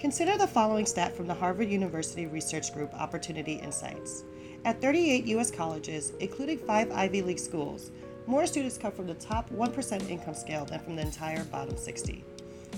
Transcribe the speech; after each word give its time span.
Consider 0.00 0.38
the 0.38 0.46
following 0.46 0.86
stat 0.86 1.14
from 1.14 1.26
the 1.26 1.34
Harvard 1.34 1.68
University 1.68 2.24
Research 2.24 2.72
Group 2.72 2.90
Opportunity 2.94 3.56
Insights. 3.56 4.24
At 4.64 4.80
38 4.80 5.26
U.S. 5.26 5.50
colleges, 5.50 6.14
including 6.20 6.56
five 6.56 6.90
Ivy 6.90 7.20
League 7.20 7.38
schools, 7.38 7.90
more 8.26 8.46
students 8.46 8.78
come 8.78 8.92
from 8.92 9.06
the 9.06 9.14
top 9.14 9.50
1% 9.50 10.08
income 10.08 10.32
scale 10.32 10.64
than 10.64 10.80
from 10.80 10.96
the 10.96 11.02
entire 11.02 11.44
bottom 11.44 11.76
60. 11.76 12.24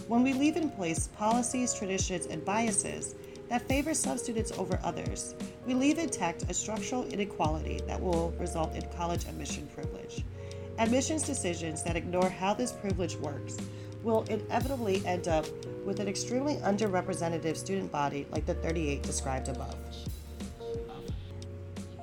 When 0.08 0.24
we 0.24 0.32
leave 0.32 0.56
in 0.56 0.68
place 0.68 1.10
policies, 1.16 1.72
traditions, 1.72 2.26
and 2.26 2.44
biases 2.44 3.14
that 3.48 3.68
favor 3.68 3.94
some 3.94 4.18
students 4.18 4.50
over 4.58 4.80
others, 4.82 5.36
we 5.64 5.74
leave 5.74 5.98
intact 5.98 6.50
a 6.50 6.54
structural 6.54 7.04
inequality 7.04 7.80
that 7.86 8.00
will 8.00 8.32
result 8.40 8.74
in 8.74 8.82
college 8.96 9.26
admission 9.26 9.68
privilege. 9.72 10.24
Admissions 10.78 11.22
decisions 11.22 11.84
that 11.84 11.94
ignore 11.94 12.28
how 12.28 12.52
this 12.52 12.72
privilege 12.72 13.14
works 13.14 13.58
will 14.02 14.24
inevitably 14.24 15.04
end 15.06 15.28
up 15.28 15.46
with 15.84 16.00
an 16.00 16.08
extremely 16.08 16.56
underrepresented 16.56 17.56
student 17.56 17.90
body 17.92 18.26
like 18.30 18.46
the 18.46 18.54
38 18.54 19.02
described 19.02 19.48
above. 19.48 19.76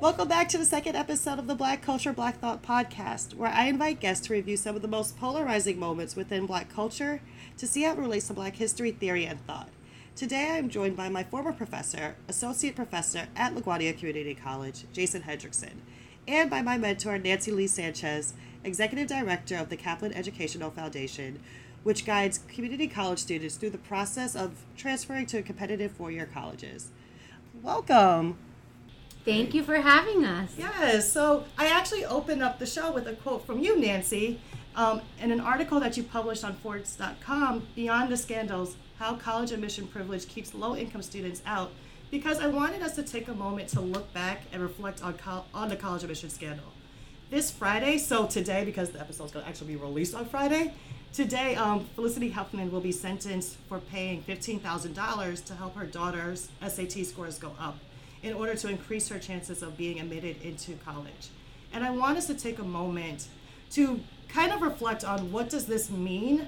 Welcome 0.02 0.30
back 0.30 0.48
to 0.49 0.57
the 0.57 0.66
second 0.66 0.95
episode 0.95 1.40
of 1.40 1.48
the 1.48 1.55
Black 1.55 1.81
Culture 1.81 2.13
Black 2.13 2.40
Thought 2.40 2.63
podcast, 2.63 3.34
where 3.34 3.52
I 3.52 3.66
invite 3.66 3.99
guests 3.99 4.27
to 4.27 4.34
review 4.34 4.55
some 4.55 4.77
of 4.77 4.81
the 4.81 4.88
most 4.88 5.17
polarizing 5.17 5.77
moments 5.77 6.16
within 6.16 6.45
Black 6.45 6.73
culture 6.73 7.21
to 7.57 7.67
see 7.67 7.84
how 7.84 7.91
it 7.91 7.98
relates 7.98 8.27
to 8.27 8.34
Black 8.34 8.55
history, 8.55 8.91
theory, 8.91 9.26
and 9.26 9.45
thought. 9.45 9.68
Today 10.16 10.52
I 10.52 10.57
am 10.57 10.70
joined 10.70 10.95
by 10.95 11.09
my 11.09 11.23
former 11.23 11.52
professor, 11.52 12.16
Associate 12.29 12.73
Professor 12.73 13.27
at 13.35 13.54
LaGuardia 13.54 13.98
Community 13.98 14.35
College, 14.35 14.85
Jason 14.93 15.23
Hendrickson, 15.23 15.81
and 16.29 16.49
by 16.49 16.62
my 16.62 16.77
mentor, 16.77 17.18
Nancy 17.18 17.52
Lee 17.52 17.68
Sanchez, 17.68 18.34
Executive 18.63 19.07
Director 19.07 19.57
of 19.57 19.70
the 19.70 19.77
Kaplan 19.77 20.13
Educational 20.13 20.71
Foundation, 20.71 21.40
which 21.84 22.06
guides 22.06 22.40
community 22.54 22.88
college 22.88 23.20
students 23.20 23.56
through 23.56 23.70
the 23.70 23.78
process 23.78 24.36
of 24.36 24.64
transferring 24.78 25.26
to 25.28 25.42
competitive 25.42 25.92
four 25.92 26.12
year 26.12 26.28
colleges. 26.32 26.92
Welcome. 27.62 28.38
Thank 29.26 29.54
you 29.54 29.63
for 29.63 29.76
having 29.76 30.26
us. 30.26 30.54
Yes, 30.58 31.12
so 31.12 31.44
I 31.58 31.68
actually 31.68 32.05
opened 32.05 32.41
up 32.41 32.58
the 32.58 32.66
show 32.66 32.91
with 32.91 33.05
a 33.05 33.13
quote 33.13 33.46
from 33.46 33.60
you, 33.60 33.80
Nancy, 33.80 34.40
um, 34.76 35.02
in 35.21 35.32
an 35.32 35.41
article 35.41 35.80
that 35.82 35.98
you 35.98 36.04
published 36.04 36.44
on 36.44 36.55
Forbes.com, 36.55 37.68
Beyond 37.76 38.10
the 38.10 38.18
Scandals 38.18 38.77
How 38.98 39.16
College 39.16 39.52
Admission 39.52 39.88
Privilege 39.88 40.27
Keeps 40.27 40.54
Low 40.54 40.76
Income 40.76 41.02
Students 41.02 41.41
Out, 41.46 41.71
because 42.10 42.40
I 42.40 42.48
wanted 42.48 42.82
us 42.82 42.96
to 42.96 43.04
take 43.04 43.27
a 43.27 43.34
moment 43.34 43.70
to 43.70 43.82
look 43.82 44.12
back 44.14 44.43
and 44.54 44.62
reflect 44.62 45.04
on, 45.04 45.16
col- 45.16 45.48
on 45.54 45.70
the 45.70 45.76
college 45.76 46.04
admission 46.04 46.30
scandal. 46.30 46.66
This 47.30 47.52
Friday, 47.52 47.98
so 47.98 48.26
today, 48.26 48.64
because 48.66 48.90
the 48.90 48.99
episode 48.99 49.26
is 49.26 49.32
going 49.32 49.43
to 49.43 49.49
actually 49.49 49.68
be 49.68 49.76
released 49.76 50.16
on 50.16 50.26
Friday, 50.26 50.74
today 51.13 51.55
um, 51.55 51.85
Felicity 51.96 52.29
Huffman 52.29 52.71
will 52.71 52.82
be 52.82 52.91
sentenced 52.91 53.57
for 53.68 53.79
paying 53.79 54.24
$15,000 54.24 55.46
to 55.46 55.55
help 55.55 55.76
her 55.76 55.85
daughter's 55.85 56.49
SAT 56.65 57.05
scores 57.05 57.38
go 57.38 57.54
up 57.60 57.77
in 58.21 58.34
order 58.34 58.55
to 58.55 58.68
increase 58.68 59.07
her 59.10 59.20
chances 59.20 59.62
of 59.62 59.77
being 59.77 59.99
admitted 59.99 60.41
into 60.41 60.74
college. 60.74 61.30
And 61.71 61.84
I 61.84 61.91
want 61.91 62.18
us 62.18 62.27
to 62.27 62.34
take 62.34 62.60
a 62.60 62.63
moment 62.63 63.27
to 63.71 63.99
kind 64.28 64.52
of 64.52 64.62
reflect 64.62 65.03
on 65.03 65.31
what 65.31 65.50
does 65.50 65.66
this 65.66 65.90
mean 65.90 66.47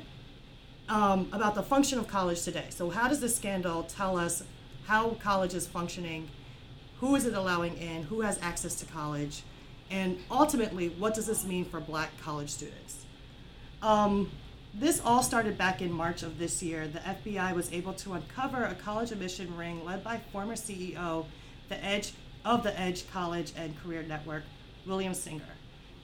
um, 0.89 1.30
about 1.32 1.56
the 1.56 1.64
function 1.64 2.00
of 2.00 2.08
college 2.08 2.42
today. 2.44 2.66
So 2.70 2.89
how 2.89 3.08
does 3.08 3.22
this 3.22 3.36
scandal 3.36 3.84
tell 3.84 4.17
us 4.17 4.44
how 4.86 5.12
college 5.22 5.54
is 5.54 5.67
functioning? 5.67 6.28
Who 7.00 7.16
is 7.16 7.26
it 7.26 7.34
allowing 7.34 7.78
in? 7.78 8.04
Who 8.04 8.22
has 8.22 8.38
access 8.42 8.76
to 8.76 8.86
college? 8.86 9.44
And 9.89 10.20
ultimately, 10.30 10.89
what 10.89 11.14
does 11.14 11.28
this 11.28 11.45
mean 11.45 11.66
for 11.66 11.80
black 11.80 12.09
college 12.22 12.50
students? 12.50 13.06
Um, 13.82 14.30
this 14.73 15.02
all 15.03 15.22
started 15.22 15.58
back 15.58 15.81
in 15.81 15.91
March 15.91 16.23
of 16.23 16.39
this 16.39 16.64
year. 16.64 16.88
The 16.88 17.00
FBI 17.00 17.53
was 17.53 17.72
able 17.73 17.94
to 17.95 18.14
uncover 18.14 18.64
a 18.64 18.75
college 18.75 19.11
admission 19.11 19.55
ring 19.58 19.83
led 19.83 20.03
by 20.03 20.22
former 20.31 20.55
CEO 20.55 21.25
the 21.69 21.83
Edge 21.83 22.14
of 22.44 22.64
the 22.64 22.77
Edge 22.80 23.09
College 23.11 23.53
and 23.55 23.80
Career 23.81 24.03
Network, 24.03 24.44
William 24.86 25.14
Singer. 25.14 25.43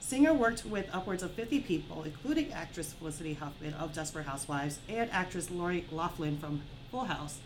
Singer 0.00 0.32
worked 0.32 0.64
with 0.64 0.88
upwards 0.92 1.22
of 1.22 1.32
50 1.32 1.60
people, 1.60 2.02
including 2.04 2.52
actress 2.52 2.92
Felicity 2.92 3.34
Huffman 3.34 3.74
of 3.74 3.92
Desperate 3.92 4.26
Housewives 4.26 4.78
and 4.88 5.10
actress 5.10 5.50
Lori 5.50 5.84
Loughlin 5.90 6.38
from 6.38 6.62
Full 6.90 7.04
House. 7.04 7.38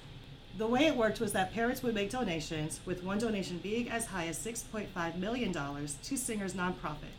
The 0.58 0.66
way 0.66 0.86
it 0.86 0.96
worked 0.96 1.18
was 1.18 1.32
that 1.32 1.54
parents 1.54 1.82
would 1.82 1.94
make 1.94 2.10
donations, 2.10 2.80
with 2.84 3.02
one 3.02 3.18
donation 3.18 3.58
being 3.58 3.90
as 3.90 4.06
high 4.06 4.26
as 4.26 4.38
$6.5 4.38 5.16
million 5.16 5.52
to 5.52 6.16
Singer's 6.16 6.54
nonprofit. 6.54 7.14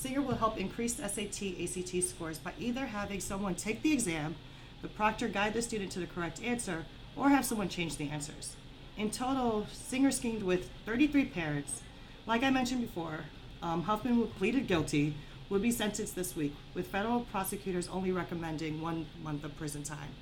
Singer 0.00 0.22
will 0.22 0.36
help 0.36 0.56
increase 0.56 0.94
SAT 0.94 1.42
ACT 1.60 2.02
scores 2.02 2.38
by 2.38 2.54
either 2.58 2.86
having 2.86 3.20
someone 3.20 3.54
take 3.54 3.82
the 3.82 3.92
exam, 3.92 4.34
the 4.80 4.88
proctor 4.88 5.28
guide 5.28 5.52
the 5.52 5.60
student 5.60 5.92
to 5.92 5.98
the 5.98 6.06
correct 6.06 6.42
answer, 6.42 6.86
or 7.16 7.28
have 7.28 7.44
someone 7.44 7.68
change 7.68 7.98
the 7.98 8.08
answers. 8.08 8.56
In 8.96 9.10
total, 9.10 9.66
Singer 9.70 10.10
schemed 10.10 10.42
with 10.42 10.70
33 10.86 11.26
parents. 11.26 11.82
Like 12.26 12.42
I 12.42 12.48
mentioned 12.48 12.80
before, 12.80 13.26
um, 13.62 13.82
Huffman, 13.82 14.14
who 14.14 14.24
pleaded 14.24 14.66
guilty, 14.66 15.16
would 15.50 15.60
be 15.60 15.70
sentenced 15.70 16.16
this 16.16 16.34
week, 16.34 16.56
with 16.72 16.86
federal 16.86 17.20
prosecutors 17.20 17.86
only 17.88 18.10
recommending 18.10 18.80
one 18.80 19.04
month 19.22 19.44
of 19.44 19.54
prison 19.58 19.82
time. 19.82 20.14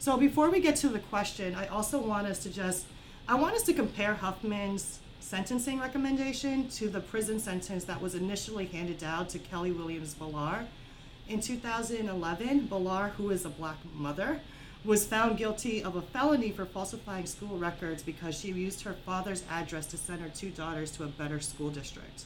So 0.00 0.16
before 0.16 0.50
we 0.50 0.58
get 0.58 0.74
to 0.76 0.88
the 0.88 0.98
question, 0.98 1.54
I 1.54 1.68
also 1.68 2.00
want 2.00 2.26
us 2.26 2.42
to 2.42 2.50
just, 2.50 2.84
I 3.28 3.36
want 3.36 3.54
us 3.54 3.62
to 3.62 3.74
compare 3.74 4.14
Huffman's 4.14 4.98
sentencing 5.20 5.78
recommendation 5.78 6.68
to 6.70 6.88
the 6.88 7.00
prison 7.00 7.38
sentence 7.38 7.84
that 7.84 8.00
was 8.00 8.14
initially 8.14 8.66
handed 8.66 8.98
down 8.98 9.26
to 9.28 9.38
Kelley 9.38 9.70
Williams 9.70 10.14
Bolar. 10.14 10.66
In 11.28 11.40
2011, 11.40 12.68
Bolar, 12.68 13.10
who 13.10 13.30
is 13.30 13.44
a 13.44 13.50
black 13.50 13.76
mother, 13.94 14.40
was 14.84 15.06
found 15.06 15.36
guilty 15.36 15.84
of 15.84 15.94
a 15.94 16.02
felony 16.02 16.50
for 16.50 16.64
falsifying 16.64 17.26
school 17.26 17.58
records 17.58 18.02
because 18.02 18.38
she 18.38 18.48
used 18.48 18.82
her 18.82 18.94
father's 18.94 19.44
address 19.50 19.86
to 19.86 19.98
send 19.98 20.20
her 20.22 20.30
two 20.30 20.50
daughters 20.50 20.90
to 20.92 21.04
a 21.04 21.08
better 21.08 21.38
school 21.38 21.68
district. 21.68 22.24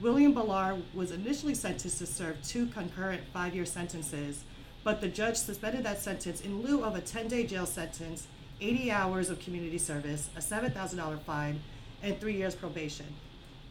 William 0.00 0.32
Bolar 0.32 0.80
was 0.94 1.10
initially 1.10 1.54
sentenced 1.54 1.98
to 1.98 2.06
serve 2.06 2.42
two 2.42 2.66
concurrent 2.66 3.22
five 3.34 3.54
year 3.54 3.66
sentences, 3.66 4.44
but 4.84 5.00
the 5.00 5.08
judge 5.08 5.36
suspended 5.36 5.84
that 5.84 6.00
sentence 6.00 6.40
in 6.40 6.62
lieu 6.62 6.84
of 6.84 6.94
a 6.94 7.00
10 7.00 7.28
day 7.28 7.44
jail 7.44 7.66
sentence, 7.66 8.28
80 8.60 8.90
hours 8.90 9.28
of 9.28 9.40
community 9.40 9.78
service, 9.78 10.30
a 10.36 10.40
$7,000 10.40 11.20
fine, 11.22 11.60
and 12.02 12.18
three 12.20 12.34
years 12.34 12.54
probation. 12.54 13.06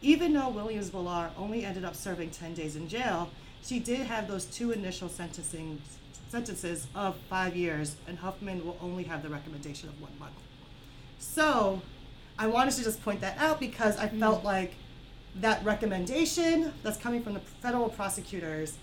Even 0.02 0.32
though 0.32 0.48
Williams 0.48 0.90
Bolar 0.90 1.30
only 1.36 1.64
ended 1.64 1.84
up 1.84 1.94
serving 1.94 2.30
10 2.30 2.54
days 2.54 2.76
in 2.76 2.88
jail, 2.88 3.30
she 3.62 3.78
did 3.78 4.06
have 4.06 4.26
those 4.26 4.46
two 4.46 4.72
initial 4.72 5.08
sentencing 5.08 5.80
sentences 6.30 6.86
of 6.94 7.16
five 7.28 7.56
years, 7.56 7.96
and 8.06 8.18
Huffman 8.18 8.64
will 8.64 8.78
only 8.80 9.02
have 9.04 9.22
the 9.22 9.28
recommendation 9.28 9.88
of 9.88 10.00
one 10.00 10.12
month. 10.18 10.34
So 11.18 11.82
I 12.38 12.46
wanted 12.46 12.74
to 12.74 12.84
just 12.84 13.02
point 13.02 13.20
that 13.20 13.36
out 13.38 13.60
because 13.60 13.98
I 13.98 14.08
felt 14.08 14.40
mm. 14.40 14.44
like 14.44 14.74
that 15.36 15.64
recommendation 15.64 16.72
that's 16.82 16.96
coming 16.96 17.22
from 17.22 17.34
the 17.34 17.40
federal 17.40 17.88
prosecutors 17.88 18.78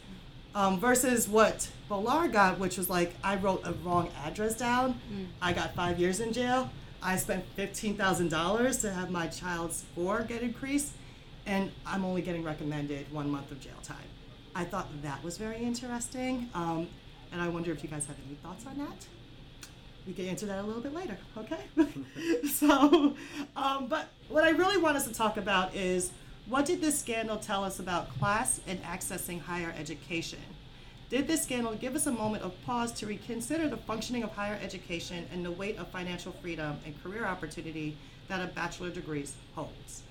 um, 0.53 0.79
versus 0.79 1.27
what 1.27 1.69
Bolar 1.89 2.31
got, 2.31 2.59
which 2.59 2.77
was 2.77 2.89
like 2.89 3.15
I 3.23 3.35
wrote 3.35 3.61
a 3.65 3.73
wrong 3.83 4.09
address 4.23 4.57
down. 4.57 4.99
Mm. 5.11 5.27
I 5.41 5.53
got 5.53 5.73
five 5.73 5.99
years 5.99 6.19
in 6.19 6.33
jail. 6.33 6.69
I 7.01 7.17
spent 7.17 7.45
fifteen 7.55 7.95
thousand 7.95 8.29
dollars 8.29 8.79
to 8.79 8.91
have 8.91 9.11
my 9.11 9.27
child's 9.27 9.85
score 9.91 10.23
get 10.23 10.41
increased, 10.41 10.93
and 11.45 11.71
I'm 11.85 12.03
only 12.03 12.21
getting 12.21 12.43
recommended 12.43 13.11
one 13.11 13.29
month 13.29 13.51
of 13.51 13.59
jail 13.59 13.79
time. 13.83 13.97
I 14.55 14.65
thought 14.65 14.87
that 15.03 15.23
was 15.23 15.37
very 15.37 15.57
interesting. 15.59 16.49
Um, 16.53 16.87
and 17.31 17.41
I 17.41 17.47
wonder 17.49 17.71
if 17.71 17.83
you 17.83 17.89
guys 17.89 18.05
have 18.05 18.15
any 18.25 18.35
thoughts 18.35 18.65
on 18.65 18.77
that. 18.77 19.05
We 20.05 20.13
can 20.13 20.25
answer 20.25 20.45
that 20.45 20.63
a 20.63 20.65
little 20.65 20.81
bit 20.81 20.93
later, 20.93 21.17
okay? 21.37 21.59
so, 22.47 23.15
um, 23.57 23.87
but 23.87 24.07
what 24.29 24.45
I 24.45 24.51
really 24.51 24.77
want 24.77 24.95
us 24.95 25.05
to 25.07 25.13
talk 25.13 25.35
about 25.35 25.75
is 25.75 26.11
what 26.47 26.65
did 26.65 26.79
this 26.79 26.97
scandal 26.97 27.37
tell 27.37 27.63
us 27.65 27.79
about 27.79 28.17
class 28.17 28.61
and 28.67 28.81
accessing 28.83 29.41
higher 29.41 29.75
education? 29.77 30.39
Did 31.09 31.25
this 31.25 31.44
scandal 31.44 31.73
give 31.75 31.95
us 31.95 32.06
a 32.06 32.12
moment 32.12 32.44
of 32.44 32.53
pause 32.66 32.91
to 32.94 33.07
reconsider 33.07 33.69
the 33.69 33.78
functioning 33.78 34.23
of 34.23 34.31
higher 34.31 34.59
education 34.62 35.25
and 35.31 35.45
the 35.45 35.51
weight 35.51 35.77
of 35.77 35.88
financial 35.88 36.33
freedom 36.33 36.77
and 36.86 37.01
career 37.01 37.25
opportunity 37.25 37.95
that 38.27 38.42
a 38.42 38.48
bachelor 38.48 38.89
degree 38.89 39.25
holds? 39.56 40.04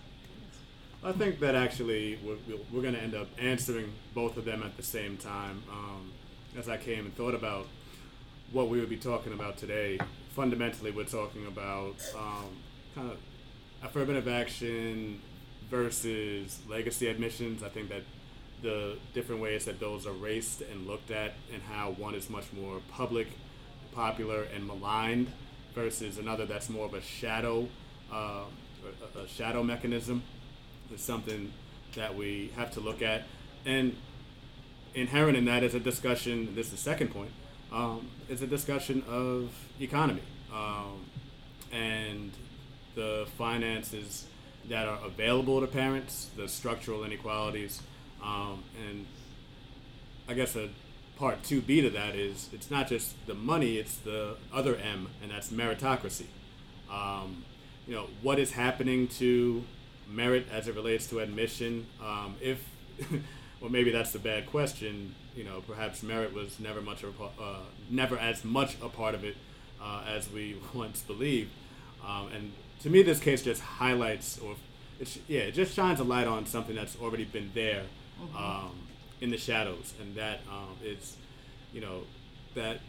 I 1.05 1.13
think 1.13 1.39
that 1.41 1.55
actually 1.55 2.19
we're, 2.25 2.37
we're 2.73 2.81
going 2.81 2.95
to 2.95 3.03
end 3.03 3.15
up 3.15 3.29
answering 3.39 3.93
both 4.15 4.39
of 4.39 4.47
them 4.47 4.63
at 4.63 4.79
the 4.79 4.83
same 4.83 5.19
time. 5.19 5.63
Um, 5.71 6.13
as 6.57 6.67
I 6.67 6.79
came 6.79 7.05
and 7.05 7.15
thought 7.15 7.35
about 7.35 7.67
what 8.51 8.71
we 8.71 8.81
would 8.81 8.89
be 8.89 8.97
talking 8.97 9.35
about 9.35 9.59
today, 9.59 9.99
fundamentally, 10.31 10.93
we're 10.93 11.05
talking 11.05 11.47
about 11.47 11.97
um, 12.17 12.49
kind 12.95 13.11
of 13.11 13.19
affirmative 13.83 14.29
action 14.29 15.21
versus 15.71 16.61
legacy 16.67 17.09
admissions. 17.09 17.63
I 17.63 17.69
think 17.69 17.91
that 17.91 18.03
the 18.63 18.97
different 19.15 19.41
ways 19.41 19.65
that 19.67 19.81
those 19.81 20.07
are 20.07 20.13
raced 20.13 20.63
and 20.63 20.87
looked 20.87 21.11
at, 21.11 21.35
and 21.53 21.63
how 21.63 21.91
one 21.93 22.15
is 22.15 22.31
much 22.31 22.53
more 22.53 22.81
public, 22.91 23.29
popular, 23.93 24.45
and 24.55 24.67
maligned 24.67 25.31
versus 25.75 26.19
another 26.19 26.47
that's 26.47 26.71
more 26.71 26.87
of 26.87 26.95
a 26.95 27.03
shadow, 27.03 27.69
uh, 28.13 28.45
a 29.15 29.29
shadow 29.29 29.63
mechanism, 29.63 30.23
is 30.93 31.01
something 31.01 31.53
that 31.95 32.17
we 32.17 32.51
have 32.57 32.71
to 32.73 32.81
look 32.81 33.03
at. 33.03 33.25
And 33.65 33.97
inherent 34.95 35.37
in 35.37 35.45
that 35.45 35.63
is 35.63 35.75
a 35.75 35.81
discussion. 35.81 36.55
This 36.55 36.67
is 36.67 36.73
the 36.73 36.79
second 36.79 37.09
point. 37.09 37.31
Um, 37.73 38.09
is 38.29 38.43
a 38.43 38.47
discussion 38.47 39.03
of 39.09 39.51
economy. 39.81 40.23
Um, 40.53 41.05
and 41.73 42.31
the 42.95 43.27
finances 43.37 44.27
that 44.69 44.89
are 44.89 44.99
available 45.05 45.61
to 45.61 45.67
parents, 45.67 46.31
the 46.37 46.49
structural 46.49 47.05
inequalities, 47.05 47.83
um, 48.23 48.65
and 48.89 49.07
I 50.29 50.35
guess 50.35 50.57
a 50.57 50.69
part 51.17 51.43
2B 51.43 51.83
to 51.83 51.91
that 51.91 52.15
is 52.15 52.49
it's 52.53 52.71
not 52.71 52.89
just 52.89 53.15
the 53.27 53.35
money, 53.35 53.77
it's 53.77 53.97
the 53.97 54.37
other 54.53 54.77
M, 54.77 55.09
and 55.23 55.31
that's 55.31 55.51
meritocracy. 55.51 56.27
Um, 56.91 57.45
you 57.87 57.95
know, 57.95 58.07
what 58.23 58.39
is 58.39 58.53
happening 58.53 59.09
to 59.09 59.65
merit 60.09 60.47
as 60.53 60.69
it 60.69 60.75
relates 60.75 61.07
to 61.09 61.21
admission? 61.21 61.87
Um, 62.03 62.37
if, 62.41 62.69
well, 63.61 63.71
maybe 63.71 63.91
that's 63.91 64.13
the 64.13 64.19
bad 64.19 64.47
question. 64.47 65.15
You 65.35 65.45
know, 65.45 65.63
perhaps 65.67 66.03
merit 66.03 66.33
was 66.33 66.59
never 66.59 66.81
much 66.81 67.03
a, 67.03 67.09
uh, 67.09 67.59
never 67.91 68.19
as 68.19 68.45
much 68.45 68.77
a 68.83 68.89
part 68.89 69.15
of 69.15 69.25
it 69.25 69.37
uh, 69.83 70.03
as 70.07 70.31
we 70.31 70.57
once 70.75 71.03
believed. 71.03 71.51
Um, 72.07 72.29
and 72.35 72.53
to 72.83 72.91
me, 72.91 73.03
this 73.03 73.21
case 73.21 73.43
just 73.43 73.63
highlights, 73.63 74.39
or 74.39 74.57
yeah, 75.29 75.41
it 75.41 75.53
just 75.53 75.75
shines 75.75 76.01
a 76.01 76.05
light 76.05 76.27
on 76.27 76.47
something 76.47 76.75
that's 76.75 76.97
already 77.01 77.25
been 77.25 77.51
there. 77.55 77.83
Mm-hmm. 78.21 78.37
Um, 78.37 78.71
in 79.21 79.31
the 79.31 79.39
shadows, 79.39 79.95
and 80.01 80.15
that 80.15 80.41
um, 80.51 80.77
is, 80.83 81.17
you 81.73 81.81
know, 81.81 82.03
that 82.55 82.81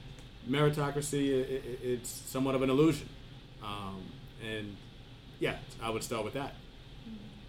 meritocracy 0.50 1.30
it, 1.30 1.50
it, 1.50 1.80
it's 1.84 2.10
somewhat 2.10 2.56
of 2.56 2.62
an 2.62 2.70
illusion, 2.70 3.08
um, 3.64 4.04
and 4.46 4.76
yeah, 5.40 5.56
I 5.82 5.90
would 5.90 6.04
start 6.04 6.24
with 6.24 6.34
that. 6.34 6.56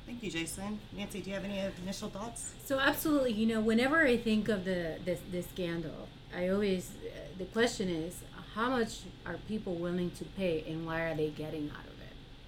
Thank 0.06 0.22
you, 0.22 0.30
Jason. 0.30 0.80
Nancy, 0.96 1.20
do 1.20 1.28
you 1.30 1.36
have 1.36 1.44
any 1.44 1.60
initial 1.82 2.08
thoughts? 2.08 2.54
So 2.64 2.78
absolutely, 2.78 3.32
you 3.32 3.46
know, 3.46 3.60
whenever 3.60 4.06
I 4.06 4.16
think 4.16 4.48
of 4.48 4.64
the 4.64 4.98
this, 5.04 5.20
this 5.30 5.46
scandal, 5.48 6.08
I 6.34 6.48
always 6.48 6.90
uh, 7.04 7.10
the 7.36 7.44
question 7.46 7.88
is 7.88 8.22
how 8.54 8.70
much 8.70 9.00
are 9.26 9.36
people 9.48 9.74
willing 9.74 10.10
to 10.12 10.24
pay, 10.24 10.64
and 10.66 10.86
why 10.86 11.02
are 11.02 11.14
they 11.14 11.28
getting 11.30 11.70
out 11.70 11.84
of 11.86 11.87
it, 11.87 11.87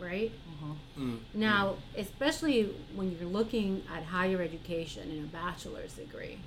right? 0.00 0.32
Mm-hmm. 0.99 1.17
Now, 1.35 1.76
especially 1.97 2.75
when 2.94 3.17
you're 3.17 3.29
looking 3.29 3.82
at 3.94 4.05
higher 4.05 4.41
education 4.43 5.11
and 5.11 5.25
a 5.25 5.29
bachelor's 5.29 5.94
degree, 5.94 6.38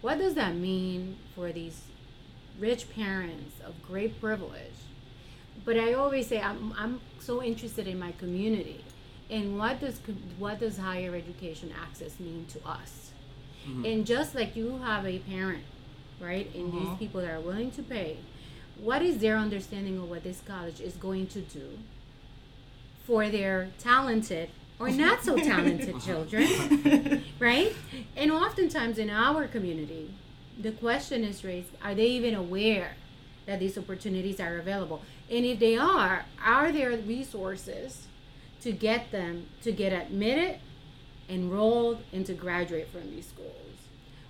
what 0.00 0.18
does 0.18 0.34
that 0.34 0.54
mean 0.54 1.16
for 1.34 1.52
these 1.52 1.82
rich 2.58 2.90
parents 2.94 3.60
of 3.64 3.74
great 3.82 4.20
privilege? 4.20 4.62
But 5.64 5.76
I 5.76 5.94
always 5.94 6.26
say 6.26 6.40
I'm, 6.40 6.72
I'm 6.78 7.00
so 7.20 7.42
interested 7.42 7.86
in 7.86 7.98
my 7.98 8.12
community 8.12 8.84
and 9.30 9.58
what 9.58 9.80
does 9.80 10.00
what 10.38 10.60
does 10.60 10.78
higher 10.78 11.14
education 11.14 11.72
access 11.80 12.18
mean 12.18 12.46
to 12.50 12.66
us? 12.66 13.10
Mm-hmm. 13.66 13.84
And 13.84 14.06
just 14.06 14.34
like 14.34 14.56
you 14.56 14.78
have 14.78 15.06
a 15.06 15.18
parent, 15.20 15.64
right, 16.20 16.52
and 16.54 16.72
mm-hmm. 16.72 16.78
these 16.78 16.98
people 16.98 17.20
that 17.20 17.30
are 17.30 17.40
willing 17.40 17.70
to 17.72 17.82
pay, 17.82 18.16
what 18.78 19.02
is 19.02 19.18
their 19.18 19.36
understanding 19.36 19.98
of 19.98 20.08
what 20.08 20.24
this 20.24 20.40
college 20.46 20.80
is 20.80 20.94
going 20.94 21.26
to 21.28 21.40
do 21.40 21.78
for 23.08 23.30
their 23.30 23.70
talented 23.78 24.50
or 24.78 24.90
not 24.90 25.24
so 25.24 25.34
talented 25.38 25.98
children, 26.04 27.24
right? 27.38 27.74
And 28.14 28.30
oftentimes 28.30 28.98
in 28.98 29.08
our 29.08 29.48
community, 29.48 30.12
the 30.60 30.72
question 30.72 31.24
is 31.24 31.42
raised 31.42 31.70
are 31.82 31.94
they 31.94 32.06
even 32.08 32.34
aware 32.34 32.96
that 33.46 33.60
these 33.60 33.78
opportunities 33.78 34.38
are 34.40 34.58
available? 34.58 35.00
And 35.30 35.46
if 35.46 35.58
they 35.58 35.78
are, 35.78 36.26
are 36.44 36.70
there 36.70 36.90
resources 36.90 38.08
to 38.60 38.72
get 38.72 39.10
them 39.10 39.46
to 39.62 39.72
get 39.72 39.94
admitted, 39.94 40.60
enrolled, 41.30 42.02
and 42.12 42.26
to 42.26 42.34
graduate 42.34 42.88
from 42.88 43.10
these 43.10 43.26
schools? 43.26 43.54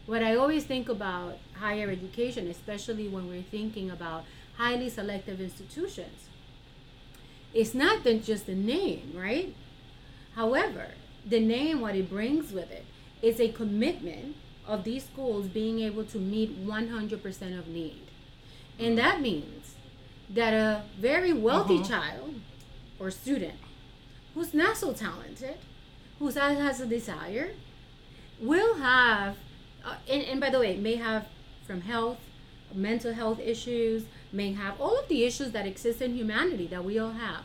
What 0.06 0.22
I 0.22 0.36
always 0.36 0.64
think 0.64 0.88
about 0.88 1.38
higher 1.54 1.90
education, 1.90 2.46
especially 2.46 3.08
when 3.08 3.28
we're 3.28 3.42
thinking 3.42 3.90
about 3.90 4.24
highly 4.56 4.88
selective 4.88 5.40
institutions, 5.40 6.28
it's 7.54 7.74
not 7.74 8.04
just 8.04 8.46
the 8.46 8.54
name, 8.54 9.12
right? 9.14 9.54
However, 10.34 10.88
the 11.26 11.40
name, 11.40 11.80
what 11.80 11.94
it 11.94 12.08
brings 12.08 12.52
with 12.52 12.70
it, 12.70 12.84
is 13.22 13.40
a 13.40 13.48
commitment 13.48 14.36
of 14.66 14.84
these 14.84 15.04
schools 15.04 15.46
being 15.46 15.80
able 15.80 16.04
to 16.04 16.18
meet 16.18 16.64
100% 16.66 17.58
of 17.58 17.68
need. 17.68 18.02
And 18.78 18.96
that 18.98 19.20
means 19.20 19.74
that 20.30 20.52
a 20.52 20.84
very 20.98 21.32
wealthy 21.32 21.76
uh-huh. 21.76 21.88
child 21.88 22.34
or 22.98 23.10
student 23.10 23.58
who's 24.34 24.54
not 24.54 24.76
so 24.76 24.92
talented, 24.92 25.56
who 26.18 26.28
has 26.30 26.80
a 26.80 26.86
desire, 26.86 27.50
will 28.40 28.76
have, 28.76 29.36
uh, 29.84 29.96
and, 30.08 30.22
and 30.22 30.40
by 30.40 30.50
the 30.50 30.60
way, 30.60 30.76
may 30.76 30.96
have 30.96 31.26
from 31.66 31.80
health, 31.80 32.18
mental 32.74 33.12
health 33.12 33.40
issues, 33.40 34.04
may 34.32 34.52
have 34.52 34.80
all 34.80 34.98
of 34.98 35.08
the 35.08 35.24
issues 35.24 35.52
that 35.52 35.66
exist 35.66 36.02
in 36.02 36.14
humanity 36.14 36.66
that 36.66 36.84
we 36.84 36.98
all 36.98 37.12
have. 37.12 37.44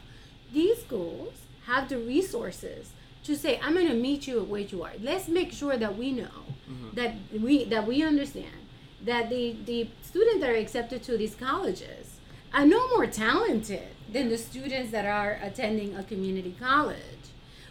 These 0.51 0.81
schools 0.81 1.33
have 1.65 1.89
the 1.89 1.97
resources 1.97 2.91
to 3.23 3.35
say, 3.35 3.59
I'm 3.61 3.73
going 3.73 3.87
to 3.87 3.93
meet 3.93 4.27
you 4.27 4.43
where 4.43 4.61
you 4.61 4.83
are. 4.83 4.91
Let's 5.01 5.27
make 5.27 5.51
sure 5.51 5.77
that 5.77 5.97
we 5.97 6.11
know 6.11 6.43
mm-hmm. 6.69 6.95
that 6.95 7.15
we 7.31 7.65
that 7.65 7.87
we 7.87 8.03
understand 8.03 8.67
that 9.03 9.29
the 9.29 9.55
the 9.65 9.89
students 10.01 10.41
that 10.41 10.49
are 10.49 10.55
accepted 10.55 11.03
to 11.03 11.17
these 11.17 11.35
colleges 11.35 12.19
are 12.53 12.65
no 12.65 12.87
more 12.89 13.07
talented 13.07 13.87
than 14.11 14.29
the 14.29 14.37
students 14.37 14.91
that 14.91 15.05
are 15.05 15.39
attending 15.41 15.95
a 15.95 16.03
community 16.03 16.55
college. 16.59 16.99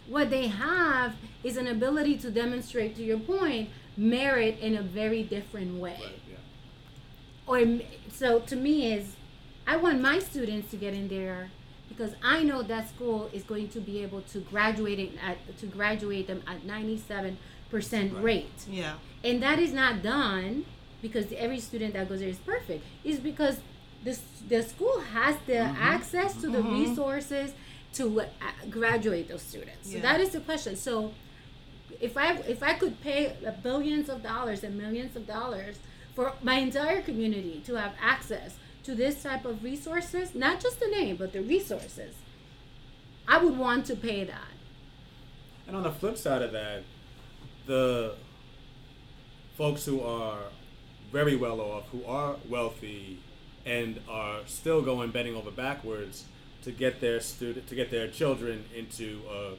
What 0.07 0.29
they 0.29 0.47
have 0.47 1.15
is 1.43 1.55
an 1.55 1.67
ability 1.67 2.17
to 2.17 2.31
demonstrate, 2.31 2.95
to 2.97 3.03
your 3.03 3.19
point, 3.19 3.69
merit 3.95 4.59
in 4.59 4.75
a 4.75 4.81
very 4.81 5.23
different 5.23 5.79
way. 5.79 5.97
Right. 6.01 6.19
Or 7.45 7.61
so 8.11 8.39
to 8.39 8.55
me 8.55 8.93
is, 8.93 9.15
I 9.67 9.77
want 9.77 10.01
my 10.01 10.19
students 10.19 10.71
to 10.71 10.77
get 10.77 10.93
in 10.93 11.07
there 11.07 11.49
because 11.89 12.13
I 12.23 12.43
know 12.43 12.63
that 12.63 12.89
school 12.89 13.29
is 13.33 13.43
going 13.43 13.69
to 13.69 13.79
be 13.79 14.01
able 14.01 14.21
to 14.21 14.39
graduate 14.39 15.17
at 15.21 15.37
to 15.59 15.65
graduate 15.65 16.27
them 16.27 16.41
at 16.47 16.65
97 16.65 17.37
percent 17.69 18.13
rate. 18.21 18.65
Yeah. 18.69 18.93
And 19.23 19.41
that 19.41 19.59
is 19.59 19.73
not 19.73 20.01
done 20.01 20.65
because 21.01 21.31
every 21.33 21.59
student 21.59 21.93
that 21.93 22.09
goes 22.09 22.19
there 22.19 22.29
is 22.29 22.37
perfect. 22.37 22.83
Is 23.03 23.19
because 23.19 23.59
the 24.03 24.17
the 24.47 24.63
school 24.63 24.99
has 24.99 25.35
the 25.45 25.53
mm-hmm. 25.53 25.81
access 25.81 26.35
to 26.41 26.49
the 26.49 26.59
mm-hmm. 26.59 26.81
resources 26.81 27.53
to 27.93 28.21
uh, 28.21 28.25
graduate 28.69 29.27
those 29.27 29.41
students. 29.41 29.89
Yeah. 29.89 29.97
So 29.97 30.01
that 30.01 30.19
is 30.19 30.29
the 30.31 30.39
question. 30.39 30.75
So 30.75 31.13
if 31.99 32.17
I 32.17 32.33
if 32.55 32.63
I 32.63 32.73
could 32.73 33.01
pay 33.01 33.35
billions 33.61 34.09
of 34.09 34.23
dollars 34.23 34.63
and 34.63 34.77
millions 34.77 35.15
of 35.15 35.27
dollars 35.27 35.77
for 36.15 36.33
my 36.41 36.55
entire 36.55 37.01
community 37.01 37.61
to 37.65 37.75
have 37.75 37.93
access 38.01 38.55
to 38.83 38.93
this 38.95 39.23
type 39.23 39.45
of 39.45 39.63
resources, 39.63 40.35
not 40.35 40.59
just 40.59 40.79
the 40.79 40.87
name, 40.87 41.15
but 41.15 41.33
the 41.33 41.41
resources, 41.41 42.15
I 43.27 43.43
would 43.43 43.57
want 43.57 43.85
to 43.87 43.95
pay 43.95 44.23
that. 44.23 44.51
And 45.67 45.75
on 45.75 45.83
the 45.83 45.91
flip 45.91 46.17
side 46.17 46.41
of 46.41 46.51
that, 46.51 46.83
the 47.65 48.15
folks 49.57 49.85
who 49.85 50.01
are 50.01 50.39
very 51.11 51.35
well 51.35 51.61
off, 51.61 51.87
who 51.89 52.03
are 52.05 52.35
wealthy, 52.49 53.19
and 53.65 53.99
are 54.09 54.39
still 54.45 54.81
going 54.81 55.11
bending 55.11 55.35
over 55.35 55.51
backwards 55.51 56.25
to 56.63 56.71
get 56.71 56.99
their 56.99 57.19
student 57.19 57.67
to 57.67 57.75
get 57.75 57.91
their 57.91 58.07
children 58.07 58.65
into 58.75 59.21
uh, 59.29 59.55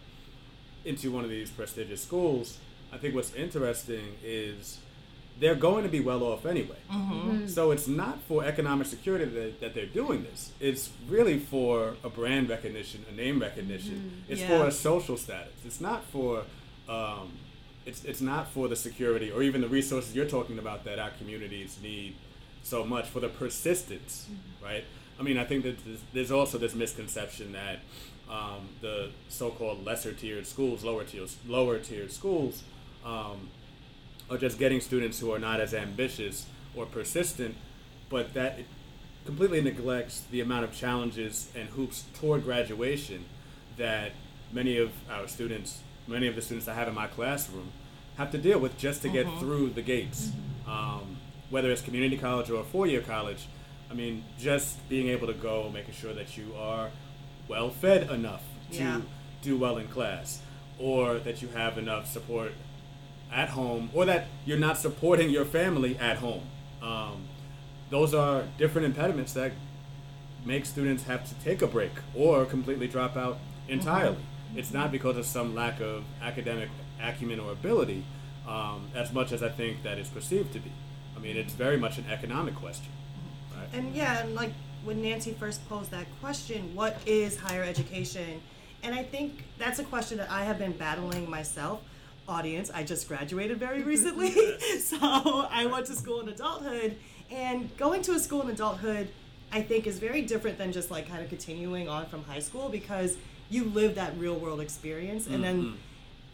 into 0.84 1.10
one 1.10 1.24
of 1.24 1.30
these 1.30 1.50
prestigious 1.50 2.02
schools. 2.02 2.58
I 2.92 2.98
think 2.98 3.14
what's 3.14 3.34
interesting 3.34 4.16
is 4.22 4.78
they're 5.40 5.54
going 5.54 5.82
to 5.82 5.88
be 5.88 6.00
well 6.00 6.22
off 6.22 6.46
anyway. 6.46 6.76
Mm-hmm. 6.90 7.46
So 7.48 7.70
it's 7.70 7.88
not 7.88 8.20
for 8.22 8.44
economic 8.44 8.86
security 8.86 9.24
that, 9.24 9.60
that, 9.60 9.74
they're 9.74 9.86
doing 9.86 10.22
this. 10.22 10.52
It's 10.60 10.90
really 11.08 11.38
for 11.38 11.96
a 12.04 12.08
brand 12.08 12.48
recognition, 12.48 13.04
a 13.10 13.14
name 13.14 13.40
recognition. 13.40 13.94
Mm-hmm. 13.94 14.32
It's 14.32 14.40
yeah. 14.42 14.48
for 14.48 14.66
a 14.66 14.70
social 14.70 15.16
status. 15.16 15.52
It's 15.64 15.80
not 15.80 16.04
for 16.04 16.44
um, 16.88 17.32
it's 17.86 18.04
it's 18.04 18.20
not 18.20 18.48
for 18.48 18.68
the 18.68 18.76
security 18.76 19.30
or 19.30 19.42
even 19.42 19.60
the 19.60 19.68
resources 19.68 20.14
you're 20.14 20.28
talking 20.28 20.58
about 20.58 20.84
that 20.84 20.98
our 20.98 21.10
communities 21.10 21.78
need 21.82 22.14
so 22.62 22.84
much 22.84 23.06
for 23.06 23.20
the 23.20 23.28
persistence, 23.28 24.26
mm-hmm. 24.30 24.64
right? 24.64 24.84
I 25.18 25.22
mean, 25.22 25.38
I 25.38 25.44
think 25.44 25.64
that 25.64 25.76
there's 26.12 26.30
also 26.30 26.58
this 26.58 26.74
misconception 26.74 27.52
that 27.52 27.80
um, 28.30 28.68
the 28.80 29.10
so-called 29.28 29.84
lesser 29.84 30.12
tiered 30.12 30.46
schools, 30.46 30.82
lower 30.84 31.04
tiered 31.04 31.30
lower 31.46 31.78
tiered 31.78 32.12
schools. 32.12 32.62
Um, 33.04 33.50
or 34.30 34.38
just 34.38 34.58
getting 34.58 34.80
students 34.80 35.20
who 35.20 35.32
are 35.32 35.38
not 35.38 35.60
as 35.60 35.74
ambitious 35.74 36.46
or 36.74 36.86
persistent, 36.86 37.56
but 38.08 38.34
that 38.34 38.58
completely 39.24 39.60
neglects 39.60 40.22
the 40.30 40.40
amount 40.40 40.64
of 40.64 40.72
challenges 40.72 41.50
and 41.54 41.68
hoops 41.70 42.04
toward 42.14 42.44
graduation 42.44 43.24
that 43.76 44.12
many 44.52 44.78
of 44.78 44.92
our 45.10 45.26
students, 45.26 45.80
many 46.06 46.26
of 46.26 46.36
the 46.36 46.42
students 46.42 46.68
I 46.68 46.74
have 46.74 46.88
in 46.88 46.94
my 46.94 47.06
classroom, 47.06 47.72
have 48.16 48.30
to 48.32 48.38
deal 48.38 48.58
with 48.58 48.78
just 48.78 49.02
to 49.02 49.08
get 49.08 49.26
uh-huh. 49.26 49.40
through 49.40 49.70
the 49.70 49.82
gates. 49.82 50.30
Um, 50.68 51.18
whether 51.50 51.70
it's 51.70 51.82
community 51.82 52.16
college 52.16 52.50
or 52.50 52.60
a 52.60 52.64
four-year 52.64 53.02
college, 53.02 53.46
I 53.90 53.94
mean, 53.94 54.24
just 54.38 54.88
being 54.88 55.08
able 55.08 55.26
to 55.26 55.34
go, 55.34 55.70
making 55.72 55.94
sure 55.94 56.14
that 56.14 56.36
you 56.36 56.54
are 56.58 56.90
well 57.48 57.70
fed 57.70 58.10
enough 58.10 58.42
to 58.72 58.78
yeah. 58.78 59.00
do 59.42 59.56
well 59.56 59.76
in 59.76 59.88
class, 59.88 60.40
or 60.78 61.18
that 61.18 61.42
you 61.42 61.48
have 61.48 61.78
enough 61.78 62.10
support 62.10 62.52
at 63.34 63.50
home 63.50 63.90
or 63.92 64.06
that 64.06 64.26
you're 64.46 64.58
not 64.58 64.78
supporting 64.78 65.28
your 65.28 65.44
family 65.44 65.98
at 65.98 66.18
home. 66.18 66.42
Um, 66.80 67.24
those 67.90 68.14
are 68.14 68.44
different 68.56 68.86
impediments 68.86 69.32
that 69.34 69.52
make 70.44 70.64
students 70.66 71.04
have 71.04 71.28
to 71.28 71.34
take 71.44 71.60
a 71.60 71.66
break 71.66 71.92
or 72.14 72.44
completely 72.44 72.86
drop 72.86 73.16
out 73.16 73.38
entirely. 73.68 74.16
Mm-hmm. 74.16 74.58
It's 74.58 74.72
not 74.72 74.92
because 74.92 75.16
of 75.16 75.26
some 75.26 75.54
lack 75.54 75.80
of 75.80 76.04
academic 76.22 76.68
acumen 77.02 77.40
or 77.40 77.52
ability, 77.52 78.04
um, 78.46 78.88
as 78.94 79.12
much 79.12 79.32
as 79.32 79.42
I 79.42 79.48
think 79.48 79.82
that 79.82 79.98
is 79.98 80.08
perceived 80.08 80.52
to 80.52 80.60
be. 80.60 80.70
I 81.16 81.18
mean, 81.18 81.36
it's 81.36 81.54
very 81.54 81.76
much 81.76 81.98
an 81.98 82.04
economic 82.10 82.54
question. 82.54 82.92
Right? 83.56 83.68
And 83.72 83.94
yeah, 83.94 84.20
and 84.20 84.34
like 84.34 84.52
when 84.84 85.02
Nancy 85.02 85.32
first 85.32 85.66
posed 85.68 85.90
that 85.90 86.06
question, 86.20 86.74
what 86.74 86.98
is 87.06 87.38
higher 87.38 87.62
education? 87.62 88.40
And 88.82 88.94
I 88.94 89.02
think 89.02 89.44
that's 89.58 89.78
a 89.78 89.84
question 89.84 90.18
that 90.18 90.30
I 90.30 90.44
have 90.44 90.58
been 90.58 90.72
battling 90.72 91.28
myself. 91.28 91.80
Audience, 92.26 92.70
I 92.72 92.84
just 92.84 93.06
graduated 93.08 93.58
very 93.58 93.82
recently, 93.92 94.30
so 94.80 94.96
I 95.00 95.66
went 95.70 95.86
to 95.86 95.94
school 95.94 96.20
in 96.20 96.28
adulthood. 96.28 96.96
And 97.30 97.74
going 97.76 98.02
to 98.02 98.12
a 98.12 98.18
school 98.18 98.42
in 98.42 98.50
adulthood, 98.50 99.08
I 99.52 99.62
think, 99.62 99.86
is 99.86 99.98
very 99.98 100.22
different 100.22 100.58
than 100.58 100.72
just 100.72 100.90
like 100.90 101.08
kind 101.08 101.22
of 101.22 101.28
continuing 101.28 101.88
on 101.88 102.06
from 102.06 102.24
high 102.24 102.38
school 102.38 102.68
because 102.68 103.16
you 103.50 103.64
live 103.64 103.94
that 103.96 104.16
real 104.18 104.36
world 104.36 104.60
experience. 104.60 105.26
And 105.26 105.42
then 105.42 105.62
mm-hmm. 105.62 105.76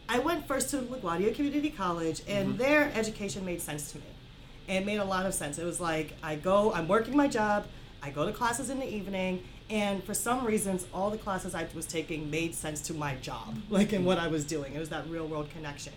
I 0.08 0.18
went 0.18 0.46
first 0.46 0.70
to 0.70 0.78
LaGuardia 0.78 1.34
Community 1.34 1.70
College, 1.70 2.22
and 2.28 2.50
mm-hmm. 2.50 2.58
their 2.58 2.92
education 2.94 3.44
made 3.44 3.60
sense 3.60 3.92
to 3.92 3.98
me. 3.98 4.04
It 4.68 4.86
made 4.86 4.98
a 4.98 5.04
lot 5.04 5.26
of 5.26 5.34
sense. 5.34 5.58
It 5.58 5.64
was 5.64 5.80
like 5.80 6.16
I 6.22 6.36
go, 6.36 6.72
I'm 6.72 6.88
working 6.88 7.16
my 7.16 7.28
job, 7.28 7.66
I 8.02 8.10
go 8.10 8.26
to 8.26 8.32
classes 8.32 8.70
in 8.70 8.78
the 8.78 8.88
evening, 8.88 9.42
and 9.70 10.02
for 10.02 10.14
some 10.14 10.44
reasons, 10.44 10.84
all 10.92 11.10
the 11.10 11.18
classes 11.18 11.54
I 11.54 11.66
was 11.74 11.86
taking 11.86 12.28
made 12.28 12.54
sense 12.54 12.80
to 12.82 12.94
my 12.94 13.14
job, 13.16 13.56
like 13.70 13.92
in 13.92 14.04
what 14.04 14.18
I 14.18 14.26
was 14.26 14.44
doing. 14.44 14.74
It 14.74 14.80
was 14.80 14.88
that 14.88 15.08
real 15.08 15.26
world 15.26 15.48
connection. 15.50 15.92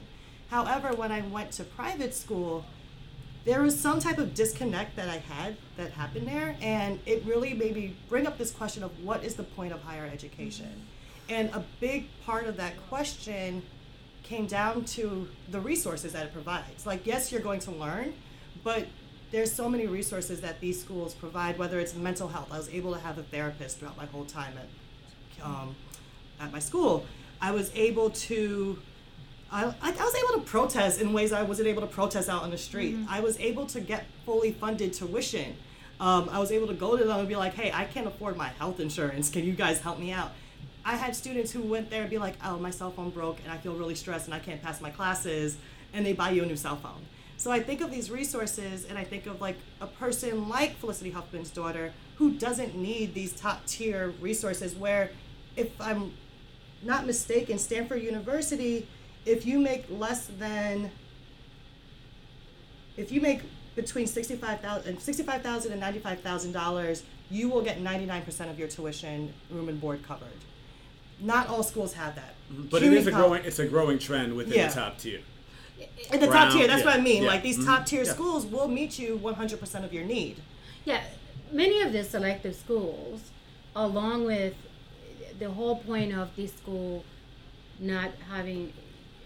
However, 0.50 0.94
when 0.96 1.12
I 1.12 1.22
went 1.22 1.52
to 1.54 1.64
private 1.64 2.14
school, 2.14 2.66
there 3.46 3.62
was 3.62 3.78
some 3.78 4.00
type 4.00 4.20
of 4.20 4.36
disconnect 4.36 4.96
that 4.96 5.10
I 5.10 5.18
had 5.18 5.58
that 5.76 5.92
happened 5.92 6.28
there, 6.28 6.56
and 6.62 7.00
it 7.06 7.26
really 7.26 7.54
made 7.54 7.76
me 7.76 7.96
bring 8.08 8.28
up 8.28 8.38
this 8.38 8.52
question 8.52 8.84
of 8.84 9.04
what 9.04 9.24
is 9.24 9.34
the 9.34 9.44
point 9.44 9.74
of 9.74 9.82
higher 9.82 10.06
education? 10.06 10.86
And 11.28 11.50
a 11.50 11.64
big 11.80 12.08
part 12.26 12.46
of 12.46 12.56
that 12.58 12.74
question 12.90 13.64
came 14.22 14.46
down 14.46 14.86
to 14.86 15.28
the 15.50 15.60
resources 15.60 16.14
that 16.14 16.28
it 16.28 16.34
provides. 16.34 16.86
Like, 16.86 17.06
yes, 17.06 17.32
you're 17.32 17.42
going 17.42 17.60
to 17.62 17.72
learn, 17.72 18.14
but 18.64 18.88
there's 19.34 19.52
so 19.52 19.68
many 19.68 19.88
resources 19.88 20.42
that 20.42 20.62
these 20.62 20.80
schools 20.80 21.16
provide, 21.16 21.58
whether 21.58 21.80
it's 21.80 21.96
mental 21.96 22.28
health. 22.28 22.50
I 22.52 22.58
was 22.58 22.70
able 22.70 22.94
to 22.94 23.00
have 23.00 23.18
a 23.18 23.24
therapist 23.24 23.80
throughout 23.80 23.98
my 23.98 24.06
whole 24.06 24.26
time 24.26 24.54
at, 24.58 25.44
um, 25.44 25.76
at 26.40 26.52
my 26.52 26.60
school. 26.60 27.06
I 27.42 27.50
was 27.50 27.72
able 27.74 28.12
to, 28.12 28.78
I, 29.52 29.74
I 29.82 29.92
was 29.92 30.16
able 30.16 30.40
to 30.40 30.46
protest 30.46 31.02
in 31.02 31.14
ways 31.14 31.34
I 31.34 31.42
wasn't 31.42 31.68
able 31.68 31.82
to 31.82 31.88
protest 31.88 32.30
out 32.30 32.44
on 32.44 32.52
the 32.52 32.60
street. 32.60 32.96
Mm-hmm. 32.96 33.12
I 33.12 33.22
was 33.22 33.40
able 33.40 33.66
to 33.66 33.82
get 33.82 34.06
fully 34.24 34.52
funded 34.52 34.94
tuition. 34.94 35.56
Um, 36.00 36.30
I 36.32 36.38
was 36.38 36.52
able 36.52 36.68
to 36.68 36.76
go 36.76 36.96
to 36.96 37.04
them 37.04 37.20
and 37.20 37.28
be 37.28 37.36
like, 37.36 37.56
hey, 37.56 37.72
I 37.74 37.86
can't 37.86 38.06
afford 38.06 38.38
my 38.38 38.50
health 38.50 38.80
insurance. 38.80 39.32
Can 39.32 39.46
you 39.46 39.54
guys 39.54 39.82
help 39.82 39.98
me 39.98 40.12
out? 40.12 40.32
I 40.86 40.96
had 40.96 41.16
students 41.16 41.52
who 41.52 41.62
went 41.64 41.90
there 41.90 42.02
and 42.02 42.10
be 42.10 42.20
like, 42.20 42.36
oh, 42.46 42.60
my 42.60 42.70
cell 42.70 42.92
phone 42.92 43.10
broke 43.10 43.40
and 43.44 43.52
I 43.52 43.58
feel 43.58 43.74
really 43.74 43.96
stressed 43.96 44.26
and 44.26 44.36
I 44.36 44.40
can't 44.40 44.62
pass 44.62 44.80
my 44.80 44.92
classes, 44.92 45.58
and 45.92 46.06
they 46.06 46.14
buy 46.14 46.30
you 46.30 46.44
a 46.44 46.46
new 46.46 46.56
cell 46.56 46.76
phone. 46.76 47.02
So 47.38 47.52
I 47.52 47.62
think 47.62 47.82
of 47.82 47.92
these 47.92 48.10
resources 48.10 48.86
and 48.86 48.98
I 48.98 49.04
think 49.04 49.26
of 49.26 49.42
like 49.42 49.58
a 49.82 49.88
person 49.88 50.48
like 50.48 50.78
Felicity 50.78 51.12
Huffman's 51.12 51.50
daughter 51.50 51.94
who 52.18 52.32
doesn't 52.32 52.76
need 52.76 53.14
these 53.14 53.34
top 53.34 53.66
tier 53.66 54.14
resources 54.22 54.76
where 54.76 55.12
if 55.56 55.70
I'm 55.82 56.14
not 56.82 57.06
mistaken, 57.06 57.58
Stanford 57.58 58.02
University, 58.02 58.88
if 59.26 59.46
you 59.46 59.60
make 59.60 59.86
less 59.90 60.28
than 60.28 60.92
if 62.96 63.12
you 63.12 63.22
make 63.22 63.42
between 63.76 64.06
$65,000 64.06 64.86
and 64.86 65.00
$95,000, 65.00 67.02
you 67.32 67.50
will 67.50 67.64
get 67.64 67.84
99% 67.84 68.52
of 68.52 68.60
your 68.60 68.68
tuition, 68.68 69.34
room 69.50 69.68
and 69.68 69.82
board 69.82 70.04
covered 70.04 70.30
not 71.24 71.48
all 71.48 71.64
schools 71.64 71.94
have 71.94 72.16
that. 72.16 72.36
But 72.50 72.84
it 72.84 72.94
is 72.94 73.08
a 73.08 73.12
growing 73.12 73.44
it's 73.46 73.60
a 73.60 73.68
growing 73.68 73.98
trend 73.98 74.36
within 74.36 74.54
yeah. 74.54 74.68
the 74.68 74.74
top 74.74 74.98
tier. 74.98 75.22
In 76.12 76.20
the 76.20 76.28
Brown, 76.28 76.48
top 76.48 76.54
tier, 76.54 76.68
that's 76.68 76.82
yeah, 76.82 76.86
what 76.86 77.00
I 77.00 77.02
mean. 77.02 77.24
Yeah. 77.24 77.30
Like 77.30 77.44
these 77.44 77.58
mm-hmm. 77.58 77.68
top 77.68 77.86
tier 77.86 78.06
schools 78.06 78.46
will 78.46 78.68
meet 78.68 79.00
you 79.00 79.20
100% 79.22 79.84
of 79.84 79.94
your 79.94 80.04
need. 80.04 80.42
Yeah, 80.86 81.02
many 81.52 81.82
of 81.82 81.94
the 81.94 82.04
selective 82.04 82.56
schools, 82.56 83.32
along 83.76 84.26
with 84.26 84.54
the 85.40 85.50
whole 85.50 85.78
point 85.78 86.14
of 86.14 86.36
this 86.36 86.54
school 86.54 87.04
not 87.80 88.12
having 88.30 88.72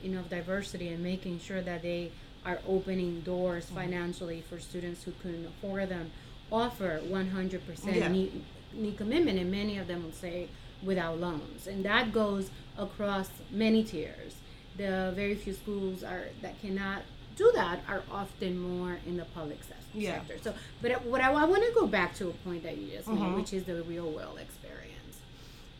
enough 0.04 0.30
diversity 0.30 0.90
and 0.90 1.04
making 1.04 1.40
sure 1.40 1.62
that 1.62 1.82
they 1.82 2.12
are 2.46 2.60
opening 2.68 3.22
doors 3.22 3.66
mm-hmm. 3.66 3.76
financially 3.76 4.44
for 4.48 4.60
students 4.60 5.04
who 5.04 5.12
couldn't 5.22 5.46
afford 5.46 5.90
them, 5.90 6.12
offer 6.52 7.02
100% 7.04 7.96
yeah. 7.96 8.08
need, 8.08 8.44
need 8.74 8.98
commitment. 8.98 9.38
And 9.38 9.52
many 9.52 9.78
of 9.78 9.88
them 9.88 10.04
will 10.04 10.12
say, 10.12 10.48
without 10.84 11.20
loans, 11.20 11.68
and 11.68 11.84
that 11.86 12.14
goes 12.14 12.50
across 12.78 13.30
many 13.50 13.84
tiers. 13.84 14.36
The 14.78 15.12
very 15.16 15.36
few 15.36 15.54
schools 15.54 16.04
are 16.04 16.26
that 16.42 16.60
cannot 16.62 17.04
do 17.38 17.52
that 17.54 17.80
are 17.88 18.02
often 18.12 18.60
more 18.60 18.98
in 19.06 19.16
the 19.16 19.26
public 19.26 19.64
sector. 19.64 19.84
Yeah. 19.94 20.22
So, 20.42 20.54
but 20.82 21.06
what 21.06 21.22
I, 21.22 21.32
I 21.32 21.46
want 21.46 21.64
to 21.64 21.72
go 21.74 21.88
back 21.88 22.16
to 22.16 22.30
a 22.30 22.34
point 22.34 22.64
that 22.64 22.78
you 22.78 22.92
just 22.92 23.08
made, 23.08 23.18
mm-hmm. 23.18 23.36
which 23.36 23.54
is 23.54 23.64
the 23.64 23.84
real 23.84 24.10
world 24.10 24.40
experience. 24.40 25.20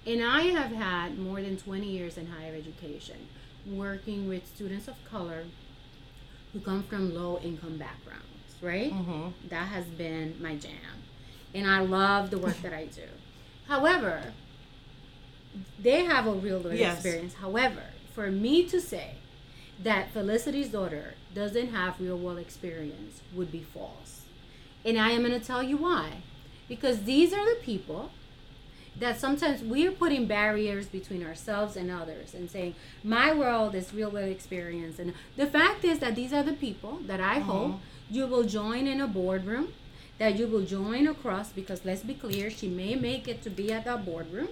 And 0.06 0.24
I 0.24 0.42
have 0.44 0.72
had 0.72 1.20
more 1.20 1.42
than 1.42 1.58
20 1.58 1.86
years 1.86 2.18
in 2.18 2.28
higher 2.28 2.56
education, 2.56 3.28
working 3.66 4.30
with 4.30 4.48
students 4.48 4.88
of 4.88 4.96
color 5.10 5.46
who 6.54 6.60
come 6.60 6.84
from 6.84 7.14
low 7.14 7.40
income 7.40 7.78
backgrounds. 7.78 8.24
Right. 8.62 8.92
Mm-hmm. 8.92 9.50
That 9.50 9.68
has 9.68 9.86
been 9.86 10.36
my 10.42 10.56
jam, 10.56 10.72
and 11.54 11.68
I 11.68 11.82
love 11.82 12.32
the 12.32 12.40
work 12.40 12.60
that 12.64 12.74
I 12.74 12.86
do. 12.86 13.04
However, 13.68 14.34
they 15.80 16.06
have 16.06 16.26
a 16.26 16.32
real 16.32 16.60
world 16.60 16.76
yes. 16.76 16.96
experience. 16.96 17.36
However, 17.36 17.84
for 18.18 18.32
me 18.32 18.68
to 18.68 18.82
say 18.82 19.12
that 19.84 20.10
Felicity's 20.10 20.70
daughter 20.70 21.14
doesn't 21.36 21.68
have 21.68 22.02
real 22.02 22.18
world 22.18 22.40
experience 22.40 23.22
would 23.32 23.52
be 23.52 23.62
false. 23.62 24.22
And 24.84 24.98
I 24.98 25.12
am 25.12 25.22
going 25.22 25.40
to 25.40 25.46
tell 25.46 25.62
you 25.62 25.78
why. 25.78 26.24
Because 26.68 27.04
these 27.04 27.32
are 27.32 27.46
the 27.46 27.62
people 27.62 28.10
that 29.00 29.20
sometimes 29.20 29.62
we're 29.62 29.92
putting 29.92 30.26
barriers 30.26 30.88
between 30.88 31.24
ourselves 31.24 31.76
and 31.76 31.92
others 31.92 32.34
and 32.34 32.50
saying, 32.50 32.74
my 33.04 33.32
world 33.32 33.76
is 33.76 33.94
real 33.94 34.10
world 34.10 34.32
experience. 34.32 34.98
And 34.98 35.14
the 35.36 35.46
fact 35.46 35.86
is 35.86 36.00
that 36.00 36.16
these 36.16 36.34
are 36.34 36.42
the 36.42 36.54
people 36.54 36.98
that 37.06 37.22
I 37.22 37.38
uh-huh. 37.38 37.52
hope 37.52 37.76
you 38.10 38.26
will 38.26 38.46
join 38.46 38.88
in 38.88 39.00
a 39.00 39.08
boardroom, 39.08 39.74
that 40.18 40.40
you 40.40 40.48
will 40.48 40.66
join 40.66 41.08
across, 41.08 41.50
because 41.50 41.86
let's 41.86 42.02
be 42.02 42.16
clear, 42.16 42.50
she 42.50 42.68
may 42.68 42.96
make 42.96 43.28
it 43.28 43.44
to 43.44 43.52
be 43.52 43.72
at 43.72 43.86
that 43.86 44.06
boardroom 44.06 44.48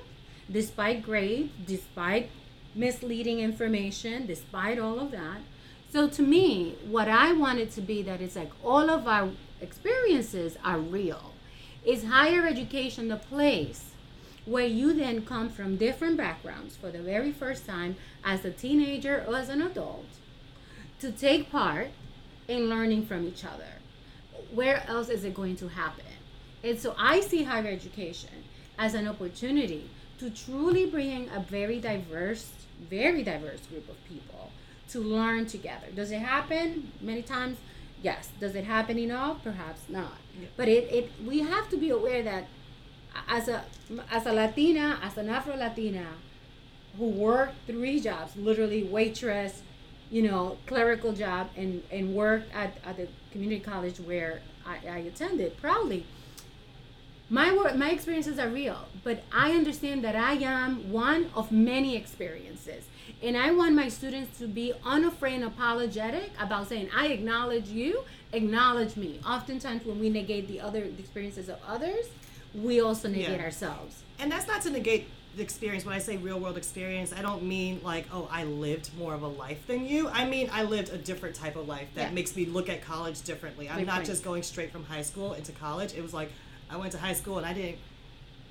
despite 0.51 1.01
grades, 1.01 1.50
despite 1.65 2.29
misleading 2.75 3.39
information, 3.39 4.25
despite 4.25 4.77
all 4.77 5.00
of 5.00 5.12
that. 5.12 5.38
So 5.91 6.10
to 6.10 6.22
me, 6.22 6.75
what 6.86 7.08
I 7.08 7.32
want 7.32 7.60
it 7.60 7.72
to 7.72 7.82
be 7.82 8.01
that 8.03 8.22
it's 8.22 8.36
like 8.36 8.51
all 8.63 8.89
of 8.89 9.08
our 9.08 9.29
experiences 9.62 10.58
are 10.63 10.79
real. 10.79 11.34
Is 11.86 12.03
higher 12.03 12.46
education 12.46 13.08
the 13.08 13.15
place 13.15 13.91
where 14.46 14.65
you 14.65 14.94
then 14.94 15.25
come 15.25 15.50
from 15.50 15.77
different 15.77 16.17
backgrounds 16.17 16.75
for 16.75 16.91
the 16.91 17.01
very 17.01 17.32
first 17.32 17.65
time 17.65 17.96
as 18.24 18.44
a 18.44 18.51
teenager 18.51 19.24
or 19.27 19.36
as 19.36 19.50
an 19.50 19.62
adult 19.62 20.05
to 21.00 21.12
take 21.12 21.51
part 21.51 21.89
in 22.48 22.70
learning 22.70 23.05
from 23.05 23.25
each 23.25 23.46
other? 23.46 23.79
Where 24.53 24.84
else 24.88 25.10
is 25.10 25.24
it 25.24 25.34
going 25.34 25.55
to 25.58 25.70
happen? 25.70 26.05
And 26.63 26.79
so 26.79 26.96
I 26.98 27.22
see 27.22 27.44
higher 27.44 27.67
education 27.67 28.44
as 28.77 28.94
an 28.94 29.08
opportunity 29.08 29.89
to 30.20 30.29
truly 30.29 30.86
bring 30.86 31.29
a 31.29 31.39
very 31.39 31.79
diverse, 31.79 32.51
very 32.89 33.24
diverse 33.24 33.62
group 33.67 33.89
of 33.89 34.03
people 34.05 34.51
to 34.89 35.00
learn 35.00 35.46
together. 35.46 35.88
Does 35.96 36.12
it 36.12 36.20
happen 36.20 36.91
many 37.01 37.22
times? 37.22 37.58
Yes. 38.01 38.29
Does 38.39 38.55
it 38.55 38.65
happen 38.65 39.00
enough? 39.00 39.44
Perhaps 39.44 39.82
not. 39.89 40.17
Yeah. 40.39 40.48
But 40.55 40.67
it, 40.67 40.91
it 40.91 41.12
we 41.25 41.39
have 41.39 41.70
to 41.70 41.77
be 41.77 41.89
aware 41.89 42.22
that 42.24 42.48
as 43.27 43.48
a 43.48 43.63
as 44.12 44.25
a 44.25 44.34
Latina, 44.34 45.00
as 45.01 45.17
an 45.17 45.29
Afro 45.29 45.55
Latina 45.55 46.08
who 46.98 47.08
worked 47.08 47.55
three 47.67 48.00
jobs, 48.00 48.36
literally 48.36 48.84
waitress, 48.84 49.62
you 50.10 50.22
know, 50.22 50.58
clerical 50.65 51.12
job 51.13 51.50
and, 51.58 51.84
and 51.91 52.13
worked 52.13 52.53
at, 52.53 52.77
at 52.86 52.98
the 52.98 53.08
community 53.32 53.60
college 53.60 54.00
where 54.00 54.41
I, 54.65 54.88
I 54.88 54.98
attended 55.00 55.58
proudly 55.58 56.05
my 57.29 57.55
work 57.55 57.75
my 57.75 57.89
experiences 57.89 58.38
are 58.38 58.50
real 58.50 58.77
but 59.03 59.24
i 59.32 59.51
understand 59.51 60.03
that 60.03 60.15
i 60.15 60.34
am 60.34 60.91
one 60.91 61.29
of 61.36 61.51
many 61.51 61.96
experiences. 61.96 62.86
And 63.24 63.36
i 63.36 63.51
want 63.51 63.74
my 63.74 63.89
students 63.89 64.38
to 64.39 64.48
be 64.48 64.74
unafraid 64.84 65.36
and 65.36 65.46
apologetic 65.46 66.32
about 66.39 66.70
saying 66.70 66.89
i 66.96 67.08
acknowledge 67.08 67.67
you 67.70 68.03
acknowledge 68.34 68.96
me. 68.98 69.20
Oftentimes 69.25 69.86
when 69.86 70.00
we 70.00 70.10
negate 70.10 70.48
the 70.48 70.60
other 70.60 70.84
experiences 70.84 71.50
of 71.50 71.58
others 71.67 72.05
we 72.53 72.79
also 72.79 73.10
negate 73.10 73.38
yeah. 73.38 73.44
ourselves. 73.44 74.03
And 74.20 74.32
that's 74.32 74.48
not 74.48 74.62
to 74.62 74.70
negate 74.70 75.08
the 75.36 75.41
experience. 75.41 75.84
When 75.84 75.96
i 75.96 76.00
say 76.00 76.17
real 76.17 76.39
world 76.39 76.58
experience 76.58 77.12
i 77.12 77.24
don't 77.24 77.44
mean 77.44 77.82
like 77.84 78.05
oh 78.13 78.29
i 78.32 78.44
lived 78.44 78.91
more 78.98 79.15
of 79.15 79.24
a 79.24 79.27
life 79.27 79.65
than 79.65 79.88
you. 79.88 80.10
I 80.10 80.25
mean 80.25 80.50
i 80.53 80.62
lived 80.62 80.89
a 80.89 80.98
different 80.98 81.36
type 81.36 81.55
of 81.55 81.67
life 81.67 81.88
that 81.96 82.10
yeah. 82.10 82.13
makes 82.13 82.36
me 82.36 82.46
look 82.46 82.70
at 82.70 82.84
college 82.84 83.24
differently. 83.24 83.67
I'm 83.67 83.79
Good 83.79 83.88
not 83.88 83.96
point. 83.96 84.08
just 84.08 84.24
going 84.24 84.44
straight 84.44 84.72
from 84.72 84.84
high 84.84 85.01
school 85.01 85.34
into 85.34 85.51
college. 85.53 85.96
It 85.96 86.03
was 86.03 86.13
like 86.13 86.32
I 86.69 86.77
went 86.77 86.91
to 86.93 86.98
high 86.98 87.13
school 87.13 87.38
and 87.38 87.45
I 87.45 87.53
didn't 87.53 87.77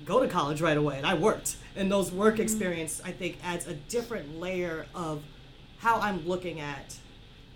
go 0.03 0.19
to 0.19 0.27
college 0.27 0.61
right 0.61 0.77
away, 0.77 0.97
and 0.97 1.05
I 1.05 1.13
worked. 1.13 1.57
And 1.75 1.91
those 1.91 2.11
work 2.11 2.35
mm-hmm. 2.35 2.43
experience, 2.43 3.01
I 3.03 3.11
think, 3.11 3.37
adds 3.43 3.67
a 3.67 3.73
different 3.73 4.39
layer 4.39 4.85
of 4.93 5.23
how 5.79 5.99
I'm 5.99 6.27
looking 6.27 6.59
at 6.59 6.95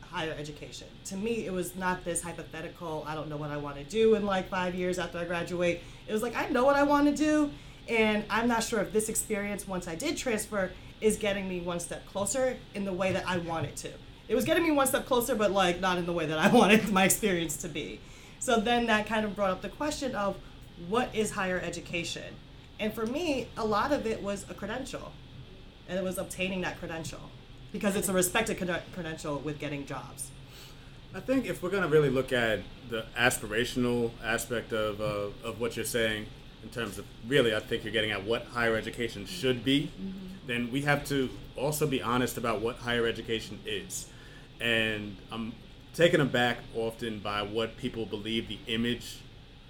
higher 0.02 0.36
education. 0.38 0.88
To 1.06 1.18
me, 1.18 1.46
it 1.46 1.54
was 1.54 1.76
not 1.76 2.04
this 2.04 2.24
hypothetical, 2.24 3.04
I 3.08 3.14
don't 3.16 3.30
know 3.30 3.38
what 3.38 3.52
I 3.52 3.58
want 3.58 3.78
to 3.78 3.84
do 3.84 4.16
in 4.16 4.26
like 4.26 4.50
five 4.50 4.74
years 4.74 4.98
after 4.98 5.20
I 5.20 5.26
graduate. 5.26 5.82
It 6.08 6.14
was 6.14 6.24
like, 6.24 6.36
I 6.36 6.50
know 6.50 6.66
what 6.66 6.76
I 6.76 6.84
want 6.84 7.08
to 7.08 7.16
do, 7.16 7.52
and 7.88 8.24
I'm 8.30 8.48
not 8.48 8.64
sure 8.64 8.80
if 8.80 8.92
this 8.92 9.10
experience, 9.10 9.68
once 9.68 9.88
I 9.88 9.96
did 9.96 10.18
transfer, 10.18 10.72
is 11.00 11.16
getting 11.18 11.48
me 11.48 11.62
one 11.62 11.80
step 11.80 12.06
closer 12.08 12.58
in 12.74 12.86
the 12.86 12.94
way 12.94 13.12
that 13.12 13.28
I 13.28 13.38
want 13.38 13.68
it 13.68 13.76
to. 13.78 13.90
It 14.28 14.36
was 14.36 14.46
getting 14.46 14.64
me 14.64 14.72
one 14.72 14.88
step 14.88 15.06
closer, 15.06 15.36
but 15.36 15.52
like 15.52 15.80
not 15.80 15.98
in 15.98 16.06
the 16.06 16.14
way 16.14 16.26
that 16.26 16.40
I 16.40 16.48
wanted 16.54 16.92
my 16.92 17.06
experience 17.06 17.58
to 17.58 17.68
be. 17.68 18.00
So 18.40 18.60
then 18.60 18.88
that 18.88 19.06
kind 19.06 19.26
of 19.26 19.36
brought 19.36 19.52
up 19.52 19.62
the 19.62 19.70
question 19.70 20.16
of 20.16 20.38
what 20.88 21.14
is 21.14 21.32
higher 21.32 21.60
education? 21.60 22.36
And 22.80 22.94
for 22.94 23.06
me, 23.06 23.48
a 23.58 23.66
lot 23.66 23.92
of 23.92 24.06
it 24.06 24.24
was 24.24 24.46
a 24.50 24.54
credential, 24.54 25.12
and 25.88 26.00
it 26.00 26.04
was 26.04 26.18
obtaining 26.18 26.62
that 26.62 26.80
credential 26.80 27.20
because 27.72 27.96
it's 27.96 28.10
a 28.10 28.14
respected 28.14 28.58
credential 28.94 29.38
with 29.40 29.60
getting 29.60 29.86
jobs. 29.86 30.32
I 31.14 31.20
think 31.20 31.46
if 31.46 31.62
we're 31.62 31.70
going 31.70 31.84
to 31.84 31.90
really 31.90 32.10
look 32.10 32.32
at 32.32 32.60
the 32.90 33.06
aspirational 33.18 34.12
aspect 34.24 34.72
of, 34.74 35.02
uh, 35.02 35.48
of 35.48 35.60
what 35.60 35.76
you're 35.76 35.86
saying, 35.86 36.28
in 36.64 36.70
terms 36.70 36.98
of 36.98 37.06
really, 37.28 37.56
I 37.56 37.60
think 37.60 37.84
you're 37.84 37.94
getting 37.94 38.12
at 38.12 38.24
what 38.26 38.46
higher 38.48 38.76
education 38.76 39.26
should 39.26 39.64
be, 39.64 39.92
mm-hmm. 40.00 40.48
then 40.48 40.72
we 40.72 40.82
have 40.82 41.06
to 41.08 41.30
also 41.56 41.88
be 41.88 42.02
honest 42.02 42.38
about 42.38 42.62
what 42.62 42.78
higher 42.78 43.08
education 43.08 43.60
is. 43.66 44.08
And 44.60 45.16
I'm 45.32 45.54
taken 45.94 46.22
aback 46.22 46.58
often 46.76 47.20
by 47.20 47.42
what 47.44 47.78
people 47.78 48.06
believe 48.06 48.48
the 48.48 48.60
image 48.68 49.20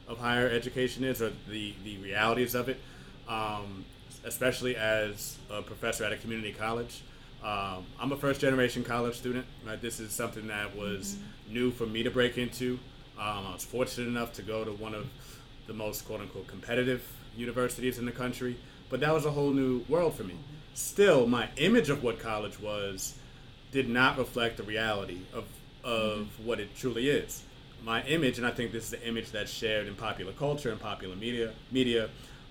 of 0.09 0.17
higher 0.17 0.49
education 0.49 1.03
is 1.03 1.21
or 1.21 1.31
the, 1.47 1.73
the 1.83 1.97
realities 1.97 2.55
of 2.55 2.67
it, 2.67 2.81
um, 3.29 3.85
especially 4.25 4.75
as 4.75 5.37
a 5.49 5.61
professor 5.61 6.03
at 6.03 6.11
a 6.11 6.17
community 6.17 6.51
college. 6.51 7.01
Um, 7.43 7.85
I'm 7.99 8.11
a 8.11 8.17
first 8.17 8.41
generation 8.41 8.83
college 8.83 9.15
student. 9.15 9.45
Right? 9.65 9.81
This 9.81 9.99
is 9.99 10.11
something 10.11 10.47
that 10.47 10.75
was 10.75 11.15
mm-hmm. 11.15 11.53
new 11.53 11.71
for 11.71 11.85
me 11.85 12.03
to 12.03 12.11
break 12.11 12.37
into. 12.37 12.79
Um, 13.17 13.47
I 13.47 13.53
was 13.53 13.63
fortunate 13.63 14.07
enough 14.07 14.33
to 14.33 14.41
go 14.41 14.65
to 14.65 14.71
one 14.71 14.93
of 14.93 15.07
the 15.67 15.73
most 15.73 16.05
quote 16.05 16.21
unquote 16.21 16.47
competitive 16.47 17.05
universities 17.37 17.99
in 17.99 18.05
the 18.05 18.11
country, 18.11 18.57
but 18.89 18.99
that 19.01 19.13
was 19.13 19.25
a 19.25 19.31
whole 19.31 19.51
new 19.51 19.85
world 19.87 20.15
for 20.15 20.23
me. 20.23 20.35
Still, 20.73 21.27
my 21.27 21.49
image 21.57 21.89
of 21.89 22.03
what 22.03 22.19
college 22.19 22.59
was 22.59 23.15
did 23.71 23.87
not 23.87 24.17
reflect 24.17 24.57
the 24.57 24.63
reality 24.63 25.19
of, 25.33 25.45
of 25.83 26.19
mm-hmm. 26.19 26.47
what 26.47 26.59
it 26.59 26.75
truly 26.75 27.09
is. 27.09 27.43
My 27.83 28.03
image, 28.03 28.37
and 28.37 28.45
I 28.45 28.51
think 28.51 28.71
this 28.71 28.85
is 28.85 28.89
the 28.91 29.07
image 29.07 29.31
that's 29.31 29.51
shared 29.51 29.87
in 29.87 29.95
popular 29.95 30.33
culture 30.33 30.69
and 30.69 30.79
popular 30.79 31.15
media, 31.15 31.53
media 31.71 32.09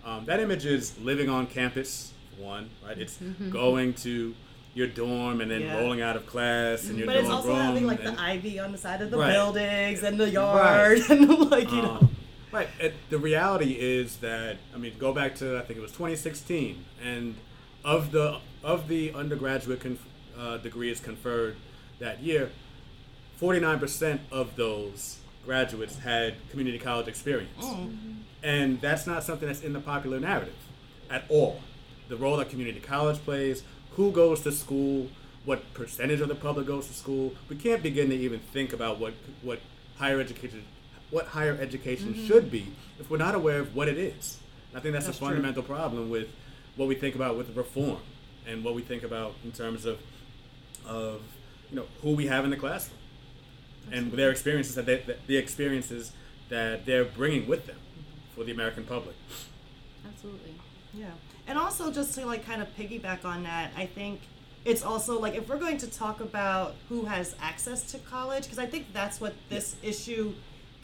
um, 0.08 0.24
that 0.24 0.40
image 0.40 0.64
is 0.64 0.98
living 1.00 1.28
on 1.28 1.46
campus, 1.46 2.12
one, 2.38 2.70
right? 2.86 2.96
It's 2.96 3.18
mm-hmm. 3.18 3.50
going 3.50 3.94
to 3.94 4.34
your 4.74 4.86
dorm 4.86 5.40
and 5.40 5.50
then 5.50 5.62
yeah. 5.62 5.80
rolling 5.80 6.00
out 6.00 6.14
of 6.14 6.24
class 6.26 6.88
and 6.88 6.98
you're 6.98 7.06
but 7.06 7.16
it's 7.16 7.28
also 7.28 7.52
having 7.52 7.84
like 7.84 8.00
the 8.00 8.14
ivy 8.20 8.60
on 8.60 8.70
the 8.70 8.78
side 8.78 9.02
of 9.02 9.10
the 9.10 9.18
right. 9.18 9.32
buildings 9.32 10.04
and 10.04 10.20
the 10.20 10.28
yard 10.30 11.00
right. 11.00 11.10
and 11.10 11.50
like 11.50 11.72
you 11.72 11.78
um, 11.78 11.84
know 11.84 12.08
right 12.52 12.68
it, 12.78 12.94
the 13.10 13.18
reality 13.18 13.72
is 13.72 14.18
that 14.18 14.56
i 14.72 14.78
mean 14.78 14.92
go 14.96 15.12
back 15.12 15.34
to 15.34 15.58
i 15.58 15.62
think 15.62 15.78
it 15.78 15.82
was 15.82 15.90
2016 15.90 16.84
and 17.02 17.34
of 17.84 18.12
the 18.12 18.38
of 18.62 18.86
the 18.86 19.12
undergraduate 19.14 19.80
conf, 19.80 20.04
uh, 20.38 20.58
degrees 20.58 21.00
conferred 21.00 21.56
that 21.98 22.22
year 22.22 22.52
49% 23.40 24.18
of 24.30 24.56
those 24.56 25.18
graduates 25.44 25.98
had 25.98 26.34
community 26.50 26.78
college 26.78 27.08
experience 27.08 27.64
mm. 27.64 28.16
and 28.42 28.80
that's 28.80 29.06
not 29.06 29.24
something 29.24 29.48
that's 29.48 29.62
in 29.62 29.72
the 29.72 29.80
popular 29.80 30.20
narrative 30.20 30.54
at 31.10 31.24
all 31.30 31.60
the 32.08 32.16
role 32.16 32.36
that 32.36 32.50
community 32.50 32.80
college 32.80 33.18
plays 33.24 33.62
who 33.98 34.12
goes 34.12 34.42
to 34.42 34.52
school, 34.52 35.08
what 35.44 35.74
percentage 35.74 36.20
of 36.20 36.28
the 36.28 36.34
public 36.36 36.66
goes 36.66 36.86
to 36.86 36.94
school. 36.94 37.34
We 37.48 37.56
can't 37.56 37.82
begin 37.82 38.10
to 38.10 38.16
even 38.16 38.38
think 38.38 38.72
about 38.72 38.98
what 38.98 39.14
what 39.42 39.60
higher 39.98 40.20
education 40.20 40.64
what 41.10 41.26
higher 41.26 41.58
education 41.60 42.14
mm-hmm. 42.14 42.26
should 42.26 42.50
be 42.50 42.68
if 43.00 43.10
we're 43.10 43.18
not 43.18 43.34
aware 43.34 43.58
of 43.58 43.74
what 43.74 43.88
it 43.88 43.98
is. 43.98 44.38
I 44.74 44.80
think 44.80 44.92
that's, 44.92 45.06
that's 45.06 45.18
a 45.18 45.20
fundamental 45.20 45.62
true. 45.62 45.74
problem 45.74 46.10
with 46.10 46.28
what 46.76 46.86
we 46.86 46.94
think 46.94 47.14
about 47.14 47.36
with 47.36 47.56
reform 47.56 47.98
and 48.46 48.62
what 48.62 48.74
we 48.74 48.82
think 48.82 49.02
about 49.02 49.34
in 49.44 49.52
terms 49.52 49.84
of 49.84 49.98
of 50.86 51.20
you 51.70 51.76
know 51.76 51.86
who 52.02 52.12
we 52.12 52.26
have 52.26 52.44
in 52.44 52.50
the 52.50 52.56
classroom 52.56 52.97
and 53.92 54.12
their 54.12 54.30
experiences 54.30 54.74
that 54.74 54.86
they, 54.86 55.02
the 55.26 55.36
experiences 55.36 56.12
that 56.48 56.86
they're 56.86 57.04
bringing 57.04 57.46
with 57.46 57.66
them 57.66 57.78
for 58.34 58.44
the 58.44 58.52
American 58.52 58.84
public. 58.84 59.16
Absolutely. 60.06 60.54
Yeah 60.94 61.10
and 61.48 61.58
also 61.58 61.90
just 61.90 62.14
to 62.14 62.24
like 62.26 62.46
kind 62.46 62.62
of 62.62 62.68
piggyback 62.76 63.24
on 63.24 63.42
that 63.42 63.72
i 63.76 63.86
think 63.86 64.20
it's 64.64 64.84
also 64.84 65.18
like 65.18 65.34
if 65.34 65.48
we're 65.48 65.58
going 65.58 65.78
to 65.78 65.90
talk 65.90 66.20
about 66.20 66.76
who 66.88 67.06
has 67.06 67.34
access 67.40 67.90
to 67.90 67.98
college 67.98 68.44
because 68.44 68.58
i 68.58 68.66
think 68.66 68.86
that's 68.92 69.20
what 69.20 69.34
this 69.48 69.74
issue 69.82 70.32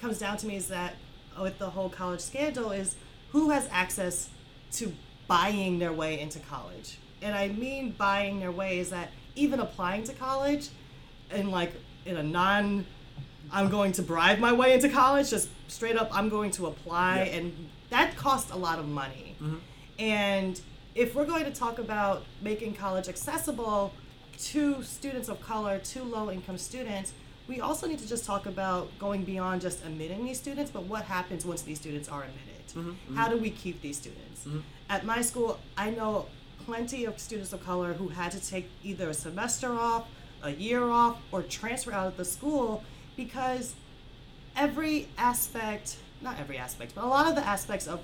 comes 0.01 0.19
down 0.19 0.37
to 0.37 0.47
me 0.47 0.57
is 0.57 0.67
that 0.69 0.97
with 1.40 1.59
the 1.59 1.71
whole 1.71 1.88
college 1.88 2.21
scandal 2.21 2.73
is 2.73 2.97
who 3.31 3.51
has 3.51 3.69
access 3.71 4.31
to 4.73 4.93
buying 5.29 5.79
their 5.79 5.93
way 5.93 6.19
into 6.19 6.38
college 6.40 6.99
and 7.23 7.35
i 7.35 7.49
mean 7.49 7.90
buying 7.93 8.40
their 8.40 8.53
way 8.53 8.79
is 8.79 8.90
that 8.90 9.11
even 9.37 9.61
applying 9.61 10.03
to 10.03 10.12
college 10.14 10.69
in 11.33 11.51
like 11.51 11.73
in 12.07 12.17
a 12.17 12.23
non 12.23 12.87
i'm 13.55 13.71
going 13.71 13.93
to 13.93 14.03
bribe 14.03 14.38
my 14.38 14.53
way 14.53 14.75
into 14.75 14.88
college 14.88 15.31
just 15.31 15.49
straight 15.69 15.97
up 15.97 16.09
i'm 16.12 16.29
going 16.29 16.51
to 16.51 16.67
apply 16.67 17.25
yeah. 17.25 17.37
and 17.37 17.69
that 17.90 18.17
costs 18.17 18.51
a 18.51 18.57
lot 18.57 18.79
of 18.79 18.87
money 18.87 19.37
mm-hmm. 19.40 19.57
And 19.99 20.61
if 20.95 21.14
we're 21.14 21.27
going 21.27 21.45
to 21.45 21.51
talk 21.51 21.79
about 21.79 22.25
making 22.43 22.75
college 22.75 23.09
accessible 23.09 23.93
to 24.38 24.83
students 24.83 25.29
of 25.29 25.40
color, 25.40 25.79
to 25.79 26.03
low 26.03 26.31
income 26.31 26.59
students, 26.59 27.12
we 27.47 27.61
also 27.61 27.87
need 27.87 27.99
to 27.99 28.09
just 28.09 28.25
talk 28.25 28.47
about 28.47 28.90
going 28.99 29.25
beyond 29.25 29.61
just 29.61 29.85
admitting 29.85 30.25
these 30.25 30.38
students, 30.38 30.71
but 30.71 30.85
what 30.85 31.05
happens 31.05 31.45
once 31.45 31.62
these 31.62 31.79
students 31.79 32.09
are 32.09 32.23
admitted? 32.23 32.67
Mm-hmm, 32.69 32.90
mm-hmm. 32.90 33.17
How 33.17 33.29
do 33.29 33.37
we 33.37 33.51
keep 33.51 33.81
these 33.83 33.97
students? 33.97 34.45
Mm-hmm. 34.45 34.61
At 34.88 35.05
my 35.05 35.21
school, 35.21 35.61
I 35.77 35.90
know 35.90 36.27
plenty 36.64 37.05
of 37.05 37.19
students 37.19 37.53
of 37.53 37.64
color 37.64 37.93
who 37.93 38.09
had 38.09 38.33
to 38.33 38.45
take 38.45 38.71
either 38.83 39.11
a 39.11 39.14
semester 39.14 39.75
off, 39.75 40.09
a 40.43 40.51
year 40.51 40.85
off, 40.85 41.19
or 41.31 41.43
transfer 41.43 41.93
out 41.93 42.07
of 42.07 42.17
the 42.17 42.25
school 42.25 42.83
because 43.16 43.74
every 44.57 45.09
aspect, 45.18 45.96
not 46.20 46.38
every 46.38 46.59
aspect, 46.59 46.94
but 46.94 47.05
a 47.05 47.07
lot 47.07 47.29
of 47.29 47.35
the 47.35 47.46
aspects 47.46 47.87
of 47.87 48.00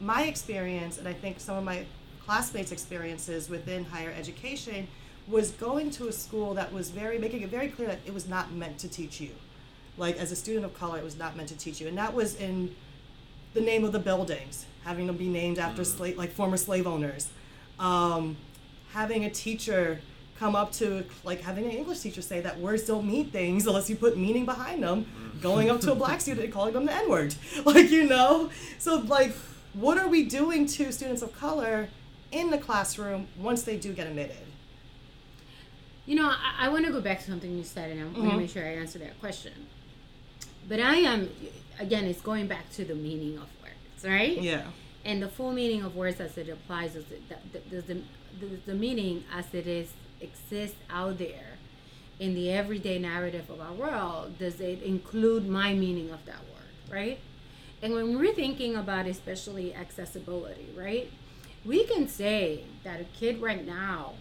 my 0.00 0.24
experience, 0.24 0.98
and 0.98 1.06
I 1.06 1.12
think 1.12 1.40
some 1.40 1.56
of 1.56 1.64
my 1.64 1.84
classmates' 2.24 2.72
experiences 2.72 3.48
within 3.48 3.84
higher 3.84 4.12
education, 4.16 4.88
was 5.28 5.52
going 5.52 5.90
to 5.92 6.08
a 6.08 6.12
school 6.12 6.54
that 6.54 6.72
was 6.72 6.90
very 6.90 7.18
making 7.18 7.42
it 7.42 7.48
very 7.48 7.68
clear 7.68 7.88
that 7.88 8.00
it 8.04 8.12
was 8.12 8.28
not 8.28 8.52
meant 8.52 8.78
to 8.78 8.88
teach 8.88 9.20
you. 9.20 9.30
Like 9.96 10.16
as 10.16 10.32
a 10.32 10.36
student 10.36 10.64
of 10.64 10.74
color, 10.74 10.98
it 10.98 11.04
was 11.04 11.16
not 11.16 11.36
meant 11.36 11.48
to 11.50 11.56
teach 11.56 11.80
you, 11.80 11.88
and 11.88 11.96
that 11.98 12.14
was 12.14 12.34
in 12.36 12.74
the 13.54 13.60
name 13.60 13.84
of 13.84 13.92
the 13.92 13.98
buildings, 13.98 14.66
having 14.84 15.06
them 15.06 15.16
be 15.16 15.28
named 15.28 15.58
after 15.58 15.82
mm. 15.82 15.86
slave, 15.86 16.16
like 16.16 16.30
former 16.30 16.56
slave 16.56 16.86
owners, 16.86 17.28
um, 17.78 18.36
having 18.92 19.24
a 19.24 19.30
teacher 19.30 20.00
come 20.42 20.56
up 20.56 20.72
to 20.72 21.04
like 21.22 21.40
having 21.40 21.64
an 21.66 21.70
English 21.70 22.00
teacher 22.00 22.20
say 22.20 22.40
that 22.40 22.58
words 22.58 22.82
don't 22.82 23.06
mean 23.06 23.30
things 23.30 23.64
unless 23.64 23.88
you 23.88 23.94
put 23.94 24.18
meaning 24.18 24.44
behind 24.44 24.82
them. 24.82 25.06
Going 25.40 25.70
up 25.70 25.80
to 25.82 25.92
a 25.92 25.94
black 25.94 26.20
student 26.20 26.44
and 26.46 26.52
calling 26.52 26.74
them 26.74 26.84
the 26.86 26.92
N 26.92 27.08
word, 27.08 27.34
like 27.64 27.90
you 27.90 28.08
know. 28.08 28.50
So 28.78 28.96
like 28.96 29.32
what 29.72 29.98
are 29.98 30.08
we 30.08 30.24
doing 30.24 30.66
to 30.66 30.92
students 30.92 31.22
of 31.22 31.32
color 31.32 31.88
in 32.32 32.50
the 32.50 32.58
classroom 32.58 33.28
once 33.38 33.62
they 33.62 33.76
do 33.76 33.92
get 33.92 34.08
admitted? 34.08 34.44
You 36.06 36.16
know, 36.16 36.28
I, 36.28 36.66
I 36.66 36.68
want 36.70 36.86
to 36.86 36.92
go 36.92 37.00
back 37.00 37.20
to 37.20 37.30
something 37.30 37.56
you 37.56 37.62
said, 37.62 37.92
and 37.92 38.00
I 38.00 38.04
want 38.04 38.16
to 38.16 38.22
mm-hmm. 38.22 38.38
make 38.38 38.50
sure 38.50 38.64
I 38.64 38.74
answer 38.74 38.98
that 38.98 39.20
question. 39.20 39.52
But 40.68 40.80
I 40.80 40.96
am, 40.96 41.30
again, 41.78 42.06
it's 42.06 42.20
going 42.20 42.48
back 42.48 42.68
to 42.72 42.84
the 42.84 42.96
meaning 42.96 43.36
of 43.36 43.46
words, 43.62 44.04
right? 44.04 44.36
Yeah. 44.36 44.64
And 45.04 45.22
the 45.22 45.28
full 45.28 45.52
meaning 45.52 45.84
of 45.84 45.94
words 45.94 46.20
as 46.20 46.36
it 46.36 46.48
applies, 46.48 46.96
is 46.96 47.04
does 47.70 47.84
the, 47.84 48.02
the, 48.40 48.46
the 48.66 48.74
meaning 48.74 49.22
as 49.32 49.54
it 49.54 49.68
is 49.68 49.92
exists 50.22 50.78
out 50.90 51.18
there 51.18 51.58
in 52.18 52.34
the 52.34 52.50
everyday 52.50 52.98
narrative 52.98 53.50
of 53.50 53.60
our 53.60 53.72
world, 53.72 54.38
does 54.38 54.60
it 54.60 54.82
include 54.82 55.48
my 55.48 55.74
meaning 55.74 56.10
of 56.10 56.24
that 56.26 56.38
word, 56.38 56.92
right? 56.92 57.18
And 57.82 57.94
when 57.94 58.16
we're 58.16 58.32
thinking 58.32 58.76
about 58.76 59.06
especially 59.06 59.74
accessibility, 59.74 60.68
right? 60.76 61.10
We 61.64 61.84
can 61.84 62.06
say 62.06 62.64
that 62.84 63.00
a 63.00 63.04
kid 63.04 63.42
right 63.42 63.66
now, 63.66 64.14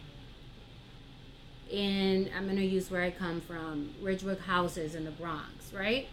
in 1.69 2.29
I'm 2.35 2.45
going 2.45 2.57
to 2.57 2.65
use 2.65 2.89
where 2.89 3.03
I 3.03 3.11
come 3.11 3.39
from, 3.41 3.91
Ridgewood 4.01 4.39
houses 4.39 4.95
in 4.95 5.05
the 5.05 5.11
Bronx, 5.11 5.71
right? 5.73 6.07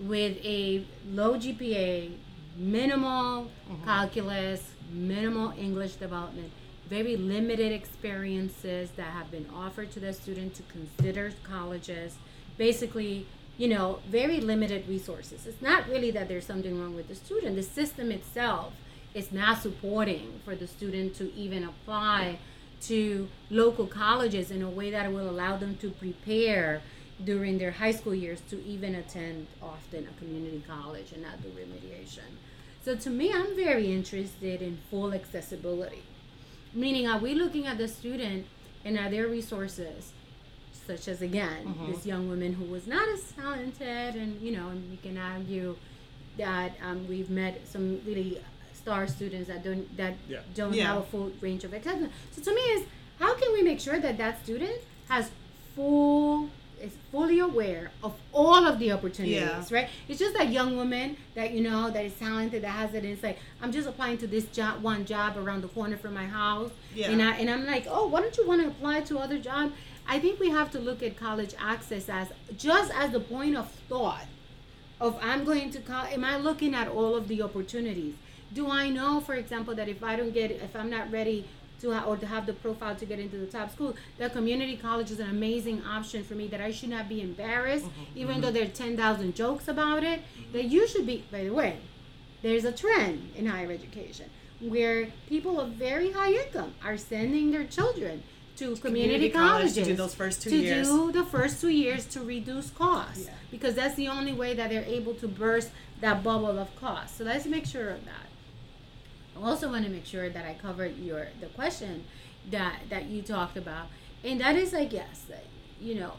With 0.00 0.38
a 0.44 0.86
low 1.10 1.34
GPA, 1.34 2.12
minimal 2.56 3.50
mm-hmm. 3.68 3.84
calculus, 3.84 4.62
minimal 4.92 5.52
English 5.58 5.94
development, 5.96 6.52
very 6.90 7.16
limited 7.16 7.70
experiences 7.70 8.90
that 8.96 9.12
have 9.12 9.30
been 9.30 9.46
offered 9.54 9.92
to 9.92 10.00
the 10.00 10.12
student 10.12 10.54
to 10.56 10.62
consider 10.64 11.32
colleges. 11.44 12.16
Basically, 12.58 13.26
you 13.56 13.68
know, 13.68 14.00
very 14.08 14.40
limited 14.40 14.88
resources. 14.88 15.46
It's 15.46 15.62
not 15.62 15.88
really 15.88 16.10
that 16.10 16.26
there's 16.26 16.44
something 16.44 16.80
wrong 16.80 16.96
with 16.96 17.06
the 17.06 17.14
student. 17.14 17.54
The 17.54 17.62
system 17.62 18.10
itself 18.10 18.72
is 19.14 19.30
not 19.30 19.62
supporting 19.62 20.40
for 20.44 20.56
the 20.56 20.66
student 20.66 21.14
to 21.16 21.32
even 21.34 21.62
apply 21.62 22.38
to 22.82 23.28
local 23.50 23.86
colleges 23.86 24.50
in 24.50 24.62
a 24.62 24.68
way 24.68 24.90
that 24.90 25.12
will 25.12 25.30
allow 25.30 25.56
them 25.56 25.76
to 25.76 25.90
prepare 25.90 26.82
during 27.24 27.58
their 27.58 27.72
high 27.72 27.92
school 27.92 28.14
years 28.14 28.40
to 28.48 28.64
even 28.64 28.94
attend 28.94 29.46
often 29.62 30.08
a 30.08 30.18
community 30.18 30.62
college 30.66 31.12
and 31.12 31.22
not 31.22 31.42
do 31.42 31.48
remediation. 31.50 32.38
So 32.82 32.96
to 32.96 33.10
me, 33.10 33.32
I'm 33.32 33.54
very 33.54 33.92
interested 33.92 34.62
in 34.62 34.78
full 34.90 35.12
accessibility. 35.12 36.02
Meaning, 36.72 37.08
are 37.08 37.18
we 37.18 37.34
looking 37.34 37.66
at 37.66 37.78
the 37.78 37.88
student 37.88 38.46
and 38.84 38.98
are 38.98 39.10
there 39.10 39.26
resources, 39.26 40.12
such 40.86 41.08
as 41.08 41.22
again, 41.22 41.66
mm-hmm. 41.66 41.92
this 41.92 42.06
young 42.06 42.28
woman 42.28 42.52
who 42.52 42.64
was 42.64 42.86
not 42.86 43.08
as 43.08 43.32
talented, 43.32 44.14
and 44.14 44.40
you 44.40 44.56
know, 44.56 44.68
and 44.68 44.90
we 44.90 44.96
can 44.96 45.18
argue 45.18 45.76
that 46.38 46.72
um, 46.82 47.06
we've 47.08 47.30
met 47.30 47.66
some 47.66 48.00
really 48.06 48.40
star 48.72 49.06
students 49.06 49.48
that 49.48 49.62
don't 49.62 49.96
that 49.96 50.14
yeah. 50.28 50.38
don't 50.54 50.74
yeah. 50.74 50.86
have 50.86 50.98
a 50.98 51.02
full 51.02 51.32
range 51.40 51.64
of 51.64 51.74
accessibility. 51.74 52.14
So 52.32 52.42
to 52.42 52.54
me, 52.54 52.60
is 52.60 52.86
how 53.18 53.34
can 53.34 53.52
we 53.52 53.62
make 53.62 53.80
sure 53.80 53.98
that 53.98 54.16
that 54.18 54.42
student 54.42 54.80
has 55.08 55.30
full 55.74 56.48
is 56.80 56.92
fully 57.10 57.38
aware 57.38 57.90
of 58.02 58.14
all 58.32 58.66
of 58.66 58.78
the 58.78 58.92
opportunities, 58.92 59.40
yeah. 59.40 59.64
right? 59.70 59.88
It's 60.08 60.18
just 60.18 60.36
that 60.36 60.50
young 60.50 60.76
woman 60.76 61.16
that 61.34 61.52
you 61.52 61.62
know 61.62 61.90
that 61.90 62.04
is 62.04 62.14
talented 62.14 62.62
that 62.62 62.68
has 62.68 62.94
it. 62.94 63.04
And 63.04 63.12
it's 63.12 63.22
like 63.22 63.38
I'm 63.60 63.72
just 63.72 63.88
applying 63.88 64.18
to 64.18 64.26
this 64.26 64.46
job, 64.46 64.82
one 64.82 65.04
job 65.04 65.36
around 65.36 65.62
the 65.62 65.68
corner 65.68 65.96
from 65.96 66.14
my 66.14 66.26
house, 66.26 66.70
yeah. 66.94 67.10
and 67.10 67.22
I 67.22 67.36
and 67.36 67.50
I'm 67.50 67.66
like, 67.66 67.86
oh, 67.88 68.06
why 68.08 68.20
don't 68.20 68.36
you 68.36 68.46
want 68.46 68.62
to 68.62 68.68
apply 68.68 69.02
to 69.02 69.18
other 69.18 69.38
jobs? 69.38 69.72
I 70.06 70.18
think 70.18 70.40
we 70.40 70.50
have 70.50 70.70
to 70.72 70.78
look 70.78 71.02
at 71.02 71.16
college 71.16 71.54
access 71.58 72.08
as 72.08 72.28
just 72.56 72.92
as 72.94 73.12
the 73.12 73.20
point 73.20 73.56
of 73.56 73.70
thought 73.88 74.26
of 75.00 75.18
I'm 75.22 75.44
going 75.44 75.70
to 75.70 75.80
call. 75.80 76.04
Am 76.04 76.24
I 76.24 76.36
looking 76.36 76.74
at 76.74 76.88
all 76.88 77.14
of 77.14 77.28
the 77.28 77.42
opportunities? 77.42 78.14
Do 78.52 78.68
I 78.68 78.88
know, 78.88 79.20
for 79.20 79.34
example, 79.34 79.74
that 79.76 79.88
if 79.88 80.02
I 80.02 80.16
don't 80.16 80.32
get, 80.32 80.50
if 80.50 80.74
I'm 80.74 80.90
not 80.90 81.10
ready 81.12 81.46
to 81.80 81.92
ha- 81.92 82.04
or 82.04 82.16
to 82.16 82.26
have 82.26 82.46
the 82.46 82.52
profile 82.52 82.94
to 82.96 83.06
get 83.06 83.18
into 83.18 83.36
the 83.36 83.46
top 83.46 83.70
school, 83.70 83.94
The 84.18 84.30
community 84.30 84.76
college 84.76 85.10
is 85.10 85.20
an 85.20 85.30
amazing 85.30 85.82
option 85.84 86.24
for 86.24 86.34
me. 86.34 86.46
That 86.48 86.60
I 86.60 86.70
should 86.70 86.90
not 86.90 87.08
be 87.08 87.20
embarrassed, 87.20 87.86
mm-hmm. 87.86 88.18
even 88.18 88.34
mm-hmm. 88.34 88.42
though 88.42 88.52
there 88.52 88.64
are 88.64 88.76
ten 88.84 88.96
thousand 88.96 89.34
jokes 89.34 89.68
about 89.68 90.02
it. 90.02 90.20
Mm-hmm. 90.20 90.52
That 90.52 90.64
you 90.66 90.86
should 90.86 91.06
be. 91.06 91.24
By 91.30 91.44
the 91.44 91.54
way, 91.54 91.78
there's 92.42 92.64
a 92.64 92.72
trend 92.72 93.32
in 93.36 93.46
higher 93.46 93.70
education 93.70 94.30
where 94.60 95.08
people 95.28 95.58
of 95.58 95.70
very 95.72 96.12
high 96.12 96.32
income 96.32 96.74
are 96.84 96.96
sending 96.96 97.50
their 97.50 97.64
children 97.64 98.22
to 98.56 98.76
community, 98.76 99.30
community 99.30 99.30
colleges 99.30 99.74
to 99.74 99.84
do 99.84 99.94
those 99.94 100.14
first 100.14 100.42
two 100.42 100.50
to 100.50 100.56
years. 100.56 100.86
do 100.86 101.12
the 101.12 101.24
first 101.24 101.60
two 101.62 101.70
years 101.70 102.04
to 102.04 102.20
reduce 102.20 102.68
costs 102.70 103.24
yeah. 103.24 103.32
because 103.50 103.74
that's 103.74 103.94
the 103.94 104.08
only 104.08 104.34
way 104.34 104.52
that 104.52 104.68
they're 104.68 104.84
able 104.84 105.14
to 105.14 105.26
burst 105.26 105.70
that 106.02 106.22
bubble 106.22 106.58
of 106.58 106.68
cost. 106.76 107.16
So 107.16 107.24
let's 107.24 107.46
make 107.46 107.64
sure 107.64 107.88
of 107.88 108.04
that. 108.04 108.29
I 109.40 109.48
also 109.48 109.70
want 109.70 109.84
to 109.84 109.90
make 109.90 110.04
sure 110.04 110.28
that 110.28 110.44
I 110.44 110.54
covered 110.54 110.98
your 110.98 111.28
the 111.40 111.46
question 111.46 112.04
that 112.50 112.80
that 112.90 113.06
you 113.06 113.22
talked 113.22 113.56
about, 113.56 113.86
and 114.22 114.40
that 114.40 114.56
is 114.56 114.72
like 114.72 114.92
yes, 114.92 115.24
you 115.80 115.94
know, 115.94 116.14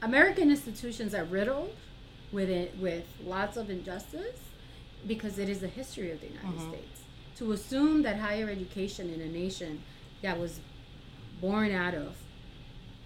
American 0.00 0.50
institutions 0.50 1.14
are 1.14 1.24
riddled 1.24 1.74
with 2.32 2.48
it 2.48 2.76
with 2.78 3.04
lots 3.24 3.56
of 3.56 3.68
injustice 3.68 4.38
because 5.06 5.38
it 5.38 5.48
is 5.48 5.60
the 5.60 5.68
history 5.68 6.10
of 6.10 6.20
the 6.20 6.28
United 6.28 6.48
mm-hmm. 6.48 6.70
States. 6.70 7.00
To 7.36 7.52
assume 7.52 8.02
that 8.02 8.16
higher 8.16 8.48
education 8.48 9.12
in 9.12 9.20
a 9.20 9.28
nation 9.28 9.82
that 10.22 10.38
was 10.38 10.60
born 11.40 11.72
out 11.72 11.94
of 11.94 12.16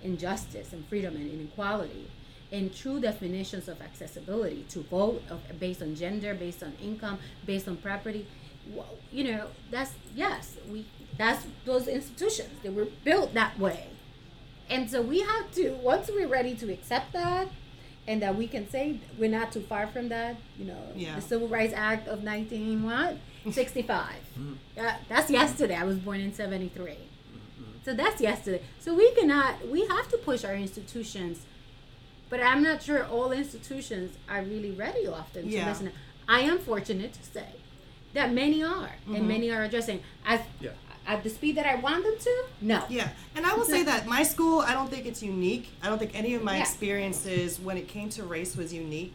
injustice 0.02 0.72
and 0.72 0.86
freedom 0.86 1.16
and 1.16 1.30
inequality 1.30 2.10
and 2.52 2.74
true 2.74 3.00
definitions 3.00 3.66
of 3.66 3.80
accessibility 3.80 4.64
to 4.68 4.80
vote 4.82 5.22
of, 5.30 5.40
based 5.58 5.82
on 5.82 5.96
gender, 5.96 6.34
based 6.34 6.62
on 6.62 6.72
income, 6.80 7.18
based 7.44 7.66
on 7.66 7.76
property 7.76 8.26
you 9.12 9.24
know, 9.24 9.46
that's 9.70 9.92
yes, 10.14 10.56
we 10.70 10.86
that's 11.16 11.46
those 11.64 11.88
institutions 11.88 12.50
they 12.62 12.68
were 12.68 12.88
built 13.04 13.34
that 13.34 13.58
way, 13.58 13.86
and 14.68 14.90
so 14.90 15.00
we 15.00 15.20
have 15.20 15.50
to 15.52 15.70
once 15.82 16.10
we're 16.12 16.28
ready 16.28 16.54
to 16.56 16.72
accept 16.72 17.12
that, 17.12 17.48
and 18.06 18.20
that 18.22 18.36
we 18.36 18.46
can 18.46 18.68
say 18.68 19.00
we're 19.18 19.30
not 19.30 19.52
too 19.52 19.62
far 19.62 19.86
from 19.86 20.08
that. 20.08 20.36
You 20.58 20.66
know, 20.66 20.82
yeah. 20.94 21.16
the 21.16 21.22
Civil 21.22 21.48
Rights 21.48 21.72
Act 21.74 22.08
of 22.08 22.22
nineteen 22.22 22.82
what 22.82 23.16
sixty 23.50 23.82
five. 23.82 24.20
Mm-hmm. 24.38 24.84
that's 25.08 25.30
yesterday. 25.30 25.76
I 25.76 25.84
was 25.84 25.98
born 25.98 26.20
in 26.20 26.34
seventy 26.34 26.68
three. 26.68 26.98
Mm-hmm. 26.98 27.78
So 27.84 27.94
that's 27.94 28.20
yesterday. 28.20 28.62
So 28.80 28.94
we 28.94 29.12
cannot. 29.12 29.68
We 29.68 29.86
have 29.86 30.08
to 30.10 30.18
push 30.18 30.44
our 30.44 30.54
institutions, 30.54 31.46
but 32.28 32.42
I'm 32.42 32.62
not 32.62 32.82
sure 32.82 33.06
all 33.06 33.32
institutions 33.32 34.16
are 34.28 34.42
really 34.42 34.72
ready 34.72 35.06
often 35.06 35.48
yeah. 35.48 35.64
to 35.64 35.70
listen. 35.70 35.92
I 36.28 36.40
am 36.40 36.58
fortunate 36.58 37.12
to 37.12 37.22
say 37.22 37.46
that 38.16 38.32
many 38.32 38.62
are, 38.62 38.88
mm-hmm. 38.88 39.14
and 39.14 39.28
many 39.28 39.50
are 39.50 39.62
addressing 39.62 40.02
as 40.26 40.40
yeah. 40.60 40.70
at 41.06 41.22
the 41.22 41.30
speed 41.30 41.56
that 41.56 41.66
I 41.66 41.76
want 41.76 42.04
them 42.04 42.14
to. 42.18 42.44
No. 42.60 42.84
Yeah, 42.88 43.08
and 43.34 43.46
I 43.46 43.54
will 43.54 43.64
say 43.64 43.82
that 43.84 44.06
my 44.06 44.22
school, 44.22 44.60
I 44.60 44.72
don't 44.72 44.90
think 44.90 45.06
it's 45.06 45.22
unique. 45.22 45.70
I 45.82 45.88
don't 45.88 45.98
think 45.98 46.14
any 46.14 46.34
of 46.34 46.42
my 46.42 46.56
yeah. 46.56 46.62
experiences 46.62 47.60
when 47.60 47.76
it 47.76 47.88
came 47.88 48.10
to 48.10 48.24
race 48.24 48.56
was 48.56 48.72
unique 48.72 49.14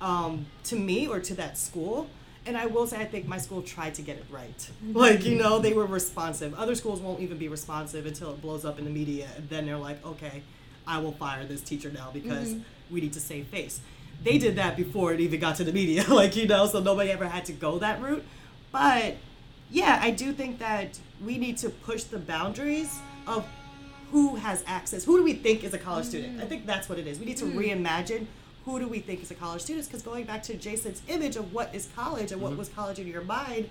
um, 0.00 0.46
to 0.64 0.76
me 0.76 1.06
or 1.06 1.20
to 1.20 1.34
that 1.34 1.56
school. 1.56 2.08
And 2.44 2.56
I 2.56 2.66
will 2.66 2.88
say, 2.88 2.96
I 2.98 3.04
think 3.04 3.28
my 3.28 3.38
school 3.38 3.62
tried 3.62 3.94
to 3.94 4.02
get 4.02 4.16
it 4.16 4.24
right. 4.28 4.58
Mm-hmm. 4.58 4.98
Like, 4.98 5.24
you 5.24 5.38
know, 5.38 5.60
they 5.60 5.72
were 5.72 5.86
responsive. 5.86 6.54
Other 6.54 6.74
schools 6.74 7.00
won't 7.00 7.20
even 7.20 7.38
be 7.38 7.46
responsive 7.46 8.04
until 8.04 8.32
it 8.32 8.42
blows 8.42 8.64
up 8.64 8.80
in 8.80 8.84
the 8.84 8.90
media. 8.90 9.28
And 9.36 9.48
then 9.48 9.64
they're 9.64 9.76
like, 9.76 10.04
okay, 10.04 10.42
I 10.84 10.98
will 10.98 11.12
fire 11.12 11.44
this 11.44 11.60
teacher 11.60 11.90
now 11.90 12.10
because 12.12 12.48
mm-hmm. 12.48 12.94
we 12.94 13.00
need 13.00 13.12
to 13.12 13.20
save 13.20 13.46
face. 13.46 13.80
They 14.24 14.38
did 14.38 14.56
that 14.56 14.76
before 14.76 15.12
it 15.12 15.20
even 15.20 15.38
got 15.38 15.56
to 15.56 15.64
the 15.64 15.72
media. 15.72 16.04
like, 16.08 16.34
you 16.34 16.48
know, 16.48 16.66
so 16.66 16.80
nobody 16.80 17.10
ever 17.10 17.28
had 17.28 17.44
to 17.44 17.52
go 17.52 17.78
that 17.78 18.02
route. 18.02 18.24
But 18.72 19.16
yeah, 19.70 20.00
I 20.02 20.10
do 20.10 20.32
think 20.32 20.58
that 20.58 20.98
we 21.24 21.38
need 21.38 21.58
to 21.58 21.68
push 21.68 22.04
the 22.04 22.18
boundaries 22.18 22.98
of 23.26 23.46
who 24.10 24.36
has 24.36 24.64
access. 24.66 25.04
Who 25.04 25.16
do 25.18 25.24
we 25.24 25.34
think 25.34 25.64
is 25.64 25.72
a 25.72 25.78
college 25.78 26.06
student? 26.06 26.40
I 26.40 26.44
think 26.46 26.66
that's 26.66 26.88
what 26.88 26.98
it 26.98 27.06
is. 27.06 27.18
We 27.18 27.26
need 27.26 27.38
to 27.38 27.44
mm. 27.44 27.54
reimagine 27.54 28.26
who 28.64 28.78
do 28.78 28.86
we 28.86 29.00
think 29.00 29.22
is 29.22 29.30
a 29.30 29.34
college 29.34 29.62
student? 29.62 29.86
Because 29.86 30.02
going 30.02 30.24
back 30.24 30.42
to 30.44 30.54
Jason's 30.54 31.02
image 31.08 31.36
of 31.36 31.52
what 31.52 31.74
is 31.74 31.88
college 31.96 32.32
and 32.32 32.40
what 32.40 32.50
mm-hmm. 32.50 32.58
was 32.58 32.68
college 32.68 32.98
in 32.98 33.08
your 33.08 33.22
mind, 33.22 33.68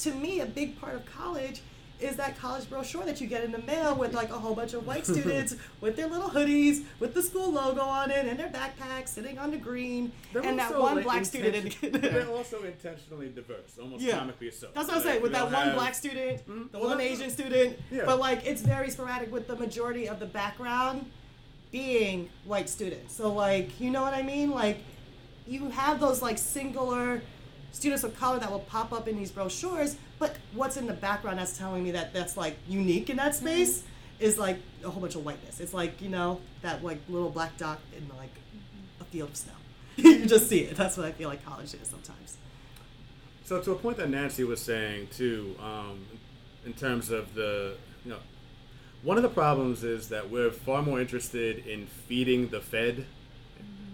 to 0.00 0.12
me, 0.12 0.40
a 0.40 0.46
big 0.46 0.80
part 0.80 0.94
of 0.94 1.04
college 1.06 1.60
is 2.00 2.16
that 2.16 2.38
college 2.38 2.68
brochure 2.68 3.04
that 3.04 3.20
you 3.20 3.26
get 3.26 3.44
in 3.44 3.52
the 3.52 3.58
mail 3.58 3.94
with 3.94 4.14
like 4.14 4.30
a 4.30 4.38
whole 4.38 4.54
bunch 4.54 4.74
of 4.74 4.86
white 4.86 5.06
students 5.14 5.56
with 5.80 5.96
their 5.96 6.06
little 6.06 6.28
hoodies 6.28 6.84
with 7.00 7.14
the 7.14 7.22
school 7.22 7.50
logo 7.50 7.82
on 7.82 8.10
it 8.10 8.26
and 8.26 8.38
their 8.38 8.48
backpacks 8.48 9.08
sitting 9.08 9.38
on 9.38 9.50
the 9.50 9.56
green 9.56 10.12
they're 10.32 10.44
and 10.44 10.58
that 10.58 10.78
one 10.78 10.96
like 10.96 11.04
black 11.04 11.24
student 11.24 11.76
they're 12.00 12.28
also 12.28 12.62
intentionally 12.62 13.28
diverse 13.28 13.78
almost 13.80 14.02
yeah. 14.02 14.18
comically 14.18 14.50
so 14.50 14.68
that's 14.74 14.88
what 14.88 14.98
i'm 14.98 15.02
saying 15.02 15.22
with 15.22 15.32
that 15.32 15.44
one 15.44 15.54
have... 15.54 15.74
black 15.74 15.94
student 15.94 16.38
mm-hmm. 16.40 16.64
the 16.72 16.78
well, 16.78 16.90
one 16.90 17.00
asian 17.00 17.30
student 17.30 17.78
yeah. 17.90 18.02
but 18.04 18.18
like 18.18 18.44
it's 18.46 18.62
very 18.62 18.90
sporadic 18.90 19.32
with 19.32 19.46
the 19.48 19.56
majority 19.56 20.08
of 20.08 20.20
the 20.20 20.26
background 20.26 21.10
being 21.70 22.28
white 22.44 22.68
students 22.68 23.14
so 23.14 23.32
like 23.32 23.78
you 23.80 23.90
know 23.90 24.02
what 24.02 24.14
i 24.14 24.22
mean 24.22 24.50
like 24.50 24.78
you 25.46 25.68
have 25.70 26.00
those 26.00 26.22
like 26.22 26.38
singular 26.38 27.22
students 27.72 28.04
of 28.04 28.18
color 28.18 28.38
that 28.38 28.50
will 28.50 28.58
pop 28.60 28.92
up 28.92 29.08
in 29.08 29.16
these 29.16 29.30
brochures 29.30 29.96
but 30.18 30.36
what's 30.52 30.76
in 30.76 30.86
the 30.86 30.94
background 30.94 31.38
that's 31.38 31.56
telling 31.56 31.82
me 31.82 31.90
that 31.92 32.12
that's 32.12 32.36
like 32.36 32.56
unique 32.68 33.10
in 33.10 33.16
that 33.16 33.32
mm-hmm. 33.32 33.46
space 33.46 33.78
mm-hmm. 33.78 34.24
is 34.24 34.38
like 34.38 34.58
a 34.84 34.90
whole 34.90 35.00
bunch 35.00 35.14
of 35.14 35.24
whiteness 35.24 35.60
it's 35.60 35.74
like 35.74 36.00
you 36.00 36.08
know 36.08 36.40
that 36.62 36.84
like 36.84 37.00
little 37.08 37.30
black 37.30 37.56
dot 37.56 37.78
in 37.96 38.08
like 38.16 38.34
mm-hmm. 38.34 39.02
a 39.02 39.04
field 39.04 39.30
of 39.30 39.36
snow 39.36 39.52
you 39.96 40.26
just 40.26 40.48
see 40.48 40.60
it 40.60 40.76
that's 40.76 40.96
what 40.96 41.06
i 41.06 41.12
feel 41.12 41.28
like 41.28 41.44
college 41.44 41.74
is 41.74 41.88
sometimes 41.88 42.36
so 43.44 43.60
to 43.60 43.72
a 43.72 43.76
point 43.76 43.96
that 43.96 44.08
nancy 44.08 44.44
was 44.44 44.60
saying 44.60 45.08
too 45.08 45.54
um, 45.60 46.04
in 46.64 46.72
terms 46.72 47.10
of 47.10 47.34
the 47.34 47.74
you 48.04 48.10
know 48.10 48.18
one 49.02 49.16
of 49.16 49.22
the 49.22 49.28
problems 49.28 49.84
is 49.84 50.08
that 50.08 50.28
we're 50.28 50.50
far 50.50 50.82
more 50.82 51.00
interested 51.00 51.64
in 51.66 51.86
feeding 51.86 52.48
the 52.48 52.60
fed 52.60 53.06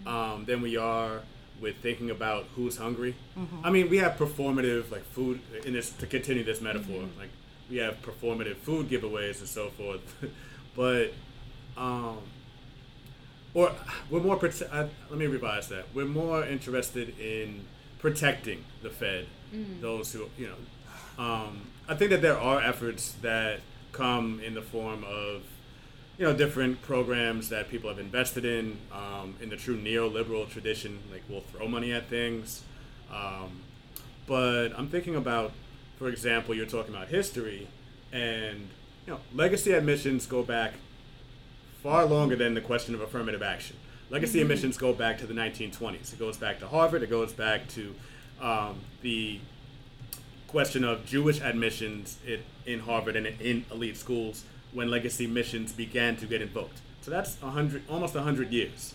mm-hmm. 0.03 0.07
um, 0.07 0.45
than 0.45 0.61
we 0.61 0.77
are 0.77 1.21
with 1.61 1.77
thinking 1.77 2.09
about 2.09 2.45
who's 2.55 2.77
hungry. 2.77 3.15
Mm-hmm. 3.37 3.65
I 3.65 3.69
mean, 3.69 3.89
we 3.89 3.97
have 3.97 4.13
performative 4.13 4.91
like 4.91 5.05
food 5.11 5.39
in 5.65 5.73
this 5.73 5.91
to 5.91 6.07
continue 6.07 6.43
this 6.43 6.61
metaphor. 6.61 7.01
Mm-hmm. 7.01 7.19
Like 7.19 7.29
we 7.69 7.77
have 7.77 8.01
performative 8.01 8.57
food 8.57 8.89
giveaways 8.89 9.39
and 9.39 9.47
so 9.47 9.69
forth, 9.69 10.01
but 10.75 11.13
um, 11.77 12.19
or 13.53 13.71
we're 14.09 14.21
more. 14.21 14.37
Uh, 14.37 14.87
let 15.09 15.19
me 15.19 15.27
revise 15.27 15.69
that. 15.69 15.85
We're 15.93 16.05
more 16.05 16.45
interested 16.45 17.17
in 17.19 17.65
protecting 17.99 18.65
the 18.83 18.89
Fed, 18.89 19.27
mm-hmm. 19.53 19.81
those 19.81 20.13
who 20.13 20.29
you 20.37 20.47
know. 20.47 21.23
Um, 21.23 21.61
I 21.87 21.95
think 21.95 22.11
that 22.11 22.21
there 22.21 22.37
are 22.37 22.61
efforts 22.61 23.13
that 23.21 23.61
come 23.91 24.41
in 24.45 24.53
the 24.53 24.61
form 24.61 25.05
of 25.05 25.43
you 26.17 26.25
know 26.25 26.33
different 26.33 26.81
programs 26.81 27.49
that 27.49 27.69
people 27.69 27.89
have 27.89 27.99
invested 27.99 28.45
in 28.45 28.77
um, 28.91 29.35
in 29.41 29.49
the 29.49 29.57
true 29.57 29.77
neoliberal 29.77 30.49
tradition 30.49 30.99
like 31.11 31.23
we'll 31.29 31.41
throw 31.41 31.67
money 31.67 31.91
at 31.91 32.07
things. 32.07 32.63
Um, 33.13 33.61
but 34.27 34.69
i'm 34.75 34.87
thinking 34.87 35.15
about 35.15 35.51
for 35.99 36.09
example 36.09 36.55
you're 36.55 36.65
talking 36.65 36.93
about 36.93 37.09
history 37.09 37.67
and 38.11 38.67
you 39.05 39.13
know 39.13 39.19
legacy 39.33 39.71
admissions 39.71 40.25
go 40.25 40.41
back 40.41 40.73
far 41.83 42.05
longer 42.05 42.35
than 42.35 42.55
the 42.55 42.61
question 42.61 42.95
of 42.95 43.01
affirmative 43.01 43.43
action. 43.43 43.75
Legacy 44.09 44.39
mm-hmm. 44.39 44.43
admissions 44.43 44.77
go 44.77 44.93
back 44.93 45.19
to 45.19 45.27
the 45.27 45.33
1920s 45.33 46.13
it 46.13 46.19
goes 46.19 46.37
back 46.37 46.59
to 46.59 46.67
harvard. 46.67 47.03
It 47.03 47.09
goes 47.09 47.31
back 47.33 47.67
to 47.69 47.93
um, 48.41 48.79
the 49.01 49.39
question 50.47 50.83
of 50.83 51.05
Jewish 51.05 51.41
admissions 51.41 52.17
in, 52.25 52.41
in 52.65 52.79
Harvard 52.79 53.15
and 53.15 53.27
in 53.27 53.65
elite 53.71 53.97
schools 53.97 54.45
when 54.75 54.91
legacy 54.91 55.25
missions 55.25 55.71
began 55.71 56.15
to 56.17 56.25
get 56.27 56.41
invoked. 56.41 56.79
So 57.01 57.09
that's 57.09 57.41
a 57.41 57.49
hundred, 57.51 57.83
almost 57.89 58.15
hundred 58.15 58.51
years. 58.51 58.93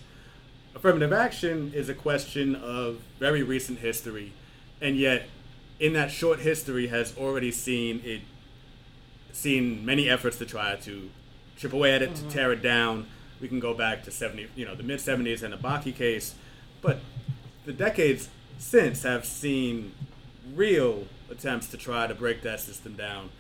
Affirmative 0.75 1.13
action 1.13 1.73
is 1.75 1.89
a 1.89 1.95
question 1.95 2.55
of 2.55 3.01
very 3.19 3.43
recent 3.43 3.81
history, 3.81 4.33
and 4.81 4.97
yet 4.97 5.29
in 5.81 5.95
that 5.95 6.13
short 6.13 6.41
history 6.41 6.89
has 6.89 7.17
already 7.17 7.51
seen 7.51 8.01
it, 8.05 8.21
seen 9.33 9.85
many 9.85 10.09
efforts 10.09 10.37
to 10.39 10.47
try 10.47 10.77
to 10.77 11.11
chip 11.57 11.73
away 11.73 11.95
at 11.95 12.03
it, 12.03 12.13
mm-hmm. 12.13 12.29
to 12.29 12.35
tear 12.35 12.53
it 12.53 12.63
down. 12.63 13.07
We 13.41 13.49
can 13.49 13.59
go 13.59 13.75
back 13.75 14.05
to 14.05 14.11
70, 14.11 14.49
you 14.55 14.67
know, 14.67 14.75
the 14.75 14.83
mid 14.83 14.99
70s 14.99 15.43
and 15.43 15.53
the 15.53 15.57
Bakke 15.57 15.95
case, 15.97 16.35
but 16.83 17.01
the 17.65 17.73
decades 17.73 18.29
since 18.59 19.03
have 19.03 19.25
seen 19.25 19.93
real 20.55 21.07
attempts 21.31 21.69
to 21.69 21.77
try 21.77 22.07
to 22.07 22.15
break 22.15 22.43
that 22.43 22.61
system 22.61 22.95
down. 22.95 23.31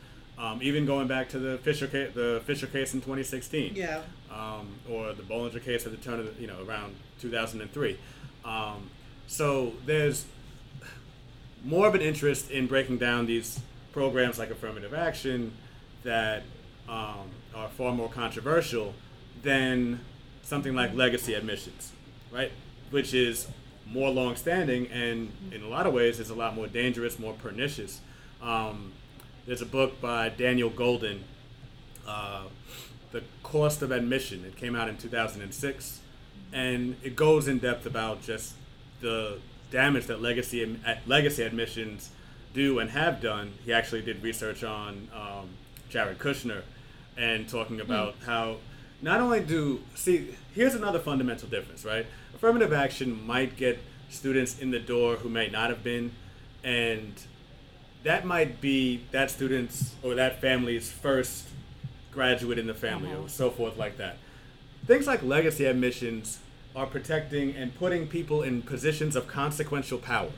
Um, 0.40 0.61
even 0.62 0.87
going 0.87 1.07
back 1.07 1.29
to 1.31 1.38
the 1.38 1.59
Fisher 1.59 1.87
case, 1.87 2.12
the 2.14 2.40
Fisher 2.46 2.66
case 2.66 2.94
in 2.94 3.00
2016, 3.00 3.74
yeah, 3.74 4.00
um, 4.33 4.68
or 4.88 5.12
the 5.12 5.22
Bollinger 5.22 5.62
case 5.62 5.85
at 5.85 5.92
the 5.92 5.98
turn 5.98 6.18
of 6.18 6.35
the, 6.35 6.40
you 6.40 6.46
know 6.46 6.64
around 6.66 6.96
2003. 7.20 7.98
Um, 8.44 8.88
so 9.26 9.74
there's 9.85 10.24
more 11.62 11.87
of 11.87 11.94
an 11.94 12.00
interest 12.00 12.50
in 12.50 12.66
breaking 12.66 12.96
down 12.96 13.26
these 13.26 13.61
programs 13.92 14.38
like 14.38 14.50
affirmative 14.50 14.94
action 14.94 15.53
that 16.05 16.42
um, 16.88 17.29
are 17.55 17.68
far 17.68 17.92
more 17.92 18.09
controversial 18.09 18.94
than 19.42 20.00
something 20.42 20.74
like 20.74 20.94
legacy 20.94 21.35
admissions, 21.35 21.92
right? 22.33 22.50
Which 22.90 23.12
is 23.12 23.46
more 23.87 24.09
long-standing 24.09 24.87
and 24.87 25.33
in 25.53 25.62
a 25.62 25.68
lot 25.68 25.87
of 25.87 25.92
ways 25.92 26.18
is 26.18 26.31
a 26.31 26.35
lot 26.35 26.55
more 26.55 26.66
dangerous, 26.66 27.18
more 27.18 27.35
pernicious. 27.35 28.00
Um, 28.40 28.92
there's 29.50 29.60
a 29.60 29.66
book 29.66 30.00
by 30.00 30.28
Daniel 30.28 30.70
Golden, 30.70 31.24
uh, 32.06 32.44
"The 33.10 33.24
Cost 33.42 33.82
of 33.82 33.90
Admission." 33.90 34.44
It 34.44 34.56
came 34.56 34.76
out 34.76 34.88
in 34.88 34.96
2006, 34.96 35.98
and 36.52 36.94
it 37.02 37.16
goes 37.16 37.48
in 37.48 37.58
depth 37.58 37.84
about 37.84 38.22
just 38.22 38.54
the 39.00 39.38
damage 39.72 40.06
that 40.06 40.22
legacy 40.22 40.78
legacy 41.04 41.42
admissions 41.42 42.10
do 42.54 42.78
and 42.78 42.90
have 42.90 43.20
done. 43.20 43.54
He 43.64 43.72
actually 43.72 44.02
did 44.02 44.22
research 44.22 44.62
on 44.62 45.08
um, 45.12 45.48
Jared 45.88 46.20
Kushner 46.20 46.62
and 47.16 47.48
talking 47.48 47.76
hmm. 47.76 47.82
about 47.82 48.20
mm. 48.20 48.26
how 48.26 48.58
not 49.02 49.20
only 49.20 49.40
do 49.40 49.80
see 49.96 50.36
here's 50.54 50.76
another 50.76 51.00
fundamental 51.00 51.48
difference, 51.48 51.84
right? 51.84 52.06
Affirmative 52.36 52.72
action 52.72 53.26
might 53.26 53.56
get 53.56 53.80
students 54.10 54.60
in 54.60 54.70
the 54.70 54.78
door 54.78 55.16
who 55.16 55.28
may 55.28 55.48
not 55.48 55.70
have 55.70 55.82
been, 55.82 56.12
and 56.62 57.14
that 58.02 58.24
might 58.24 58.60
be 58.60 59.02
that 59.10 59.30
student's 59.30 59.94
or 60.02 60.14
that 60.14 60.40
family's 60.40 60.90
first 60.90 61.48
graduate 62.12 62.58
in 62.58 62.66
the 62.66 62.74
family 62.74 63.10
uh-huh. 63.10 63.22
or 63.22 63.28
so 63.28 63.50
forth 63.50 63.76
like 63.76 63.96
that. 63.98 64.16
Things 64.86 65.06
like 65.06 65.22
legacy 65.22 65.66
admissions 65.66 66.40
are 66.74 66.86
protecting 66.86 67.54
and 67.54 67.74
putting 67.74 68.06
people 68.06 68.42
in 68.42 68.62
positions 68.62 69.16
of 69.16 69.26
consequential 69.26 69.98
power. 69.98 70.30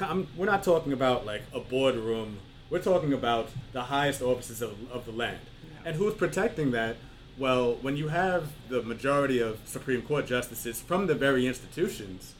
I'm, 0.00 0.28
we're 0.36 0.46
not 0.46 0.62
talking 0.62 0.92
about 0.92 1.26
like 1.26 1.42
a 1.52 1.60
boardroom. 1.60 2.38
We're 2.70 2.82
talking 2.82 3.12
about 3.12 3.50
the 3.72 3.82
highest 3.82 4.22
offices 4.22 4.62
of, 4.62 4.90
of 4.90 5.06
the 5.06 5.12
land. 5.12 5.38
Yeah. 5.64 5.88
And 5.90 5.96
who's 5.96 6.14
protecting 6.14 6.70
that? 6.72 6.96
Well, 7.36 7.74
when 7.82 7.96
you 7.96 8.08
have 8.08 8.48
the 8.68 8.82
majority 8.82 9.40
of 9.40 9.60
Supreme 9.64 10.02
Court 10.02 10.26
justices 10.26 10.80
from 10.80 11.06
the 11.06 11.14
very 11.14 11.46
institutions 11.46 12.34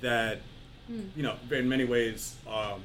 that, 0.00 0.40
mm. 0.90 1.08
you 1.16 1.22
know, 1.22 1.36
in 1.50 1.68
many 1.68 1.84
ways 1.84 2.36
um, 2.48 2.82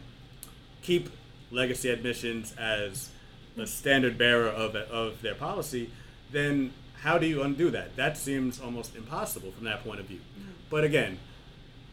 keep 0.86 1.10
legacy 1.52 1.90
admissions 1.90 2.54
as 2.60 3.10
the 3.56 3.66
standard 3.66 4.18
bearer 4.18 4.48
of, 4.48 4.76
of 4.76 5.22
their 5.22 5.34
policy, 5.34 5.90
then 6.32 6.72
how 7.02 7.18
do 7.18 7.26
you 7.26 7.42
undo 7.42 7.72
that? 7.72 7.96
That 7.96 8.18
seems 8.18 8.60
almost 8.62 8.96
impossible 8.96 9.52
from 9.52 9.66
that 9.66 9.84
point 9.84 10.00
of 10.00 10.06
view. 10.06 10.20
Mm-hmm. 10.20 10.52
But 10.70 10.84
again, 10.84 11.18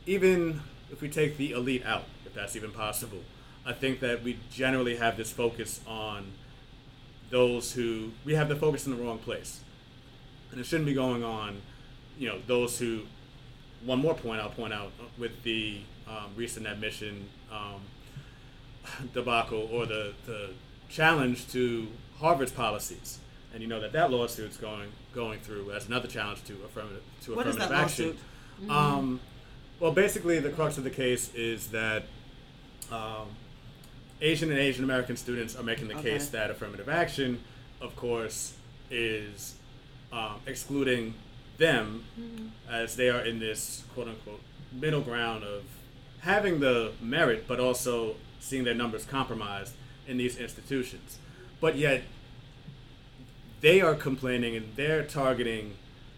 even 0.07 0.61
if 0.91 1.01
we 1.01 1.09
take 1.09 1.37
the 1.37 1.53
elite 1.53 1.85
out, 1.87 2.05
if 2.27 2.35
that's 2.35 2.55
even 2.57 2.71
possible, 2.71 3.21
I 3.65 3.73
think 3.73 4.01
that 4.01 4.23
we 4.23 4.39
generally 4.51 4.97
have 4.97 5.17
this 5.17 5.31
focus 5.33 5.81
on 5.87 6.33
those 7.31 7.73
who 7.73 8.11
we 8.25 8.35
have 8.35 8.49
the 8.49 8.57
focus 8.57 8.87
in 8.87 8.97
the 8.97 9.03
wrong 9.03 9.19
place, 9.19 9.61
and 10.51 10.61
it 10.61 10.67
shouldn't 10.67 10.87
be 10.87 10.95
going 10.95 11.25
on. 11.25 11.63
You 12.19 12.29
know, 12.29 12.39
those 12.47 12.79
who. 12.79 13.03
One 13.85 13.99
more 13.99 14.15
point 14.15 14.41
I'll 14.41 14.49
point 14.49 14.73
out 14.73 14.93
with 15.19 15.43
the 15.43 15.81
um, 16.07 16.31
recent 16.37 16.69
admission 16.69 17.29
um, 17.51 17.81
debacle 19.15 19.69
or 19.73 19.87
the, 19.87 20.13
the 20.27 20.51
challenge 20.89 21.49
to 21.49 21.89
Harvard's 22.19 22.53
policies 22.53 23.19
and 23.53 23.63
you 23.63 23.69
know 23.69 23.81
that 23.81 23.93
that 23.93 24.11
lawsuit's 24.11 24.57
going 24.57 24.91
going 25.15 25.41
through 25.41 25.71
as 25.73 25.87
another 25.87 26.09
challenge 26.09 26.43
to 26.45 26.55
affirmative 26.65 27.03
to 27.23 27.35
what 27.35 27.47
affirmative 27.47 27.73
action. 27.73 28.19
Mm-hmm. 28.61 28.71
Um, 28.71 29.21
well, 29.81 29.93
basically, 29.93 30.39
the 30.39 30.51
crux 30.51 30.79
of 30.79 30.85
the 30.85 30.91
case 30.91 31.35
is 31.35 31.69
that 31.69 32.05
um, 32.91 33.29
Asian 34.21 34.51
and 34.51 34.59
Asian 34.59 34.85
American 34.85 35.17
students 35.17 35.57
are 35.57 35.63
making 35.63 35.89
the 35.89 35.97
okay. 35.97 36.13
case 36.13 36.29
that 36.29 36.51
affirmative 36.51 36.89
action, 36.89 37.41
of 37.81 37.95
course, 37.97 38.55
is 38.91 39.57
um, 40.13 40.41
excluding 40.47 41.15
them 41.59 42.05
mm-hmm. 42.19 42.47
as 42.71 42.97
they 42.97 43.11
are 43.11 43.25
in 43.25 43.39
this 43.39 43.85
quote 43.95 44.09
unquote 44.09 44.41
middle 44.73 45.03
ground 45.03 45.45
of 45.45 45.65
having 46.21 46.61
the 46.61 46.93
merit, 47.01 47.47
but 47.47 47.61
also 47.61 48.15
seeing 48.43 48.65
their 48.65 48.75
numbers 48.75 49.05
compromised 49.05 49.75
in 50.07 50.17
these 50.19 50.37
institutions. 50.37 51.19
But 51.61 51.77
yet, 51.77 52.03
they 53.61 53.81
are 53.81 53.95
complaining 53.95 54.57
and 54.57 54.75
they're 54.75 55.05
targeting 55.05 55.77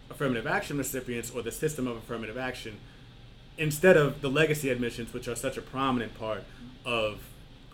affirmative 0.09 0.47
action 0.47 0.77
recipients 0.77 1.29
or 1.31 1.41
the 1.41 1.51
system 1.51 1.87
of 1.87 1.95
affirmative 1.97 2.37
action 2.37 2.77
instead 3.57 3.95
of 3.95 4.21
the 4.21 4.29
legacy 4.29 4.69
admissions, 4.69 5.13
which 5.13 5.27
are 5.27 5.35
such 5.35 5.55
a 5.55 5.61
prominent 5.61 6.17
part 6.17 6.43
of 6.83 7.21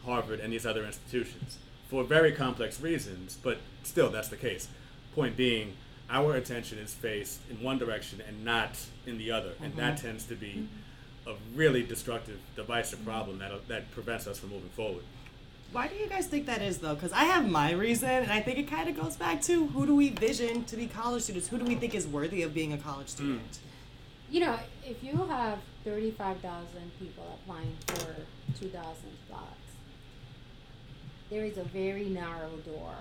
Harvard 0.06 0.40
and 0.40 0.52
these 0.52 0.66
other 0.66 0.86
institutions 0.86 1.58
for 1.90 2.04
very 2.04 2.32
complex 2.32 2.80
reasons, 2.82 3.38
but 3.42 3.58
still 3.84 4.10
that's 4.10 4.30
the 4.30 4.38
case. 4.38 4.68
Point 5.16 5.36
being, 5.36 5.74
our 6.10 6.36
attention 6.36 6.78
is 6.78 6.94
faced 6.94 7.40
in 7.50 7.62
one 7.62 7.78
direction 7.78 8.22
and 8.28 8.44
not 8.44 8.78
in 9.06 9.18
the 9.18 9.32
other, 9.32 9.54
and 9.62 9.74
mm-hmm. 9.74 9.82
that 9.82 9.98
tends 9.98 10.26
to 10.26 10.36
be 10.36 10.68
a 11.28 11.34
really 11.56 11.84
destructive, 11.84 12.40
divisive 12.56 13.04
problem 13.06 13.40
that, 13.40 13.68
that 13.68 13.92
prevents 13.92 14.28
us 14.28 14.40
from 14.40 14.50
moving 14.50 14.70
forward. 14.70 15.04
Why 15.72 15.88
do 15.88 15.96
you 15.96 16.08
guys 16.08 16.28
think 16.28 16.48
that 16.48 16.62
is 16.62 16.80
though? 16.80 16.96
Because 16.96 17.14
I 17.14 17.24
have 17.24 17.50
my 17.50 17.72
reason, 17.72 18.10
and 18.10 18.32
I 18.32 18.42
think 18.42 18.58
it 18.58 18.68
kind 18.68 18.90
of 18.90 19.00
goes 19.00 19.16
back 19.16 19.42
to 19.44 19.68
who 19.68 19.86
do 19.86 19.96
we 19.96 20.10
vision 20.10 20.66
to 20.66 20.76
be 20.76 20.88
college 20.88 21.24
students? 21.24 21.48
Who 21.48 21.58
do 21.58 21.66
we 21.66 21.76
think 21.76 21.96
is 21.96 22.06
worthy 22.06 22.42
of 22.42 22.54
being 22.54 22.74
a 22.74 22.78
college 22.78 23.08
hmm. 23.08 23.16
student? 23.16 23.52
Mm. 23.52 23.60
You 24.32 24.40
know, 24.42 24.60
if 24.86 25.04
you 25.04 25.16
have 25.28 25.60
35,000 25.84 26.92
people 27.00 27.40
applying 27.44 27.76
for 27.88 28.16
2,000 28.60 28.94
spots, 29.28 29.46
there 31.30 31.46
is 31.46 31.58
a 31.58 31.64
very 31.64 32.06
narrow 32.06 32.52
door 32.66 32.94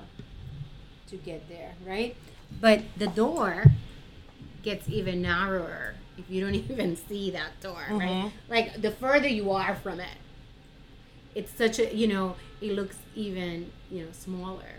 to 1.08 1.16
get 1.16 1.48
there, 1.48 1.74
right? 1.86 2.16
But 2.60 2.82
the 2.96 3.08
door 3.08 3.64
gets 4.62 4.88
even 4.88 5.22
narrower 5.22 5.94
if 6.20 6.30
you 6.30 6.40
don't 6.40 6.54
even 6.70 6.96
see 6.96 7.30
that 7.30 7.60
door, 7.60 7.84
mm-hmm. 7.88 7.98
right? 7.98 8.32
Like 8.48 8.80
the 8.80 8.90
further 8.90 9.28
you 9.28 9.50
are 9.50 9.74
from 9.74 10.00
it, 10.00 10.16
it's 11.34 11.52
such 11.52 11.78
a 11.78 11.94
you 11.94 12.06
know 12.06 12.36
it 12.60 12.72
looks 12.72 12.98
even 13.14 13.70
you 13.90 14.04
know 14.04 14.12
smaller 14.12 14.74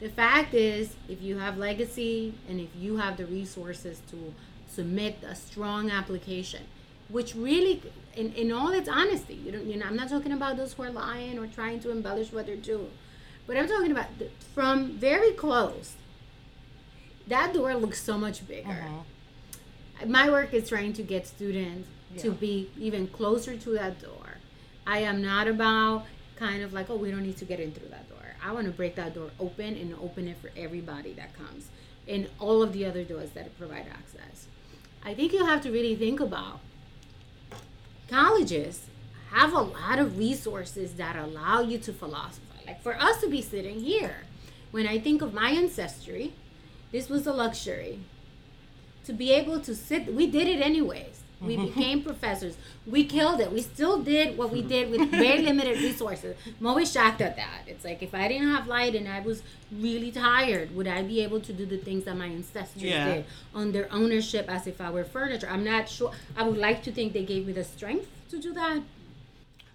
the 0.00 0.08
fact 0.08 0.54
is 0.54 0.96
if 1.08 1.20
you 1.22 1.38
have 1.38 1.58
legacy 1.58 2.34
and 2.48 2.60
if 2.60 2.68
you 2.76 2.96
have 2.96 3.16
the 3.16 3.26
resources 3.26 4.00
to 4.10 4.34
submit 4.66 5.18
a 5.26 5.34
strong 5.34 5.90
application 5.90 6.62
which 7.08 7.34
really 7.34 7.82
in, 8.16 8.32
in 8.32 8.50
all 8.50 8.70
its 8.70 8.88
honesty 8.88 9.34
you, 9.34 9.52
don't, 9.52 9.66
you 9.66 9.76
know 9.76 9.86
i'm 9.86 9.96
not 9.96 10.08
talking 10.08 10.32
about 10.32 10.56
those 10.56 10.72
who 10.72 10.82
are 10.82 10.90
lying 10.90 11.38
or 11.38 11.46
trying 11.46 11.78
to 11.78 11.90
embellish 11.90 12.32
what 12.32 12.46
they're 12.46 12.56
doing 12.56 12.90
but 13.46 13.56
i'm 13.56 13.68
talking 13.68 13.90
about 13.90 14.06
the, 14.18 14.28
from 14.54 14.92
very 14.92 15.32
close 15.32 15.94
that 17.26 17.52
door 17.52 17.74
looks 17.74 18.02
so 18.02 18.16
much 18.16 18.46
bigger 18.48 18.70
uh-huh. 18.70 19.02
My 20.06 20.30
work 20.30 20.52
is 20.52 20.68
trying 20.68 20.92
to 20.92 21.02
get 21.02 21.26
students 21.26 21.88
yeah. 22.14 22.22
to 22.22 22.30
be 22.32 22.70
even 22.78 23.06
closer 23.08 23.56
to 23.56 23.70
that 23.70 24.00
door 24.00 24.24
I 24.86 24.98
am 24.98 25.22
not 25.22 25.48
about 25.48 26.04
kind 26.36 26.62
of 26.62 26.72
like, 26.72 26.90
oh, 26.90 26.96
we 26.96 27.10
don't 27.10 27.22
need 27.22 27.38
to 27.38 27.44
get 27.44 27.60
in 27.60 27.72
through 27.72 27.88
that 27.88 28.08
door. 28.08 28.18
I 28.44 28.52
want 28.52 28.66
to 28.66 28.72
break 28.72 28.96
that 28.96 29.14
door 29.14 29.30
open 29.40 29.76
and 29.76 29.94
open 29.94 30.28
it 30.28 30.36
for 30.38 30.50
everybody 30.56 31.12
that 31.14 31.34
comes 31.36 31.68
and 32.06 32.28
all 32.38 32.62
of 32.62 32.72
the 32.72 32.84
other 32.84 33.02
doors 33.02 33.30
that 33.30 33.56
provide 33.56 33.86
access. 33.90 34.46
I 35.04 35.14
think 35.14 35.32
you 35.32 35.44
have 35.46 35.62
to 35.62 35.70
really 35.70 35.94
think 35.94 36.20
about 36.20 36.60
colleges 38.10 38.86
have 39.30 39.52
a 39.52 39.60
lot 39.60 39.98
of 39.98 40.18
resources 40.18 40.94
that 40.94 41.16
allow 41.16 41.60
you 41.60 41.78
to 41.78 41.92
philosophize. 41.92 42.66
Like 42.66 42.82
for 42.82 43.00
us 43.00 43.20
to 43.20 43.28
be 43.28 43.40
sitting 43.40 43.80
here, 43.80 44.18
when 44.70 44.86
I 44.86 44.98
think 44.98 45.22
of 45.22 45.32
my 45.32 45.50
ancestry, 45.50 46.34
this 46.92 47.08
was 47.08 47.26
a 47.26 47.32
luxury. 47.32 48.00
To 49.04 49.12
be 49.12 49.30
able 49.32 49.60
to 49.60 49.74
sit, 49.74 50.12
we 50.14 50.26
did 50.26 50.48
it 50.48 50.60
anyways. 50.60 51.20
We 51.40 51.58
became 51.58 52.02
professors. 52.02 52.56
We 52.86 53.04
killed 53.04 53.38
it. 53.40 53.52
We 53.52 53.60
still 53.60 54.00
did 54.02 54.38
what 54.38 54.50
we 54.50 54.62
did 54.62 54.90
with 54.90 55.10
very 55.10 55.42
limited 55.50 55.78
resources. 55.82 56.36
I'm 56.58 56.66
always 56.66 56.90
shocked 56.90 57.20
at 57.20 57.36
that. 57.36 57.62
It's 57.66 57.84
like 57.84 58.02
if 58.02 58.14
I 58.14 58.28
didn't 58.28 58.50
have 58.50 58.66
light 58.66 58.94
and 58.94 59.06
I 59.06 59.20
was 59.20 59.42
really 59.70 60.10
tired, 60.10 60.74
would 60.74 60.86
I 60.88 61.02
be 61.02 61.20
able 61.22 61.40
to 61.40 61.52
do 61.52 61.66
the 61.66 61.76
things 61.76 62.04
that 62.04 62.16
my 62.16 62.26
ancestors 62.26 62.82
Yeah. 62.82 63.22
did 63.54 63.72
their 63.74 63.92
ownership 63.92 64.48
as 64.48 64.66
if 64.66 64.80
I 64.80 64.90
were 64.90 65.04
furniture? 65.04 65.48
I'm 65.50 65.64
not 65.64 65.86
sure. 65.88 66.12
I 66.34 66.44
would 66.44 66.56
like 66.56 66.82
to 66.84 66.92
think 66.92 67.12
they 67.12 67.24
gave 67.24 67.46
me 67.46 67.52
the 67.52 67.64
strength 67.64 68.08
to 68.30 68.38
do 68.40 68.54
that, 68.54 68.80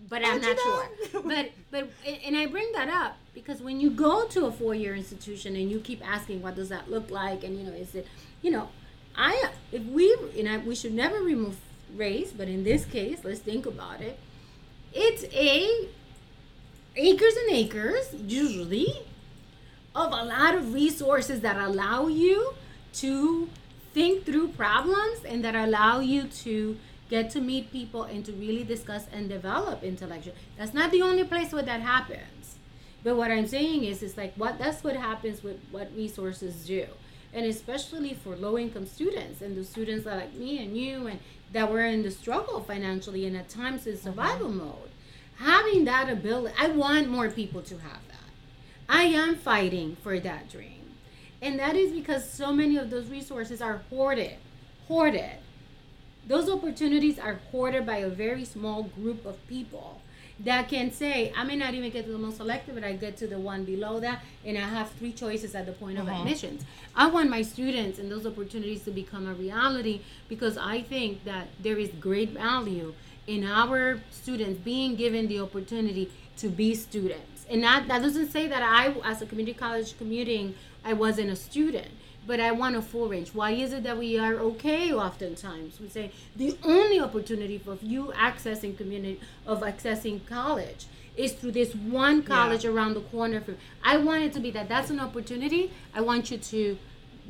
but 0.09 0.25
I'm 0.25 0.41
not 0.41 0.57
sure. 0.59 0.89
But 1.23 1.51
but 1.69 1.89
and 2.25 2.35
I 2.35 2.47
bring 2.47 2.71
that 2.73 2.89
up 2.89 3.17
because 3.35 3.61
when 3.61 3.79
you 3.79 3.91
go 3.91 4.25
to 4.27 4.45
a 4.47 4.51
four-year 4.51 4.95
institution 4.95 5.55
and 5.55 5.69
you 5.69 5.79
keep 5.79 6.01
asking 6.07 6.41
what 6.41 6.55
does 6.55 6.69
that 6.69 6.89
look 6.89 7.11
like 7.11 7.43
and 7.43 7.57
you 7.57 7.63
know 7.63 7.73
is 7.73 7.93
it 7.93 8.07
you 8.41 8.49
know 8.49 8.69
I 9.15 9.51
if 9.71 9.83
we 9.85 10.15
and 10.37 10.49
I, 10.49 10.57
we 10.57 10.75
should 10.75 10.93
never 10.93 11.21
remove 11.21 11.57
race 11.95 12.31
but 12.31 12.47
in 12.47 12.63
this 12.63 12.85
case 12.85 13.19
let's 13.23 13.39
think 13.39 13.65
about 13.65 14.01
it. 14.01 14.17
It's 14.93 15.23
a 15.33 15.87
acres 16.95 17.35
and 17.35 17.55
acres 17.55 18.13
usually 18.25 18.93
of 19.95 20.11
a 20.11 20.23
lot 20.23 20.55
of 20.55 20.73
resources 20.73 21.41
that 21.41 21.57
allow 21.57 22.07
you 22.07 22.53
to 22.93 23.49
think 23.93 24.25
through 24.25 24.49
problems 24.49 25.23
and 25.25 25.43
that 25.43 25.55
allow 25.55 25.99
you 25.99 26.23
to 26.23 26.77
get 27.09 27.31
to 27.31 27.41
meet 27.41 27.71
people 27.71 28.03
and 28.03 28.23
to 28.25 28.31
really 28.33 28.63
discuss 28.63 29.05
and 29.11 29.29
develop 29.29 29.83
intellectual. 29.83 30.35
That's 30.57 30.73
not 30.73 30.91
the 30.91 31.01
only 31.01 31.23
place 31.23 31.51
where 31.51 31.63
that 31.63 31.81
happens. 31.81 32.39
But 33.03 33.15
what 33.15 33.31
i'm 33.31 33.47
saying 33.47 33.85
is 33.85 34.03
it's 34.03 34.17
like 34.17 34.33
what 34.35 34.59
that's 34.59 34.83
what 34.83 34.95
happens 34.95 35.41
with 35.43 35.57
what 35.71 35.89
resources 35.95 36.65
do 36.65 36.85
and 37.33 37.45
especially 37.45 38.13
for 38.13 38.35
low 38.35 38.57
income 38.57 38.85
students 38.85 39.41
and 39.41 39.55
the 39.55 39.63
students 39.63 40.05
like 40.05 40.33
me 40.33 40.63
and 40.63 40.75
you 40.75 41.07
and 41.07 41.19
that 41.51 41.71
were 41.71 41.85
in 41.85 42.03
the 42.03 42.11
struggle 42.11 42.61
financially 42.61 43.25
and 43.25 43.35
at 43.35 43.49
times 43.49 43.85
in 43.87 43.93
mm-hmm. 43.93 44.03
survival 44.03 44.49
mode 44.49 44.89
having 45.37 45.85
that 45.85 46.09
ability 46.09 46.53
i 46.59 46.67
want 46.67 47.07
more 47.07 47.29
people 47.29 47.61
to 47.61 47.75
have 47.75 48.01
that 48.07 48.19
I 48.91 49.03
am 49.03 49.35
fighting 49.35 49.97
for 50.01 50.19
that 50.19 50.49
dream. 50.49 50.95
And 51.43 51.59
that 51.59 51.75
is 51.75 51.91
because 51.91 52.27
so 52.27 52.51
many 52.51 52.75
of 52.75 52.89
those 52.89 53.07
resources 53.07 53.61
are 53.61 53.83
hoarded. 53.91 54.37
Hoarded. 54.87 55.37
Those 56.27 56.49
opportunities 56.49 57.19
are 57.19 57.39
hoarded 57.51 57.85
by 57.85 57.97
a 57.97 58.09
very 58.09 58.43
small 58.45 58.83
group 58.83 59.27
of 59.27 59.47
people 59.47 60.01
that 60.41 60.69
can 60.69 60.91
say, 60.91 61.33
I 61.35 61.43
may 61.43 61.55
not 61.55 61.73
even 61.73 61.89
get 61.89 62.05
to 62.05 62.11
the 62.11 62.17
most 62.17 62.37
selective, 62.37 62.75
but 62.75 62.83
I 62.83 62.93
get 62.93 63.17
to 63.17 63.27
the 63.27 63.37
one 63.37 63.65
below 63.65 63.99
that, 63.99 64.23
and 64.45 64.57
I 64.57 64.61
have 64.61 64.89
three 64.91 65.11
choices 65.11 65.53
at 65.53 65.65
the 65.65 65.73
point 65.73 65.97
of 65.97 66.07
uh-huh. 66.07 66.19
admissions. 66.19 66.63
I 66.95 67.07
want 67.07 67.29
my 67.29 67.41
students 67.41 67.99
and 67.99 68.09
those 68.09 68.25
opportunities 68.25 68.83
to 68.83 68.91
become 68.91 69.27
a 69.27 69.33
reality 69.33 70.01
because 70.29 70.57
I 70.57 70.81
think 70.81 71.25
that 71.25 71.47
there 71.61 71.77
is 71.77 71.89
great 71.99 72.29
value 72.29 72.93
in 73.27 73.43
our 73.43 73.99
students 74.11 74.59
being 74.61 74.95
given 74.95 75.27
the 75.27 75.39
opportunity 75.39 76.09
to 76.37 76.47
be 76.47 76.73
students. 76.73 77.45
And 77.49 77.63
that, 77.63 77.87
that 77.87 78.01
doesn't 78.01 78.31
say 78.31 78.47
that 78.47 78.63
I, 78.63 78.95
as 79.03 79.21
a 79.21 79.25
community 79.25 79.57
college 79.57 79.97
commuting, 79.97 80.55
I 80.85 80.93
wasn't 80.93 81.29
a 81.29 81.35
student, 81.35 81.89
but 82.29 82.39
I 82.39 82.51
want 82.51 82.75
a 82.75 82.81
full 82.83 83.09
range. 83.09 83.29
Why 83.33 83.53
is 83.53 83.73
it 83.73 83.81
that 83.85 83.97
we 83.97 84.19
are 84.19 84.35
okay 84.35 84.93
oftentimes? 84.93 85.79
We 85.81 85.89
say 85.89 86.11
the 86.35 86.55
only 86.63 86.99
opportunity 86.99 87.57
for 87.57 87.75
you 87.81 88.13
accessing 88.15 88.77
community, 88.77 89.19
of 89.47 89.61
accessing 89.61 90.23
college, 90.27 90.85
is 91.17 91.31
through 91.31 91.53
this 91.53 91.73
one 91.73 92.21
college 92.21 92.65
around 92.65 92.93
the 92.93 93.01
corner. 93.01 93.41
From 93.41 93.57
I 93.83 93.97
want 93.97 94.21
it 94.25 94.33
to 94.33 94.39
be 94.39 94.51
that 94.51 94.69
that's 94.69 94.91
an 94.91 94.99
opportunity. 94.99 95.71
I 95.91 96.01
want 96.01 96.29
you 96.29 96.37
to 96.37 96.77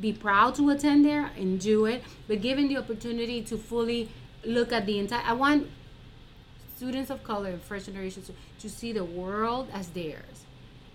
be 0.01 0.11
proud 0.11 0.55
to 0.55 0.69
attend 0.69 1.05
there 1.05 1.31
and 1.37 1.61
do 1.61 1.85
it, 1.85 2.03
but 2.27 2.41
given 2.41 2.67
the 2.67 2.75
opportunity 2.75 3.41
to 3.43 3.57
fully 3.57 4.09
look 4.43 4.73
at 4.73 4.85
the 4.85 4.99
entire, 4.99 5.23
I 5.25 5.31
want 5.31 5.69
students 6.75 7.09
of 7.09 7.23
color 7.23 7.51
and 7.51 7.61
first 7.61 7.85
generation 7.85 8.23
to, 8.23 8.33
to 8.59 8.69
see 8.69 8.91
the 8.91 9.05
world 9.05 9.69
as 9.71 9.87
theirs. 9.87 10.43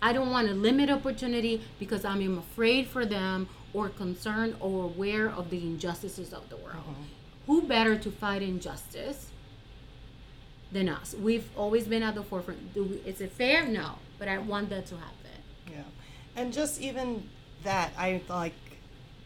I 0.03 0.12
don't 0.12 0.31
want 0.31 0.49
to 0.49 0.55
limit 0.55 0.90
opportunity 0.90 1.62
because 1.79 2.05
I'm 2.05 2.37
afraid 2.37 2.87
for 2.87 3.07
them 3.07 3.49
or 3.75 3.89
concerned 3.89 4.57
or 4.61 4.85
aware 4.85 5.29
of 5.29 5.51
the 5.51 5.59
injustices 5.59 6.33
of 6.33 6.49
the 6.49 6.57
world. 6.57 6.77
Uh-huh. 6.79 7.03
Who 7.47 7.63
better 7.63 7.99
to 7.99 8.11
fight 8.11 8.41
injustice 8.41 9.27
than 10.73 10.89
us? 10.89 11.15
We've 11.15 11.49
always 11.57 11.87
been 11.87 12.03
at 12.03 12.15
the 12.15 12.23
forefront. 12.23 12.73
Do 12.73 12.85
we, 12.85 12.97
is 12.99 13.21
it 13.21 13.33
fair? 13.33 13.67
No, 13.67 13.97
but 14.19 14.29
I 14.29 14.39
want 14.39 14.71
that 14.71 14.87
to 14.87 14.95
happen. 14.95 15.43
Yeah. 15.71 15.83
And 16.37 16.53
just 16.53 16.81
even 16.81 17.29
that, 17.65 17.93
I 17.99 18.23
like 18.29 18.55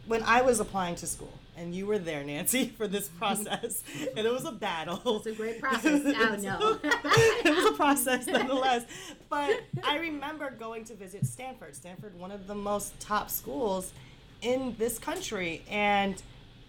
when 0.06 0.22
I 0.22 0.40
was 0.40 0.58
applying 0.58 0.96
to 0.96 1.06
school, 1.06 1.38
and 1.56 1.74
you 1.74 1.86
were 1.86 1.98
there, 1.98 2.24
Nancy, 2.24 2.68
for 2.76 2.88
this 2.88 3.08
process, 3.18 3.84
and 4.16 4.26
it 4.26 4.32
was 4.32 4.46
a 4.46 4.52
battle. 4.52 5.18
It's 5.18 5.26
a 5.26 5.32
great 5.32 5.60
process. 5.60 6.02
Oh 6.04 6.36
no. 6.40 6.78
it 6.82 7.54
was 7.54 7.66
a 7.66 7.76
process 7.76 8.26
nonetheless. 8.26 8.84
But 9.28 9.60
I 9.84 9.98
remember 9.98 10.50
going 10.50 10.84
to 10.84 10.94
visit 10.94 11.26
Stanford. 11.26 11.76
Stanford, 11.76 12.18
one 12.18 12.30
of 12.30 12.46
the 12.46 12.54
most 12.54 12.98
top 12.98 13.30
schools 13.30 13.92
in 14.42 14.76
this 14.78 14.98
country, 14.98 15.62
and 15.70 16.20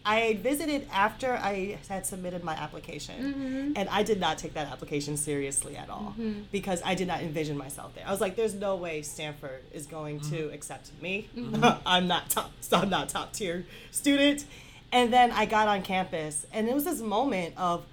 I 0.05 0.39
visited 0.41 0.87
after 0.91 1.33
I 1.33 1.77
had 1.87 2.05
submitted 2.05 2.43
my 2.43 2.53
application, 2.53 3.33
mm-hmm. 3.33 3.73
and 3.75 3.89
I 3.89 4.03
did 4.03 4.19
not 4.19 4.37
take 4.37 4.53
that 4.53 4.71
application 4.71 5.17
seriously 5.17 5.75
at 5.75 5.89
all 5.89 6.15
mm-hmm. 6.17 6.43
because 6.51 6.81
I 6.85 6.95
did 6.95 7.07
not 7.07 7.21
envision 7.21 7.57
myself 7.57 7.93
there. 7.95 8.05
I 8.07 8.11
was 8.11 8.21
like, 8.21 8.35
"There's 8.35 8.55
no 8.55 8.75
way 8.75 9.01
Stanford 9.01 9.61
is 9.73 9.85
going 9.85 10.21
to 10.21 10.35
mm-hmm. 10.35 10.53
accept 10.53 10.91
me. 11.01 11.29
I'm 11.85 12.07
not 12.07 12.29
top. 12.29 12.51
I'm 12.71 12.89
not 12.89 13.09
top 13.09 13.33
tier 13.33 13.65
student." 13.91 14.45
And 14.91 15.13
then 15.13 15.31
I 15.31 15.45
got 15.45 15.67
on 15.67 15.83
campus, 15.83 16.47
and 16.51 16.67
it 16.67 16.73
was 16.73 16.85
this 16.85 17.01
moment 17.01 17.53
of 17.57 17.85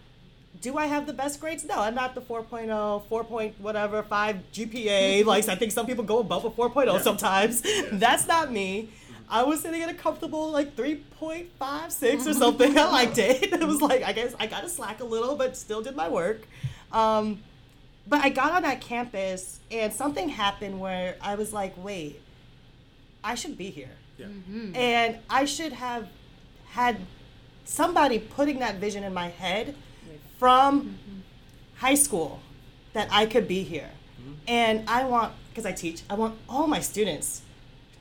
do 0.61 0.79
I 0.79 0.87
have 0.87 1.07
the 1.07 1.13
best 1.13 1.41
grades? 1.41 1.65
No, 1.65 1.81
I'm 1.81 1.95
not 1.95 2.15
the 2.15 2.21
4.0, 2.21 3.07
4 3.07 3.25
point 3.25 3.55
whatever, 3.61 4.03
5 4.03 4.37
GPA. 4.53 5.25
like, 5.27 5.49
I 5.49 5.55
think 5.55 5.73
some 5.73 5.87
people 5.87 6.05
go 6.05 6.19
above 6.21 6.45
a 6.45 6.51
4.0 6.51 7.01
sometimes. 7.03 7.63
That's 7.93 8.27
not 8.27 8.51
me. 8.51 8.89
I 9.29 9.43
was 9.43 9.61
sitting 9.61 9.83
at 9.83 9.89
a 9.89 9.95
comfortable, 9.95 10.51
like, 10.51 10.77
3.56 10.77 12.27
or 12.27 12.35
something. 12.35 12.79
I 12.79 12.85
liked 12.91 13.19
it. 13.19 13.53
It 13.53 13.67
was 13.67 13.81
like, 13.81 14.03
I 14.03 14.13
guess 14.13 14.35
I 14.39 14.47
got 14.47 14.63
to 14.63 14.69
slack 14.69 15.01
a 15.01 15.05
little, 15.05 15.35
but 15.37 15.57
still 15.57 15.83
did 15.83 15.97
my 15.97 16.09
work. 16.09 16.47
Um, 16.93 17.41
but 18.07 18.25
I 18.25 18.29
got 18.29 18.53
on 18.53 18.63
that 18.63 18.81
campus, 18.81 19.59
and 19.71 19.93
something 19.93 20.29
happened 20.29 20.79
where 20.79 21.17
I 21.21 21.35
was 21.35 21.53
like, 21.53 21.75
wait, 21.77 22.21
I 23.25 23.35
should 23.35 23.59
be 23.59 23.71
here. 23.71 23.91
Yeah. 24.19 24.27
Mm-hmm. 24.27 24.77
And 24.77 25.19
I 25.29 25.45
should 25.45 25.73
have 25.73 26.09
had 26.67 26.99
somebody 27.65 28.19
putting 28.19 28.61
that 28.61 28.77
vision 28.77 29.03
in 29.03 29.13
my 29.13 29.29
head 29.29 29.75
from 30.39 30.81
mm-hmm. 30.81 31.21
high 31.77 31.95
school 31.95 32.41
that 32.93 33.09
I 33.11 33.27
could 33.27 33.49
be 33.49 33.63
here. 33.63 33.91
Mm-hmm. 34.21 34.33
And 34.47 34.89
I 34.89 35.05
want, 35.05 35.33
because 35.51 35.67
I 35.67 35.73
teach, 35.73 36.03
I 36.09 36.15
want 36.15 36.39
all 36.49 36.67
my 36.67 36.81
students 36.81 37.43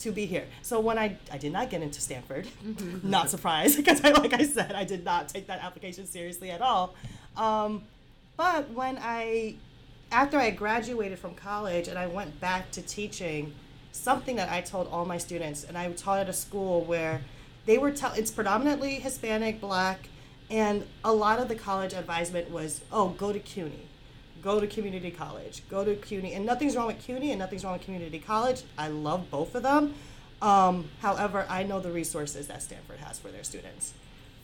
to 0.05 0.11
be 0.11 0.25
here. 0.25 0.45
So 0.61 0.79
when 0.79 0.97
I, 0.97 1.17
I 1.31 1.37
did 1.37 1.51
not 1.51 1.69
get 1.69 1.81
into 1.81 1.99
Stanford, 1.99 2.47
not 3.03 3.29
surprised, 3.29 3.75
because 3.77 4.03
I, 4.03 4.11
like 4.11 4.33
I 4.33 4.45
said, 4.45 4.73
I 4.73 4.83
did 4.83 5.03
not 5.03 5.27
take 5.27 5.47
that 5.47 5.61
application 5.61 6.05
seriously 6.05 6.51
at 6.51 6.61
all. 6.61 6.95
Um, 7.35 7.83
but 8.37 8.69
when 8.71 8.97
I, 9.01 9.55
after 10.11 10.37
I 10.37 10.51
graduated 10.51 11.19
from 11.19 11.33
college 11.33 11.87
and 11.87 11.97
I 11.97 12.07
went 12.07 12.39
back 12.39 12.71
to 12.71 12.81
teaching, 12.81 13.53
something 13.91 14.35
that 14.35 14.49
I 14.49 14.61
told 14.61 14.87
all 14.89 15.05
my 15.05 15.17
students, 15.17 15.63
and 15.63 15.77
I 15.77 15.91
taught 15.93 16.19
at 16.19 16.29
a 16.29 16.33
school 16.33 16.83
where 16.83 17.21
they 17.65 17.77
were 17.77 17.91
tell 17.91 18.13
it's 18.13 18.31
predominantly 18.31 18.95
Hispanic, 18.95 19.59
black, 19.59 20.09
and 20.51 20.85
a 21.03 21.11
lot 21.11 21.39
of 21.39 21.47
the 21.47 21.55
college 21.55 21.93
advisement 21.93 22.51
was, 22.51 22.81
oh, 22.91 23.09
go 23.09 23.33
to 23.33 23.39
CUNY, 23.39 23.87
go 24.45 24.59
to 24.59 24.67
community 24.67 25.09
college, 25.09 25.63
go 25.69 25.83
to 25.83 25.95
CUNY, 25.95 26.33
and 26.35 26.45
nothing's 26.45 26.75
wrong 26.77 26.85
with 26.87 27.03
CUNY 27.03 27.31
and 27.31 27.39
nothing's 27.39 27.63
wrong 27.65 27.73
with 27.73 27.81
community 27.81 28.19
college. 28.19 28.61
I 28.77 28.87
love 28.89 29.29
both 29.31 29.55
of 29.55 29.63
them. 29.63 29.95
Um, 30.39 30.87
however, 31.01 31.47
I 31.49 31.63
know 31.63 31.79
the 31.79 31.91
resources 31.91 32.47
that 32.47 32.61
Stanford 32.61 32.99
has 32.99 33.17
for 33.17 33.29
their 33.29 33.43
students 33.43 33.93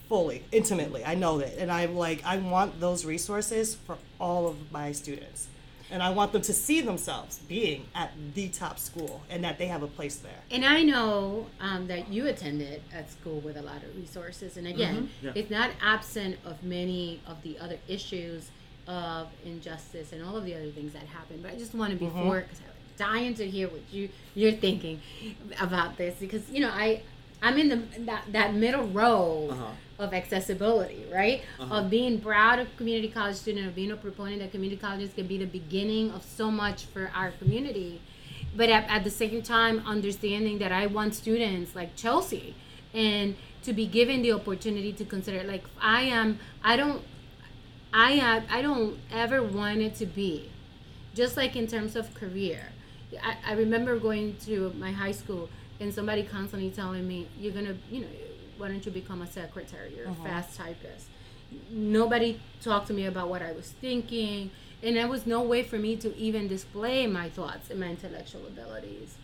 fully, 0.10 0.44
intimately. 0.52 1.06
I 1.06 1.14
know 1.14 1.38
that, 1.38 1.56
and 1.58 1.72
I'm 1.72 1.96
like, 1.96 2.26
I 2.26 2.38
want 2.38 2.80
those 2.80 3.06
resources 3.06 3.76
for 3.76 3.98
all 4.20 4.48
of 4.48 4.72
my 4.72 4.92
students. 4.92 5.48
And 5.92 6.02
I 6.02 6.10
want 6.10 6.32
them 6.32 6.42
to 6.44 6.54
see 6.54 6.80
themselves 6.82 7.40
being 7.50 7.86
at 7.94 8.12
the 8.34 8.48
top 8.48 8.80
school 8.80 9.22
and 9.30 9.44
that 9.44 9.58
they 9.60 9.68
have 9.68 9.84
a 9.84 9.88
place 9.88 10.16
there. 10.16 10.42
And 10.50 10.66
I 10.66 10.84
know 10.84 11.48
um, 11.60 11.88
that 11.88 12.08
you 12.08 12.28
attended 12.28 12.82
at 12.94 13.12
school 13.12 13.42
with 13.42 13.58
a 13.58 13.62
lot 13.62 13.84
of 13.84 13.96
resources. 13.98 14.56
And 14.56 14.68
again, 14.68 15.10
Yeah. 15.22 15.34
it's 15.36 15.52
not 15.52 15.70
absent 15.84 16.38
of 16.46 16.64
many 16.64 17.22
of 17.28 17.44
the 17.44 17.60
other 17.60 17.78
issues 17.90 18.50
of 18.88 19.28
injustice 19.46 20.12
and 20.12 20.24
all 20.24 20.36
of 20.36 20.46
the 20.46 20.54
other 20.56 20.70
things 20.72 20.94
that 20.94 21.04
happen. 21.04 21.40
But 21.42 21.52
I 21.52 21.56
just 21.58 21.74
want 21.76 21.92
to 21.94 21.98
be 21.98 22.08
forward 22.10 22.46
because 22.46 22.60
I'm 22.62 22.74
dying 22.98 23.34
to 23.36 23.48
hear 23.50 23.68
what 23.68 23.82
you 23.92 24.10
you're 24.36 24.52
thinking 24.54 25.00
about 25.60 25.98
this 25.98 26.16
because 26.20 26.50
you 26.50 26.60
know 26.62 26.70
I 26.72 27.02
I'm 27.42 27.58
in 27.58 27.70
the 27.70 27.82
that, 28.06 28.24
that 28.32 28.54
middle 28.54 28.88
row 28.88 29.50
Uh-huh. 29.52 30.04
of 30.06 30.14
accessibility, 30.14 31.04
right? 31.14 31.42
Of 31.60 31.90
being 31.90 32.20
proud 32.20 32.58
of 32.60 32.68
community 32.78 33.08
college 33.08 33.36
student, 33.36 33.68
of 33.68 33.76
being 33.76 33.92
a 33.92 33.96
proponent 33.98 34.40
that 34.42 34.52
community 34.52 34.80
colleges 34.82 35.14
can 35.14 35.28
be 35.28 35.38
the 35.38 35.46
beginning 35.46 36.12
of 36.12 36.24
so 36.24 36.50
much 36.52 36.86
for 36.86 37.12
our 37.16 37.32
community 37.42 38.02
but 38.56 38.70
at, 38.70 38.84
at 38.90 39.04
the 39.06 39.10
same 39.10 39.42
time 39.42 39.82
understanding 39.86 40.58
that 40.60 40.72
i 40.74 40.86
want 40.86 41.16
students 41.16 41.74
like 41.74 41.96
chelsea 41.96 42.54
and 42.94 43.36
to 43.64 43.72
be 43.72 43.86
given 43.86 44.22
the 44.24 44.32
opportunity 44.34 44.92
to 44.92 45.06
consider 45.06 45.42
like 45.54 45.64
i 45.80 46.02
am 46.02 46.38
i 46.64 46.76
don't 46.76 47.02
i 47.94 48.12
have 48.14 48.44
i 48.50 48.62
don't 48.62 48.98
ever 49.12 49.42
want 49.44 49.80
it 49.80 49.96
to 49.96 50.06
be 50.06 50.50
just 51.14 51.36
like 51.38 51.56
in 51.56 51.68
terms 51.68 51.96
of 51.96 52.14
career 52.16 52.70
i, 53.24 53.36
I 53.46 53.54
remember 53.54 53.98
going 54.00 54.36
to 54.46 54.74
my 54.78 54.92
high 54.92 55.12
school 55.12 55.50
and 55.80 55.94
somebody 55.94 56.24
constantly 56.24 56.70
telling 56.70 57.08
me 57.08 57.28
you're 57.40 57.54
gonna 57.54 57.76
you 57.90 58.02
know 58.02 58.08
why 58.58 58.68
don't 58.70 58.86
you 58.86 58.92
become 58.92 59.22
a 59.22 59.28
secretary 59.28 60.00
or 60.00 60.06
a 60.06 60.10
Uh-huh. 60.12 60.24
fast 60.24 60.58
typist 60.58 61.08
nobody 61.70 62.40
talked 62.62 62.88
to 62.88 62.94
me 62.94 63.06
about 63.06 63.28
what 63.30 63.42
i 63.42 63.52
was 63.52 63.72
thinking 63.82 64.52
and 64.84 64.96
there 64.96 65.08
was 65.08 65.26
no 65.28 65.42
way 65.42 65.62
for 65.64 65.78
me 65.78 65.96
to 65.98 66.16
even 66.18 66.48
display 66.48 67.06
my 67.08 67.30
thoughts 67.30 67.70
and 67.70 67.80
my 67.80 67.88
intellectual 67.90 68.46
abilities 68.48 69.16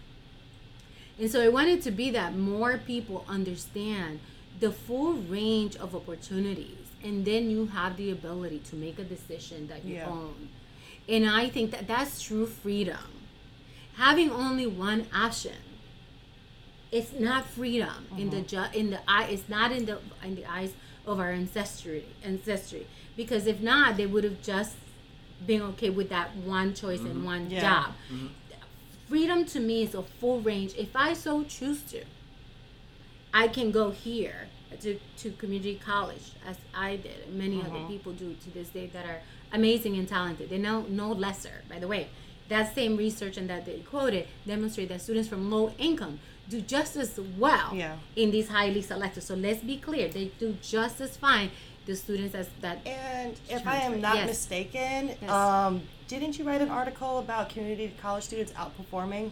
and 1.20 1.32
so 1.32 1.42
I 1.44 1.50
wanted 1.50 1.82
to 1.82 1.90
be 1.90 2.12
that 2.12 2.36
more 2.38 2.78
people 2.78 3.26
understand 3.28 4.20
the 4.60 4.72
full 4.72 5.14
range 5.14 5.76
of 5.76 5.96
opportunities. 5.96 6.77
And 7.04 7.26
then 7.26 7.50
you 7.50 7.68
have 7.68 7.98
the 7.98 8.12
ability 8.12 8.60
to 8.70 8.76
make 8.76 9.00
a 9.00 9.04
decision 9.04 9.68
that 9.68 9.86
you 9.86 9.96
Yeah. 9.96 10.10
own. 10.10 10.50
And 11.08 11.30
I 11.30 11.50
think 11.50 11.72
that 11.72 11.88
that's 11.88 12.22
true 12.22 12.46
freedom. 12.46 12.98
Having 13.96 14.32
only 14.32 14.68
one 14.68 15.08
option, 15.14 15.56
it's 16.92 17.14
not 17.14 17.46
freedom 17.46 18.08
in 18.18 18.30
the 18.30 18.38
mm-hmm. 18.38 18.72
ju- 18.72 18.80
in 18.80 18.90
the 18.92 19.00
eye. 19.08 19.26
It's 19.26 19.50
not 19.50 19.72
in 19.72 19.86
the 19.86 20.00
in 20.24 20.36
the 20.36 20.46
eyes 20.46 20.74
of 21.06 21.20
our 21.20 21.32
ancestry 21.32 22.06
ancestry. 22.24 22.88
Because 23.16 23.48
if 23.48 23.62
not, 23.62 23.98
they 23.98 24.06
would 24.06 24.24
have 24.24 24.42
just 24.42 24.76
been 25.46 25.62
okay 25.62 25.90
with 25.90 26.10
that 26.10 26.36
one 26.36 26.74
choice 26.74 27.00
and 27.00 27.16
mm-hmm. 27.18 27.26
one 27.26 27.50
Yeah. 27.50 27.62
job 27.62 27.96
mm-hmm. 28.12 28.28
freedom 29.08 29.46
to 29.46 29.60
me 29.60 29.84
is 29.84 29.96
a 29.96 30.04
full 30.04 30.42
range. 30.42 30.74
If 30.78 30.96
I 30.96 31.14
so 31.14 31.44
choose 31.44 31.82
to, 31.92 32.04
I 33.34 33.48
can 33.48 33.72
go 33.72 33.92
here 33.92 34.50
to, 34.82 35.00
to 35.18 35.32
community 35.32 35.80
college 35.84 36.32
as 36.48 36.58
I 36.74 36.98
did, 36.98 37.20
and 37.28 37.36
many 37.38 37.62
other 37.62 37.86
people 37.88 38.12
do 38.14 38.36
to 38.44 38.50
this 38.54 38.70
day 38.70 38.88
that 38.94 39.06
are 39.06 39.22
amazing 39.54 39.96
and 39.98 40.08
talented. 40.08 40.50
They 40.50 40.58
know 40.58 40.82
no 40.90 41.08
no 41.08 41.12
lesser, 41.14 41.64
by 41.70 41.80
the 41.80 41.88
way. 41.88 42.08
That 42.50 42.74
same 42.74 42.96
research 42.96 43.36
and 43.38 43.50
that 43.50 43.66
they 43.66 43.80
quoted 43.80 44.28
demonstrate 44.46 44.90
that 44.90 45.02
students 45.02 45.28
from 45.28 45.52
low 45.52 45.72
income 45.78 46.20
do 46.50 46.62
just 46.62 46.96
as 46.96 47.20
well 47.38 47.72
Yeah. 47.76 47.98
in 48.16 48.32
these 48.32 48.48
highly 48.48 48.82
selected. 48.82 49.22
So 49.24 49.36
let's 49.36 49.62
be 49.62 49.78
clear, 49.78 50.08
they 50.08 50.32
do 50.40 50.56
just 50.62 51.02
as 51.02 51.18
fine 51.18 51.52
the 51.86 51.96
students 51.96 52.36
as 52.36 52.48
that 52.62 52.78
And 52.86 53.34
if 53.50 53.66
I 53.68 53.78
am 53.78 54.00
not 54.02 54.16
yes. 54.16 54.28
mistaken, 54.28 55.00
Yes. 55.22 55.30
um, 55.30 55.82
didn't 56.08 56.38
you 56.38 56.46
write 56.46 56.62
an 56.62 56.70
article 56.70 57.20
about 57.20 57.50
community 57.50 57.94
college 58.02 58.24
students 58.24 58.52
outperforming 58.54 59.32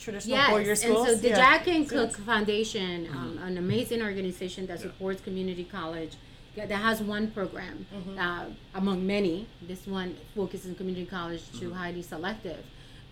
traditional 0.00 0.38
four-year 0.48 0.68
Yes, 0.70 0.82
schools? 0.82 1.08
and 1.08 1.16
so 1.16 1.22
the 1.22 1.28
Yeah. 1.28 1.36
Jack 1.36 1.64
Kent 1.64 1.88
Cooke. 1.88 2.16
Foundation, 2.16 3.06
um, 3.12 3.38
an 3.42 3.58
amazing 3.58 4.02
organization 4.02 4.66
that 4.66 4.80
supports 4.80 5.20
community 5.20 5.64
college, 5.64 6.12
that 6.56 6.70
has 6.70 7.00
one 7.00 7.30
program 7.30 7.86
Mm-hmm. 7.94 8.18
uh, 8.18 8.44
among 8.74 9.06
many. 9.06 9.46
This 9.62 9.86
one 9.86 10.16
focuses 10.34 10.68
on 10.70 10.74
community 10.74 11.06
college 11.06 11.42
to 11.60 11.72
highly 11.72 12.02
selective, 12.02 12.62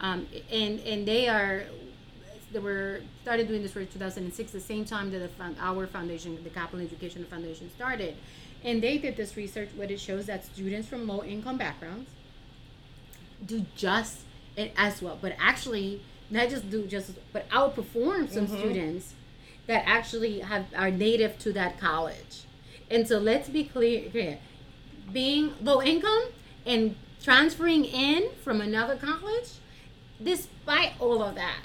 um, 0.01 0.27
and 0.51 0.81
and 0.81 1.07
they 1.07 1.29
are. 1.29 1.65
They 2.51 2.59
were 2.61 3.03
started 3.23 3.47
doing 3.47 3.63
this 3.63 3.73
for 3.73 3.85
2006, 3.85 4.53
the 4.53 4.61
same 4.61 4.85
time 4.87 5.11
that 5.13 5.19
the 5.39 5.55
our 5.61 5.87
foundation, 5.87 6.43
the 6.43 6.51
Kaplan 6.51 6.83
Education 6.83 7.25
Foundation, 7.27 7.71
started, 7.77 8.17
and 8.65 8.83
they 8.83 8.97
did 8.97 9.17
this 9.19 9.37
research. 9.37 9.69
What 9.77 9.91
it 9.91 10.01
shows 10.01 10.27
that 10.27 10.47
students 10.47 10.89
from 10.89 11.07
low 11.07 11.23
income 11.23 11.59
backgrounds 11.59 12.09
do 13.45 13.67
just 13.77 14.21
as 14.77 15.01
well, 15.03 15.19
but 15.21 15.37
actually 15.39 16.01
not 16.31 16.49
just 16.49 16.71
do 16.71 16.87
just 16.87 17.13
but 17.33 17.49
outperform 17.51 18.31
some 18.31 18.47
mm-hmm. 18.47 18.59
students 18.59 19.15
that 19.67 19.85
actually 19.87 20.41
have 20.41 20.67
are 20.77 20.91
native 20.91 21.39
to 21.39 21.53
that 21.53 21.79
college. 21.79 22.45
And 22.91 23.07
so 23.07 23.19
let's 23.19 23.49
be 23.49 23.65
clear 23.65 24.09
here. 24.09 24.39
Being 25.13 25.55
low 25.63 25.83
income 25.83 26.25
and 26.67 26.97
transferring 27.23 27.85
in 27.85 28.31
from 28.43 28.61
another 28.61 28.97
college, 28.97 29.51
despite 30.23 30.93
all 30.99 31.23
of 31.23 31.35
that, 31.35 31.61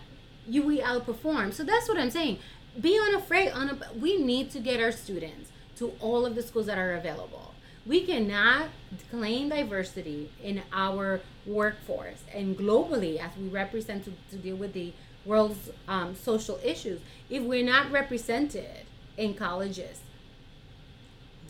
you 0.47 0.63
we 0.63 0.79
outperform. 0.79 1.53
So 1.53 1.63
that's 1.63 1.87
what 1.87 1.97
I'm 1.97 2.11
saying. 2.11 2.39
Be 2.79 2.99
unafraid. 2.99 3.51
Un- 3.53 3.83
we 3.99 4.17
need 4.17 4.51
to 4.51 4.59
get 4.59 4.81
our 4.81 4.91
students 4.91 5.49
to 5.77 5.93
all 5.99 6.25
of 6.25 6.35
the 6.35 6.43
schools 6.43 6.65
that 6.65 6.77
are 6.77 6.93
available. 6.93 7.53
We 7.85 8.05
cannot 8.05 8.69
claim 9.09 9.49
diversity 9.49 10.31
in 10.41 10.61
our 10.71 11.21
workforce 11.45 12.23
and 12.33 12.57
globally 12.57 13.19
as 13.19 13.31
we 13.37 13.47
represent 13.47 14.05
to, 14.05 14.13
to 14.31 14.37
deal 14.37 14.55
with 14.55 14.73
the 14.73 14.93
world's 15.25 15.69
um, 15.87 16.15
social 16.15 16.59
issues 16.63 16.99
if 17.29 17.43
we're 17.43 17.65
not 17.65 17.91
represented 17.91 18.85
in 19.17 19.33
colleges. 19.33 20.01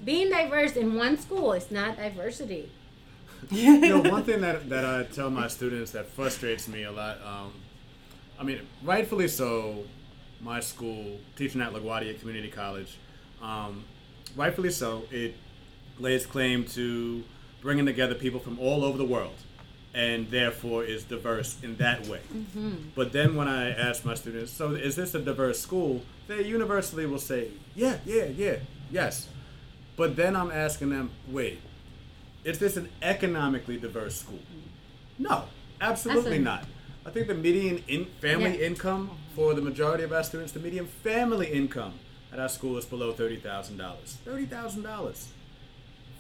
Being 0.03 0.29
diverse 0.29 0.75
in 0.75 0.95
one 0.95 1.17
school 1.17 1.53
is 1.53 1.71
not 1.71 1.97
diversity. 1.97 2.71
you 3.51 3.79
know, 3.79 4.01
one 4.01 4.23
thing 4.23 4.41
that, 4.41 4.69
that 4.69 4.85
I 4.85 5.03
tell 5.03 5.29
my 5.29 5.47
students 5.47 5.91
that 5.91 6.07
frustrates 6.07 6.67
me 6.67 6.83
a 6.83 6.91
lot, 6.91 7.17
um, 7.25 7.53
I 8.39 8.43
mean, 8.43 8.61
rightfully 8.83 9.27
so, 9.27 9.83
my 10.41 10.59
school, 10.59 11.19
teaching 11.35 11.61
at 11.61 11.73
LaGuardia 11.73 12.19
Community 12.19 12.49
College, 12.49 12.97
um, 13.41 13.83
rightfully 14.35 14.71
so, 14.71 15.03
it 15.11 15.35
lays 15.99 16.25
claim 16.25 16.65
to 16.65 17.23
bringing 17.61 17.85
together 17.85 18.15
people 18.15 18.39
from 18.39 18.59
all 18.59 18.83
over 18.83 18.97
the 18.97 19.05
world 19.05 19.35
and 19.93 20.29
therefore 20.31 20.83
is 20.83 21.03
diverse 21.03 21.57
in 21.63 21.75
that 21.77 22.07
way. 22.07 22.21
Mm-hmm. 22.33 22.71
But 22.95 23.11
then 23.11 23.35
when 23.35 23.47
I 23.47 23.69
ask 23.69 24.03
my 24.05 24.15
students, 24.15 24.51
so 24.51 24.71
is 24.71 24.95
this 24.95 25.13
a 25.13 25.19
diverse 25.19 25.59
school? 25.59 26.01
They 26.27 26.43
universally 26.45 27.05
will 27.05 27.19
say, 27.19 27.49
yeah, 27.75 27.97
yeah, 28.05 28.25
yeah, 28.25 28.55
yes. 28.89 29.27
But 29.95 30.15
then 30.15 30.35
I'm 30.35 30.49
asking 30.51 30.89
them, 30.89 31.11
wait, 31.27 31.61
is 32.43 32.57
this 32.59 32.75
an 32.77 32.89
economically 33.01 33.77
diverse 33.77 34.15
school? 34.15 34.39
Mm-hmm. 34.39 35.23
No, 35.23 35.43
absolutely 35.79 36.39
not. 36.39 36.65
I 37.05 37.11
think 37.11 37.27
the 37.27 37.35
median 37.35 37.83
in 37.87 38.05
family 38.19 38.57
Yeah. 38.59 38.67
income 38.67 39.11
for 39.35 39.53
the 39.53 39.61
majority 39.61 40.03
of 40.03 40.11
our 40.11 40.23
students, 40.23 40.53
the 40.53 40.59
median 40.59 40.87
family 40.87 41.47
income 41.51 41.93
at 42.31 42.39
our 42.39 42.49
school 42.49 42.77
is 42.77 42.85
below 42.85 43.11
thirty 43.13 43.37
thousand 43.37 43.77
dollars. 43.77 44.17
Thirty 44.25 44.45
thousand 44.45 44.83
dollars 44.83 45.29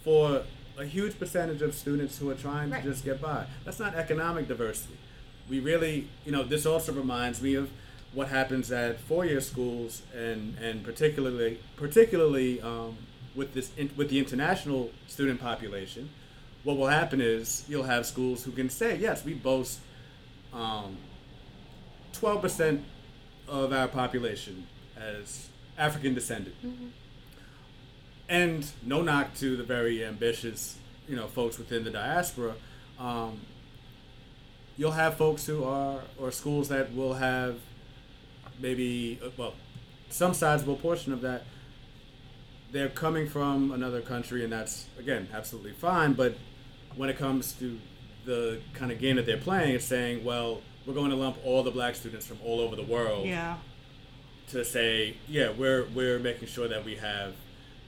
for 0.03 0.43
a 0.77 0.85
huge 0.85 1.17
percentage 1.19 1.61
of 1.61 1.75
students 1.75 2.17
who 2.17 2.29
are 2.29 2.35
trying 2.35 2.69
Right. 2.71 2.83
to 2.83 2.89
just 2.89 3.05
get 3.05 3.21
by. 3.21 3.45
That's 3.65 3.79
not 3.79 3.95
economic 3.95 4.47
diversity. 4.47 4.97
We 5.49 5.59
really, 5.59 6.07
you 6.25 6.31
know, 6.31 6.43
this 6.43 6.65
also 6.65 6.91
reminds 6.93 7.41
me 7.41 7.55
of 7.55 7.69
what 8.13 8.27
happens 8.29 8.71
at 8.71 8.99
four-year 8.99 9.41
schools, 9.41 10.01
and 10.15 10.57
and 10.59 10.83
particularly 10.83 11.59
particularly 11.75 12.61
um, 12.61 12.95
with 13.35 13.53
this 13.53 13.71
in, 13.77 13.89
with 13.97 14.09
the 14.09 14.19
international 14.19 14.91
student 15.07 15.41
population. 15.41 16.09
What 16.63 16.77
will 16.77 16.87
happen 16.87 17.19
is 17.21 17.65
you'll 17.67 17.83
have 17.83 18.05
schools 18.05 18.43
who 18.45 18.51
can 18.51 18.69
say, 18.69 18.95
yes, 18.97 19.25
we 19.25 19.33
boast 19.33 19.79
um, 20.53 20.95
twelve 22.13 22.41
percent 22.41 22.83
of 23.47 23.73
our 23.73 23.87
population 23.89 24.65
as 24.95 25.49
African 25.77 26.13
descended 26.13 26.53
and 28.29 28.69
no 28.83 29.01
knock 29.01 29.33
to 29.35 29.55
the 29.57 29.63
very 29.63 30.03
ambitious, 30.03 30.77
you 31.07 31.15
know, 31.15 31.27
folks 31.27 31.57
within 31.57 31.83
the 31.83 31.89
diaspora. 31.91 32.53
Um, 32.99 33.41
you'll 34.77 34.91
have 34.91 35.15
folks 35.17 35.45
who 35.45 35.63
are, 35.63 36.01
or 36.17 36.31
schools 36.31 36.69
that 36.69 36.93
will 36.95 37.13
have 37.15 37.57
maybe, 38.59 39.19
uh, 39.23 39.29
well, 39.37 39.53
some 40.09 40.33
sizable 40.33 40.75
portion 40.75 41.11
of 41.13 41.21
that. 41.21 41.43
They're 42.71 42.89
coming 42.89 43.27
from 43.27 43.71
another 43.71 44.01
country, 44.01 44.43
and 44.43 44.51
that's 44.51 44.87
again 44.97 45.27
absolutely 45.31 45.73
fine. 45.73 46.13
But 46.13 46.35
when 46.95 47.09
it 47.09 47.17
comes 47.17 47.53
to 47.53 47.79
the 48.25 48.61
kind 48.73 48.91
of 48.91 48.99
game 48.99 49.17
that 49.17 49.25
they're 49.27 49.37
playing, 49.37 49.75
it's 49.75 49.85
saying, 49.85 50.23
well, 50.23 50.61
we're 50.85 50.93
going 50.95 51.11
to 51.11 51.15
lump 51.15 51.37
all 51.45 51.61
the 51.61 51.69
black 51.71 51.93
students 51.95 52.25
from 52.25 52.37
all 52.43 52.59
over 52.61 52.75
the 52.75 52.83
world 52.83 53.27
Yeah. 53.27 53.57
to 54.49 54.65
say, 54.65 55.17
yeah, 55.27 55.51
we're 55.51 55.85
we're 55.93 56.17
making 56.19 56.47
sure 56.47 56.67
that 56.67 56.83
we 56.83 56.95
have 56.95 57.33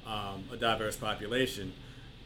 um, 0.05 0.43
a 0.51 0.57
diverse 0.57 0.95
population, 0.95 1.73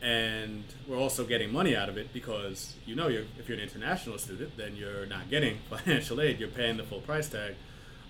and 0.01 0.63
we're 0.87 0.97
also 0.97 1.25
getting 1.25 1.51
money 1.51 1.75
out 1.75 1.89
of 1.89 1.97
it 1.97 2.13
because 2.13 2.75
you 2.85 2.95
know, 2.95 3.07
you're, 3.07 3.23
if 3.37 3.47
you're 3.47 3.57
an 3.57 3.63
international 3.63 4.17
student, 4.17 4.55
then 4.57 4.75
you're 4.75 5.05
not 5.05 5.29
getting 5.29 5.57
financial 5.69 6.21
aid; 6.21 6.39
you're 6.39 6.49
paying 6.49 6.77
the 6.77 6.83
full 6.83 7.01
price 7.01 7.29
tag. 7.29 7.55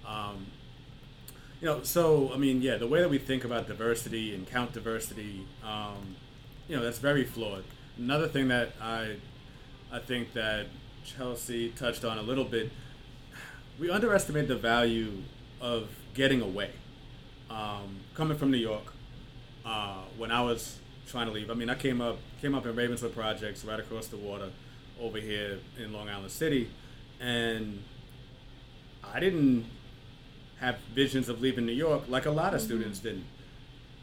Um, 0.07 0.47
you 1.61 1.67
know, 1.67 1.83
so 1.83 2.31
I 2.33 2.37
mean, 2.37 2.61
yeah, 2.61 2.77
the 2.77 2.87
way 2.87 3.01
that 3.01 3.09
we 3.09 3.17
think 3.17 3.43
about 3.43 3.67
diversity 3.67 4.33
and 4.33 4.47
count 4.47 4.73
diversity, 4.73 5.45
um, 5.63 6.15
you 6.67 6.75
know, 6.75 6.83
that's 6.83 6.99
very 6.99 7.25
flawed. 7.25 7.63
Another 7.97 8.27
thing 8.27 8.47
that 8.47 8.71
I, 8.81 9.17
I 9.91 9.99
think 9.99 10.33
that 10.33 10.67
Chelsea 11.03 11.69
touched 11.69 12.05
on 12.05 12.17
a 12.17 12.21
little 12.21 12.45
bit, 12.45 12.71
we 13.77 13.89
underestimate 13.89 14.47
the 14.47 14.55
value 14.55 15.11
of 15.59 15.89
getting 16.13 16.41
away. 16.41 16.71
Um, 17.49 17.99
coming 18.13 18.37
from 18.37 18.51
New 18.51 18.57
York, 18.57 18.93
uh, 19.69 20.01
when 20.17 20.31
I 20.31 20.41
was 20.41 20.79
trying 21.07 21.27
to 21.27 21.31
leave, 21.31 21.51
I 21.51 21.53
mean, 21.53 21.69
I 21.69 21.75
came 21.75 22.01
up 22.01 22.17
came 22.41 22.55
up 22.55 22.65
in 22.65 22.75
Ravenswood 22.75 23.13
Projects, 23.13 23.63
right 23.63 23.79
across 23.79 24.07
the 24.07 24.17
water, 24.17 24.49
over 24.99 25.19
here 25.19 25.59
in 25.77 25.93
Long 25.93 26.09
Island 26.09 26.31
City, 26.31 26.69
and 27.19 27.83
I 29.03 29.19
didn't 29.19 29.65
have 30.59 30.77
visions 30.93 31.29
of 31.29 31.39
leaving 31.39 31.65
New 31.65 31.71
York 31.71 32.03
like 32.09 32.25
a 32.25 32.31
lot 32.31 32.53
of 32.53 32.59
mm-hmm. 32.59 32.67
students 32.67 32.99
didn't 32.99 33.25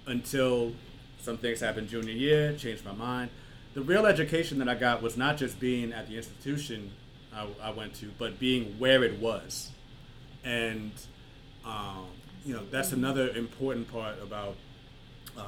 until 0.07 0.73
some 1.21 1.37
things 1.37 1.61
happened 1.61 1.89
junior 1.89 2.13
year, 2.13 2.55
changed 2.57 2.85
my 2.85 2.93
mind. 2.93 3.31
The 3.75 3.83
real 3.83 4.07
education 4.07 4.59
that 4.61 4.69
I 4.69 4.75
got 4.75 5.03
was 5.03 5.17
not 5.17 5.37
just 5.37 5.59
being 5.59 5.93
at 5.93 6.09
the 6.09 6.17
institution 6.17 6.93
I, 7.35 7.47
I 7.61 7.71
went 7.71 7.95
to, 7.97 8.07
but 8.17 8.39
being 8.39 8.79
where 8.79 9.03
it 9.03 9.19
was. 9.19 9.71
And, 10.45 10.93
um, 11.65 12.07
you 12.45 12.55
know, 12.55 12.63
that's 12.71 12.93
another 12.93 13.29
important 13.31 13.91
part 13.93 14.23
about. 14.23 14.55
Uh, 15.37 15.43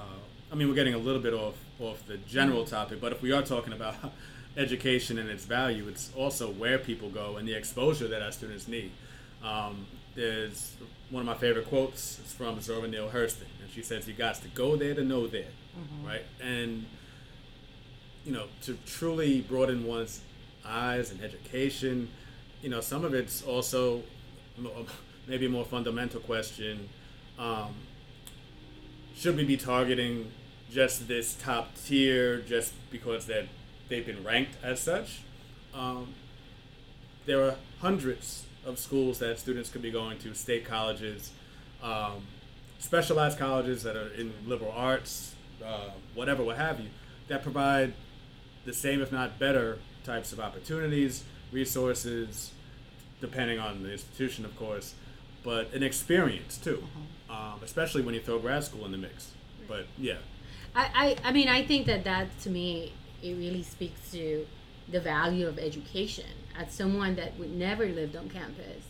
I 0.50 0.54
mean, 0.54 0.68
we're 0.68 0.74
getting 0.74 0.94
a 0.94 0.98
little 0.98 1.20
bit 1.20 1.34
off 1.34 1.54
off 1.80 2.04
the 2.06 2.16
general 2.18 2.64
topic, 2.64 3.00
but 3.00 3.12
if 3.12 3.22
we 3.22 3.32
are 3.32 3.42
talking 3.42 3.72
about 3.72 3.94
education 4.56 5.18
and 5.18 5.28
its 5.30 5.44
value, 5.44 5.86
it's 5.88 6.10
also 6.16 6.50
where 6.50 6.78
people 6.78 7.08
go 7.08 7.36
and 7.36 7.46
the 7.46 7.54
exposure 7.54 8.08
that 8.08 8.22
our 8.22 8.32
students 8.32 8.66
need. 8.66 8.90
Um, 9.44 9.86
there's 10.14 10.74
one 11.10 11.20
of 11.20 11.26
my 11.26 11.34
favorite 11.34 11.68
quotes. 11.68 12.18
It's 12.18 12.32
from 12.32 12.60
Zora 12.60 12.88
Neale 12.88 13.08
Hurston, 13.08 13.46
and 13.62 13.70
she 13.72 13.82
says, 13.82 14.08
"You 14.08 14.14
got 14.14 14.36
to 14.36 14.48
go 14.48 14.76
there 14.76 14.94
to 14.94 15.04
know 15.04 15.26
there." 15.26 15.52
mm-hmm. 15.78 16.06
right? 16.06 16.24
And 16.40 16.84
you 18.24 18.32
know, 18.32 18.44
to 18.62 18.76
truly 18.86 19.40
broaden 19.40 19.86
one's 19.86 20.20
eyes 20.66 21.10
and 21.10 21.22
education, 21.22 22.08
you 22.62 22.68
know, 22.68 22.80
some 22.80 23.04
of 23.04 23.14
it's 23.14 23.42
also 23.42 24.02
maybe 25.26 25.46
a 25.46 25.48
more 25.48 25.64
fundamental 25.64 26.20
question. 26.20 26.88
Um, 27.38 27.74
should 29.18 29.36
we 29.36 29.44
be 29.44 29.56
targeting 29.56 30.30
just 30.70 31.08
this 31.08 31.34
top 31.34 31.74
tier 31.84 32.40
just 32.40 32.72
because 32.90 33.26
that 33.26 33.46
they've 33.88 34.06
been 34.06 34.22
ranked 34.22 34.52
as 34.62 34.78
such? 34.78 35.22
Um, 35.74 36.14
there 37.26 37.42
are 37.42 37.56
hundreds 37.80 38.44
of 38.64 38.78
schools 38.78 39.18
that 39.18 39.40
students 39.40 39.70
could 39.70 39.82
be 39.82 39.90
going 39.90 40.18
to, 40.18 40.34
state 40.34 40.64
colleges, 40.64 41.32
um, 41.82 42.26
specialized 42.78 43.38
colleges 43.38 43.82
that 43.82 43.96
are 43.96 44.08
in 44.14 44.32
liberal 44.46 44.72
arts, 44.72 45.34
uh, 45.64 45.90
whatever, 46.14 46.44
what 46.44 46.56
have 46.56 46.78
you, 46.78 46.88
that 47.26 47.42
provide 47.42 47.94
the 48.66 48.72
same, 48.72 49.02
if 49.02 49.10
not 49.10 49.38
better, 49.38 49.78
types 50.04 50.32
of 50.32 50.38
opportunities, 50.38 51.24
resources, 51.50 52.52
depending 53.20 53.58
on 53.58 53.82
the 53.82 53.90
institution, 53.90 54.44
of 54.44 54.56
course, 54.56 54.94
but 55.42 55.72
an 55.72 55.82
experience 55.82 56.56
too, 56.56 56.84
uh-huh. 56.84 57.17
Um, 57.30 57.60
especially 57.62 58.02
when 58.02 58.14
you 58.14 58.20
throw 58.20 58.38
grad 58.38 58.64
school 58.64 58.84
in 58.84 58.92
the 58.92 58.98
mix. 58.98 59.32
But 59.66 59.86
yeah. 59.96 60.16
I, 60.74 61.16
I, 61.24 61.28
I 61.28 61.32
mean, 61.32 61.48
I 61.48 61.64
think 61.64 61.86
that 61.86 62.04
that 62.04 62.26
to 62.40 62.50
me, 62.50 62.92
it 63.22 63.34
really 63.34 63.62
speaks 63.62 64.10
to 64.12 64.46
the 64.90 65.00
value 65.00 65.46
of 65.46 65.58
education. 65.58 66.26
As 66.58 66.72
someone 66.72 67.16
that 67.16 67.38
would 67.38 67.52
never 67.52 67.86
lived 67.86 68.16
on 68.16 68.28
campus, 68.28 68.84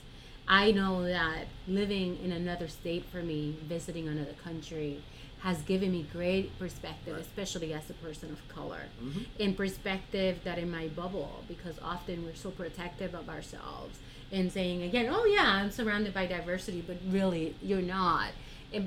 I 0.49 0.73
know 0.73 1.05
that 1.05 1.47
living 1.67 2.19
in 2.25 2.33
another 2.33 2.69
state 2.69 3.05
for 3.13 3.23
me, 3.23 3.57
visiting 3.69 4.09
another 4.09 4.33
country, 4.43 5.03
has 5.41 5.59
given 5.63 5.93
me 5.93 6.07
great 6.13 6.59
perspective, 6.59 7.15
right. 7.15 7.23
especially 7.23 7.73
as 7.73 7.89
a 7.91 7.95
person 7.95 8.33
of 8.33 8.49
color, 8.49 8.87
mm-hmm. 9.01 9.21
in 9.39 9.55
perspective 9.55 10.41
that 10.45 10.59
in 10.59 10.71
my 10.71 10.89
bubble, 10.89 11.45
because 11.47 11.77
often 11.83 12.25
we're 12.25 12.35
so 12.35 12.51
protective 12.51 13.15
of 13.15 13.29
ourselves 13.29 13.99
and 14.33 14.51
saying 14.51 14.83
again, 14.83 15.09
oh 15.11 15.25
yeah, 15.27 15.47
I'm 15.47 15.71
surrounded 15.71 16.13
by 16.13 16.27
diversity, 16.27 16.83
but 16.85 16.97
really 17.09 17.55
you're 17.63 17.83
not. 17.83 18.31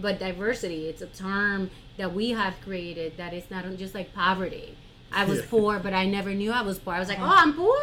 But 0.01 0.19
diversity, 0.19 0.87
it's 0.87 1.01
a 1.01 1.07
term 1.07 1.71
that 1.97 2.13
we 2.13 2.31
have 2.31 2.59
created 2.61 3.17
that 3.17 3.33
is 3.33 3.49
not 3.49 3.65
just 3.77 3.95
like 3.95 4.13
poverty. 4.13 4.77
I 5.11 5.25
was 5.25 5.39
yeah. 5.39 5.45
poor, 5.49 5.79
but 5.79 5.93
I 5.93 6.05
never 6.05 6.33
knew 6.33 6.51
I 6.51 6.61
was 6.61 6.79
poor. 6.79 6.93
I 6.93 6.99
was 6.99 7.09
like, 7.09 7.19
oh, 7.19 7.23
I'm 7.25 7.53
poor. 7.53 7.81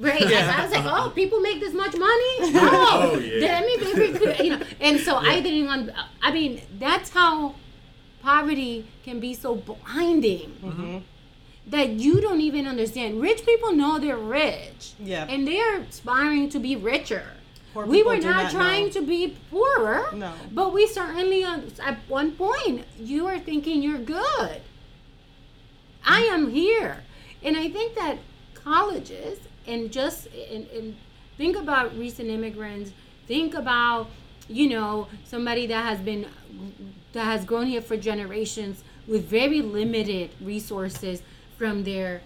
Right. 0.00 0.28
Yeah. 0.28 0.54
I 0.56 0.62
was 0.64 0.72
like, 0.72 0.84
oh, 0.86 1.10
people 1.10 1.40
make 1.40 1.60
this 1.60 1.74
much 1.74 1.94
money. 1.96 2.36
Oh, 2.62 3.12
oh 3.12 3.18
yeah. 3.18 3.60
Let 3.60 3.66
me, 3.66 4.44
you 4.44 4.56
know. 4.56 4.64
And 4.80 4.98
so 5.00 5.20
yeah. 5.20 5.30
I 5.30 5.40
didn't. 5.40 5.66
Want. 5.66 5.90
I 6.22 6.32
mean, 6.32 6.62
that's 6.78 7.10
how 7.10 7.54
poverty 8.22 8.86
can 9.04 9.20
be 9.20 9.34
so 9.34 9.54
blinding 9.54 10.56
mm-hmm. 10.62 10.98
that 11.66 11.90
you 11.90 12.20
don't 12.20 12.40
even 12.40 12.66
understand. 12.66 13.20
Rich 13.20 13.44
people 13.44 13.72
know 13.72 13.98
they're 13.98 14.16
rich. 14.16 14.94
Yeah. 14.98 15.26
And 15.28 15.46
they're 15.46 15.80
aspiring 15.80 16.48
to 16.50 16.58
be 16.58 16.76
richer. 16.76 17.24
Poor 17.74 17.86
we 17.86 18.02
were 18.02 18.16
not, 18.16 18.44
not 18.44 18.50
trying 18.50 18.86
know. 18.86 18.92
to 18.92 19.02
be 19.02 19.36
poorer. 19.50 20.10
No. 20.12 20.32
But 20.50 20.72
we 20.72 20.86
certainly, 20.86 21.44
uh, 21.44 21.60
at 21.84 21.98
one 22.08 22.32
point, 22.32 22.84
you 22.98 23.26
are 23.26 23.38
thinking 23.38 23.82
you're 23.82 23.98
good. 23.98 24.62
I 26.04 26.22
am 26.22 26.50
here. 26.50 27.04
And 27.42 27.56
I 27.56 27.68
think 27.68 27.94
that 27.94 28.18
colleges 28.54 29.38
and 29.70 29.92
just 29.92 30.26
and, 30.50 30.66
and 30.70 30.96
think 31.36 31.56
about 31.56 31.96
recent 31.96 32.28
immigrants, 32.28 32.92
think 33.26 33.54
about, 33.54 34.10
you 34.48 34.68
know, 34.68 35.08
somebody 35.24 35.66
that 35.66 35.84
has 35.84 36.00
been 36.00 36.26
that 37.12 37.24
has 37.24 37.44
grown 37.44 37.66
here 37.66 37.80
for 37.80 37.96
generations 37.96 38.84
with 39.06 39.24
very 39.24 39.62
limited 39.62 40.30
resources 40.40 41.22
from 41.56 41.84
their 41.84 42.20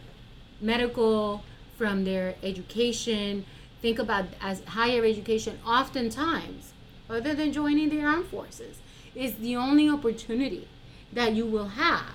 medical, 0.61 1.45
from 1.77 2.05
their 2.05 2.35
education. 2.43 3.45
Think 3.83 3.99
about 3.99 4.25
as 4.41 4.65
higher 4.65 5.05
education, 5.05 5.59
oftentimes, 5.67 6.73
other 7.11 7.35
than 7.35 7.53
joining 7.53 7.91
the 7.91 8.03
armed 8.03 8.27
forces, 8.27 8.79
is 9.15 9.35
the 9.35 9.57
only 9.57 9.89
opportunity 9.89 10.67
that 11.13 11.35
you 11.35 11.45
will 11.45 11.69
have 11.69 12.15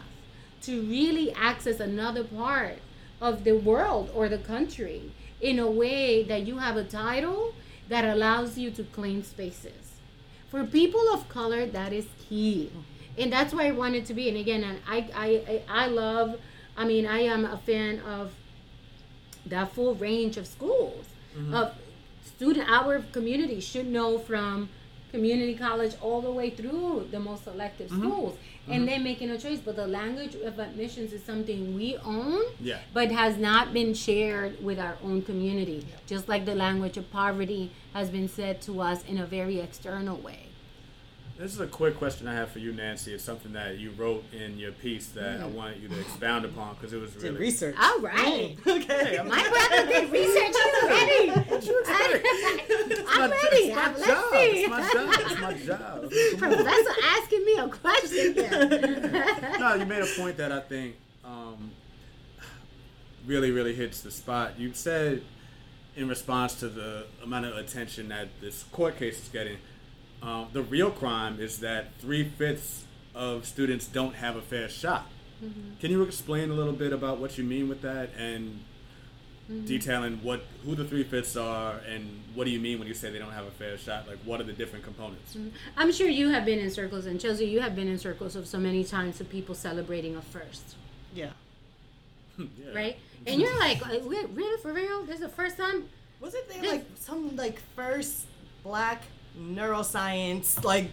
to 0.63 0.81
really 0.81 1.31
access 1.33 1.79
another 1.79 2.23
part 2.23 2.79
of 3.21 3.43
the 3.43 3.53
world 3.53 4.09
or 4.13 4.27
the 4.29 4.37
country 4.37 5.11
in 5.41 5.59
a 5.59 5.69
way 5.69 6.23
that 6.23 6.45
you 6.45 6.57
have 6.57 6.77
a 6.77 6.83
title 6.83 7.53
that 7.87 8.05
allows 8.05 8.57
you 8.57 8.71
to 8.71 8.83
claim 8.83 9.23
spaces. 9.23 9.95
For 10.49 10.63
people 10.63 11.01
of 11.13 11.29
color 11.29 11.65
that 11.65 11.93
is 11.93 12.07
key. 12.27 12.71
And 13.17 13.31
that's 13.31 13.53
why 13.53 13.67
i 13.67 13.71
wanted 13.71 14.05
to 14.07 14.13
be. 14.13 14.29
And 14.29 14.37
again 14.37 14.63
I, 14.87 15.09
I 15.15 15.61
i 15.69 15.87
love 15.87 16.39
i 16.77 16.85
mean 16.85 17.05
i 17.05 17.19
am 17.19 17.45
a 17.45 17.57
fan 17.57 17.99
of 18.01 18.31
that 19.45 19.73
full 19.73 19.95
range 19.95 20.37
of 20.37 20.47
schools. 20.47 21.05
Mm-hmm. 21.37 21.53
of 21.53 21.75
student 22.25 22.67
our 22.69 22.99
community 23.11 23.59
should 23.59 23.85
know 23.85 24.17
from 24.17 24.69
community 25.11 25.55
college 25.55 25.93
all 26.01 26.21
the 26.21 26.31
way 26.31 26.49
through 26.49 27.07
the 27.11 27.19
most 27.19 27.43
selective 27.43 27.89
mm-hmm. 27.91 28.01
schools 28.01 28.37
and 28.69 28.81
mm-hmm. 28.81 28.85
then 28.85 29.03
making 29.03 29.29
a 29.31 29.37
choice 29.37 29.59
but 29.59 29.75
the 29.75 29.87
language 29.87 30.35
of 30.35 30.59
admissions 30.59 31.13
is 31.13 31.23
something 31.23 31.75
we 31.75 31.97
own 31.97 32.41
yeah. 32.59 32.79
but 32.93 33.11
has 33.11 33.37
not 33.37 33.73
been 33.73 33.93
shared 33.93 34.63
with 34.63 34.79
our 34.79 34.97
own 35.03 35.21
community 35.21 35.85
yeah. 35.89 35.95
just 36.05 36.27
like 36.27 36.45
the 36.45 36.55
language 36.55 36.97
of 36.97 37.09
poverty 37.11 37.71
has 37.93 38.09
been 38.09 38.27
said 38.27 38.61
to 38.61 38.81
us 38.81 39.03
in 39.05 39.17
a 39.17 39.25
very 39.25 39.59
external 39.59 40.17
way 40.17 40.49
this 41.39 41.53
is 41.53 41.61
a 41.61 41.67
quick 41.67 41.97
question 41.97 42.27
I 42.27 42.33
have 42.33 42.51
for 42.51 42.59
you, 42.59 42.73
Nancy. 42.73 43.13
It's 43.13 43.23
something 43.23 43.53
that 43.53 43.77
you 43.77 43.91
wrote 43.91 44.25
in 44.33 44.59
your 44.59 44.73
piece 44.73 45.07
that 45.11 45.39
mm. 45.39 45.43
I 45.43 45.45
want 45.45 45.77
you 45.77 45.87
to 45.87 45.97
expound 45.97 46.43
upon 46.43 46.75
because 46.75 46.91
it 46.91 46.99
was 46.99 47.15
really 47.15 47.29
did 47.29 47.39
research. 47.39 47.75
All 47.79 47.99
right. 48.01 48.57
Mm. 48.57 48.81
Okay. 48.81 49.15
Hey, 49.15 49.23
my 49.23 49.41
brother 49.47 49.87
did 49.87 50.11
research. 50.11 50.53
He's 50.53 50.83
ready. 50.89 51.29
What 51.49 51.65
you 51.65 51.79
expect? 51.79 52.27
I'm 53.07 53.31
ready. 53.31 53.55
It's 53.55 53.75
my 53.75 53.87
Let's 53.87 54.05
job. 54.05 54.31
See. 54.33 54.37
It's 54.37 54.69
my 54.69 54.91
job. 54.91 55.15
It's 55.17 55.39
my 55.39 55.53
job. 55.53 56.11
Professor 56.39 56.95
asking 57.05 57.45
me 57.45 57.57
a 57.57 57.69
question 58.19 59.11
no, 59.59 59.73
you 59.75 59.85
made 59.85 60.01
a 60.01 60.07
point 60.17 60.37
that 60.37 60.51
I 60.51 60.59
think 60.59 60.95
um, 61.23 61.71
really, 63.25 63.51
really 63.51 63.75
hits 63.75 64.01
the 64.01 64.11
spot. 64.11 64.59
You 64.59 64.73
said 64.73 65.23
in 65.95 66.07
response 66.07 66.55
to 66.55 66.69
the 66.69 67.05
amount 67.23 67.45
of 67.45 67.57
attention 67.57 68.09
that 68.09 68.29
this 68.41 68.63
court 68.71 68.97
case 68.97 69.21
is 69.21 69.29
getting 69.29 69.57
um, 70.21 70.47
the 70.51 70.61
real 70.61 70.91
crime 70.91 71.39
is 71.39 71.59
that 71.59 71.93
three 71.99 72.23
fifths 72.23 72.83
of 73.15 73.45
students 73.45 73.85
don't 73.87 74.15
have 74.15 74.35
a 74.35 74.41
fair 74.41 74.67
shot. 74.67 75.05
Mm-hmm. 75.43 75.79
Can 75.79 75.91
you 75.91 76.03
explain 76.03 76.49
a 76.49 76.53
little 76.53 76.73
bit 76.73 76.91
about 76.91 77.19
what 77.19 77.37
you 77.37 77.43
mean 77.43 77.69
with 77.69 77.81
that 77.81 78.09
and 78.17 78.63
mm-hmm. 79.49 79.65
detailing 79.65 80.19
what 80.23 80.43
who 80.63 80.75
the 80.75 80.85
three 80.85 81.03
fifths 81.03 81.35
are 81.35 81.75
and 81.87 82.21
what 82.35 82.45
do 82.45 82.51
you 82.51 82.59
mean 82.59 82.79
when 82.79 82.87
you 82.87 82.93
say 82.93 83.11
they 83.11 83.19
don't 83.19 83.31
have 83.31 83.45
a 83.45 83.51
fair 83.51 83.77
shot? 83.77 84.07
Like 84.07 84.19
what 84.25 84.39
are 84.39 84.43
the 84.43 84.53
different 84.53 84.85
components? 84.85 85.35
Mm-hmm. 85.35 85.49
I'm 85.77 85.91
sure 85.91 86.07
you 86.07 86.29
have 86.29 86.45
been 86.45 86.59
in 86.59 86.69
circles 86.71 87.05
and 87.05 87.19
Chelsea, 87.19 87.45
you 87.45 87.59
have 87.59 87.75
been 87.75 87.87
in 87.87 87.97
circles 87.97 88.35
of 88.35 88.47
so 88.47 88.57
many 88.59 88.83
times 88.83 89.19
of 89.19 89.29
people 89.29 89.55
celebrating 89.55 90.15
a 90.15 90.21
first. 90.21 90.75
Yeah. 91.13 91.31
yeah. 92.37 92.45
Right? 92.73 92.97
And 93.25 93.41
you're 93.41 93.59
like, 93.59 93.85
really 93.85 94.61
for 94.61 94.73
real? 94.73 95.03
This 95.03 95.15
is 95.15 95.21
the 95.21 95.29
first 95.29 95.57
time? 95.57 95.89
Was 96.19 96.33
it 96.33 96.49
there 96.49 96.71
like 96.71 96.85
some 96.95 97.35
like 97.35 97.59
first 97.75 98.25
black 98.63 99.03
neuroscience, 99.39 100.63
like 100.63 100.89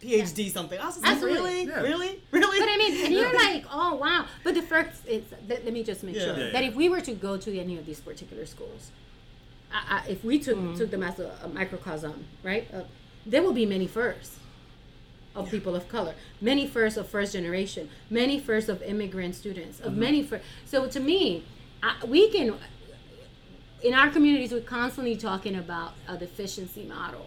PhD 0.00 0.46
yeah. 0.46 0.50
something. 0.50 0.78
I 0.78 0.86
was 0.86 0.98
like, 1.02 1.22
really, 1.22 1.64
yeah. 1.64 1.80
really, 1.80 2.20
really. 2.30 2.58
But 2.58 2.68
I 2.68 2.76
mean, 2.78 3.04
and 3.04 3.12
you're 3.12 3.32
like, 3.46 3.64
oh 3.70 3.94
wow. 3.96 4.26
But 4.42 4.54
the 4.54 4.62
first, 4.62 5.06
is 5.06 5.24
let, 5.48 5.64
let 5.64 5.74
me 5.74 5.82
just 5.82 6.02
make 6.02 6.16
yeah. 6.16 6.24
sure 6.24 6.52
that 6.52 6.64
if 6.64 6.74
we 6.74 6.88
were 6.88 7.00
to 7.02 7.12
go 7.12 7.36
to 7.36 7.58
any 7.58 7.76
of 7.76 7.86
these 7.86 8.00
particular 8.00 8.46
schools, 8.46 8.92
I, 9.72 10.02
I, 10.06 10.10
if 10.10 10.24
we 10.24 10.38
took 10.38 10.56
mm-hmm. 10.56 10.76
took 10.76 10.90
them 10.90 11.02
as 11.02 11.18
a, 11.18 11.32
a 11.44 11.48
microcosm, 11.48 12.24
right, 12.42 12.66
uh, 12.72 12.82
there 13.26 13.42
will 13.42 13.52
be 13.52 13.66
many 13.66 13.86
firsts 13.86 14.38
of 15.34 15.46
yeah. 15.46 15.50
people 15.50 15.76
of 15.76 15.86
color, 15.88 16.14
many 16.40 16.66
firsts 16.66 16.96
of 16.96 17.06
first 17.06 17.34
generation, 17.34 17.90
many 18.08 18.40
firsts 18.40 18.70
of 18.70 18.82
immigrant 18.82 19.34
students, 19.34 19.80
of 19.80 19.92
mm-hmm. 19.92 20.00
many 20.00 20.22
first. 20.22 20.44
So 20.64 20.88
to 20.88 21.00
me, 21.00 21.44
I, 21.82 21.96
we 22.06 22.30
can. 22.30 22.54
In 23.82 23.94
our 23.94 24.10
communities, 24.10 24.52
we're 24.52 24.60
constantly 24.60 25.16
talking 25.16 25.56
about 25.56 25.94
a 26.06 26.16
deficiency 26.16 26.84
model 26.84 27.26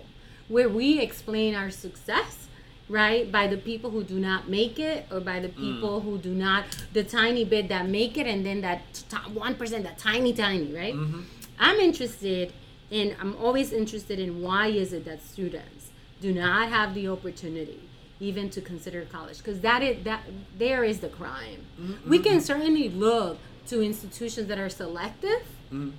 where 0.49 0.69
we 0.69 0.99
explain 0.99 1.55
our 1.55 1.71
success 1.71 2.47
right 2.89 3.31
by 3.31 3.47
the 3.47 3.57
people 3.57 3.89
who 3.89 4.03
do 4.03 4.19
not 4.19 4.49
make 4.49 4.77
it 4.77 5.05
or 5.11 5.19
by 5.21 5.39
the 5.39 5.47
Mm. 5.49 5.55
people 5.55 6.01
who 6.01 6.17
do 6.17 6.33
not 6.33 6.65
the 6.93 7.03
tiny 7.03 7.45
bit 7.45 7.69
that 7.69 7.87
make 7.87 8.17
it 8.17 8.27
and 8.27 8.45
then 8.45 8.61
that 8.61 8.81
t- 8.93 9.15
1% 9.33 9.83
that 9.83 9.97
tiny 9.97 10.33
tiny 10.33 10.73
right 10.73 10.93
Mm-hmm. 10.93 11.21
i'm 11.59 11.77
interested 11.77 12.51
in 12.91 13.15
i'm 13.21 13.35
always 13.37 13.71
interested 13.71 14.19
in 14.19 14.41
why 14.41 14.67
is 14.67 14.91
it 14.93 15.05
that 15.05 15.21
students 15.23 15.89
do 16.21 16.33
not 16.33 16.69
have 16.69 16.93
the 16.93 17.07
opportunity 17.07 17.79
even 18.19 18.49
to 18.49 18.59
consider 18.61 19.01
college 19.05 19.37
because 19.37 19.61
that 19.61 19.81
is 19.81 20.03
that 20.03 20.21
there 20.57 20.83
is 20.83 20.99
the 20.99 21.09
crime 21.09 21.61
Mm-hmm. 21.79 22.09
we 22.09 22.19
can 22.19 22.41
certainly 22.41 22.89
look 22.89 23.37
to 23.67 23.81
institutions 23.81 24.47
that 24.47 24.59
are 24.59 24.69
selective 24.69 25.43
Mm-hmm. 25.71 25.91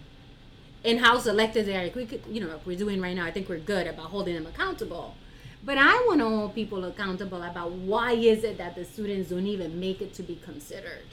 and 0.84 1.00
how 1.00 1.18
selective 1.18 1.64
they 1.66 1.74
are. 1.76 1.84
Like 1.84 1.96
we 1.96 2.06
could, 2.06 2.22
you 2.30 2.40
know, 2.42 2.48
like 2.48 2.64
we're 2.66 2.76
doing 2.76 3.00
right 3.00 3.16
now. 3.16 3.24
I 3.24 3.30
think 3.32 3.48
we're 3.48 3.58
good 3.58 3.86
about 3.88 4.06
holding 4.14 4.34
them 4.34 4.46
accountable. 4.46 5.16
But 5.64 5.78
I 5.78 6.04
want 6.06 6.20
to 6.20 6.28
hold 6.28 6.54
people 6.54 6.84
accountable 6.84 7.42
about 7.42 7.72
why 7.72 8.12
is 8.12 8.44
it 8.44 8.58
that 8.58 8.74
the 8.74 8.84
students 8.84 9.30
don't 9.30 9.46
even 9.46 9.80
make 9.80 10.02
it 10.02 10.12
to 10.14 10.22
be 10.22 10.36
considered. 10.36 11.06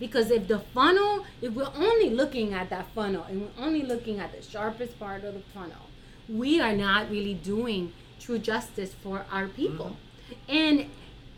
Because 0.00 0.30
if 0.30 0.48
the 0.48 0.60
funnel, 0.60 1.26
if 1.42 1.52
we're 1.52 1.72
only 1.76 2.10
looking 2.10 2.54
at 2.54 2.70
that 2.70 2.86
funnel 2.94 3.24
and 3.24 3.42
we're 3.42 3.64
only 3.64 3.82
looking 3.82 4.20
at 4.20 4.32
the 4.32 4.42
sharpest 4.42 4.98
part 4.98 5.24
of 5.24 5.34
the 5.34 5.40
funnel, 5.52 5.90
we 6.28 6.60
are 6.60 6.74
not 6.74 7.10
really 7.10 7.34
doing 7.34 7.92
true 8.20 8.38
justice 8.38 8.94
for 8.94 9.26
our 9.30 9.48
people. 9.48 9.96
Mm-hmm. 10.30 10.56
And 10.56 10.86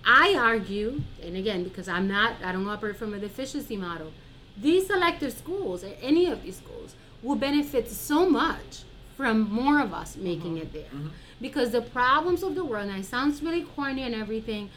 I 0.05 0.35
argue, 0.35 1.03
and 1.23 1.37
again, 1.37 1.65
because 1.65 1.89
I'm 1.89 2.07
not, 2.07 2.35
I 2.45 2.53
don't 2.53 2.69
operate 2.69 2.97
from 2.97 3.15
a 3.15 3.19
deficiency 3.19 3.77
model, 3.77 4.13
these 4.57 4.87
selective 4.87 5.33
schools, 5.33 5.83
or 5.83 5.93
any 6.03 6.27
of 6.27 6.43
these 6.43 6.57
schools, 6.57 6.95
will 7.23 7.37
benefit 7.37 7.91
so 7.91 8.29
much 8.29 8.83
from 9.21 9.53
more 9.53 9.81
of 9.81 9.93
us 9.93 10.17
making 10.17 10.55
mm-hmm. 10.55 10.63
it 10.63 10.73
there. 10.73 10.83
Mm-hmm. 10.85 11.09
Because 11.43 11.73
the 11.73 11.83
problems 11.83 12.43
of 12.43 12.55
the 12.55 12.65
world, 12.65 12.89
and 12.89 13.01
it 13.01 13.05
sounds 13.05 13.43
really 13.43 13.65
corny 13.65 14.03
and 14.03 14.15
everything, 14.15 14.71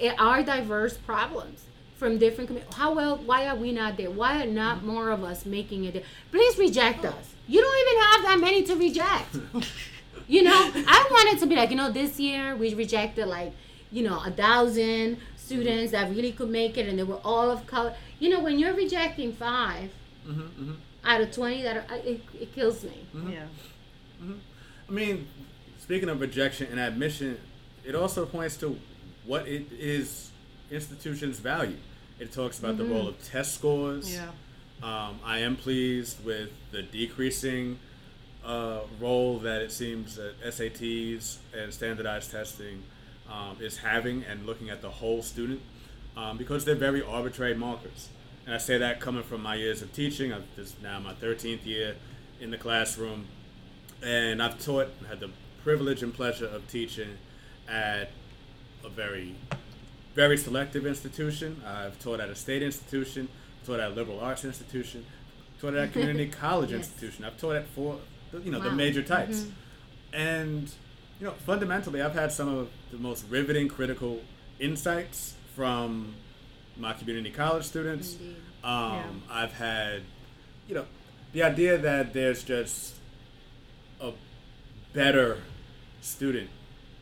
it 0.00 0.14
are 0.18 0.42
diverse 0.42 0.96
problems 0.96 1.64
from 1.98 2.16
different 2.16 2.48
communities. 2.48 2.74
How 2.74 2.94
well, 2.94 3.18
why 3.18 3.46
are 3.46 3.54
we 3.54 3.70
not 3.70 3.98
there? 3.98 4.10
Why 4.10 4.42
are 4.42 4.46
not 4.46 4.78
mm-hmm. 4.78 4.86
more 4.86 5.10
of 5.10 5.22
us 5.22 5.44
making 5.44 5.84
it 5.84 5.92
there? 5.92 6.04
Please 6.30 6.56
reject 6.56 7.04
us. 7.04 7.34
You 7.46 7.60
don't 7.60 7.80
even 7.84 8.02
have 8.02 8.22
that 8.22 8.40
many 8.40 8.62
to 8.64 8.74
reject. 8.76 9.36
You 10.28 10.44
know, 10.44 10.70
I 10.74 11.08
wanted 11.10 11.40
to 11.40 11.46
be 11.46 11.56
like, 11.56 11.70
you 11.70 11.76
know, 11.76 11.90
this 11.90 12.18
year 12.18 12.56
we 12.56 12.72
rejected 12.74 13.26
like, 13.26 13.52
you 13.90 14.02
know, 14.02 14.22
a 14.24 14.30
thousand 14.30 15.18
students 15.36 15.92
that 15.92 16.08
really 16.08 16.32
could 16.32 16.48
make 16.48 16.78
it, 16.78 16.88
and 16.88 16.98
they 16.98 17.02
were 17.02 17.20
all 17.24 17.50
of 17.50 17.66
color. 17.66 17.94
You 18.18 18.30
know, 18.30 18.40
when 18.40 18.58
you're 18.58 18.72
rejecting 18.72 19.32
5 19.32 19.90
out 21.04 21.20
of 21.20 21.34
twenty, 21.34 21.62
that 21.62 21.76
are, 21.76 21.96
it, 21.96 22.22
it 22.40 22.54
kills 22.54 22.84
me. 22.84 23.04
Yeah. 23.28 23.44
I 24.88 24.92
mean, 24.92 25.28
speaking 25.78 26.08
of 26.08 26.20
rejection 26.20 26.68
and 26.70 26.78
admission, 26.78 27.38
it 27.84 27.94
also 27.94 28.26
points 28.26 28.56
to 28.58 28.78
what 29.24 29.46
it 29.46 29.66
is 29.72 30.30
institutions 30.70 31.38
value. 31.38 31.76
It 32.18 32.32
talks 32.32 32.58
about 32.58 32.76
the 32.76 32.84
role 32.84 33.08
of 33.08 33.22
test 33.24 33.54
scores. 33.54 34.14
Yeah. 34.14 34.30
Um, 34.82 35.18
I 35.24 35.38
am 35.38 35.56
pleased 35.56 36.24
with 36.24 36.50
the 36.72 36.82
decreasing 36.82 37.78
uh, 38.44 38.80
role 39.00 39.38
that 39.40 39.62
it 39.62 39.72
seems 39.72 40.16
that 40.16 40.40
SATs 40.42 41.38
and 41.56 41.72
standardized 41.72 42.30
testing 42.30 42.82
um, 43.30 43.56
is 43.60 43.78
having 43.78 44.24
and 44.24 44.44
looking 44.46 44.70
at 44.70 44.82
the 44.82 44.90
whole 44.90 45.22
student 45.22 45.60
um, 46.16 46.36
because 46.36 46.64
they're 46.64 46.74
very 46.74 47.02
arbitrary 47.02 47.54
markers. 47.54 48.08
And 48.44 48.54
I 48.54 48.58
say 48.58 48.78
that 48.78 49.00
coming 49.00 49.22
from 49.22 49.42
my 49.42 49.54
years 49.54 49.82
of 49.82 49.92
teaching. 49.92 50.32
I've 50.32 50.44
this 50.56 50.68
is 50.68 50.76
now 50.82 50.98
my 50.98 51.14
13th 51.14 51.64
year 51.64 51.94
in 52.40 52.50
the 52.50 52.58
classroom, 52.58 53.26
and 54.02 54.42
I've 54.42 54.58
taught, 54.64 54.88
had 55.08 55.20
the 55.20 55.30
privilege 55.62 56.02
and 56.02 56.12
pleasure 56.12 56.46
of 56.46 56.66
teaching 56.68 57.18
at 57.68 58.10
a 58.84 58.88
very 58.88 59.34
very 60.14 60.36
selective 60.36 60.84
institution. 60.86 61.62
I've 61.66 61.98
taught 61.98 62.20
at 62.20 62.28
a 62.28 62.34
state 62.34 62.62
institution, 62.62 63.28
taught 63.64 63.80
at 63.80 63.92
a 63.92 63.94
liberal 63.94 64.20
arts 64.20 64.44
institution, 64.44 65.06
taught 65.60 65.72
at 65.74 65.84
a 65.84 65.88
community 65.88 66.26
college 66.40 66.70
Yes. 66.70 66.80
institution. 66.80 67.24
I've 67.24 67.38
taught 67.38 67.56
at 67.56 67.66
four, 67.68 67.98
you 68.44 68.50
know, 68.50 68.60
the 68.60 68.70
major 68.72 69.02
types. 69.02 69.46
And, 70.12 70.70
you 71.18 71.26
know, 71.26 71.32
fundamentally, 71.46 72.02
I've 72.02 72.12
had 72.14 72.30
some 72.30 72.48
of 72.54 72.68
the 72.90 72.98
most 72.98 73.24
riveting 73.30 73.68
critical 73.68 74.20
insights 74.60 75.34
from 75.56 76.14
my 76.76 76.92
community 76.92 77.30
college 77.30 77.64
students. 77.64 78.16
Um, 78.62 79.22
I've 79.30 79.52
had, 79.54 80.02
you 80.68 80.74
know, 80.74 80.84
the 81.32 81.42
idea 81.42 81.78
that 81.78 82.12
there's 82.12 82.42
just 82.42 82.96
better 84.92 85.38
student 86.00 86.50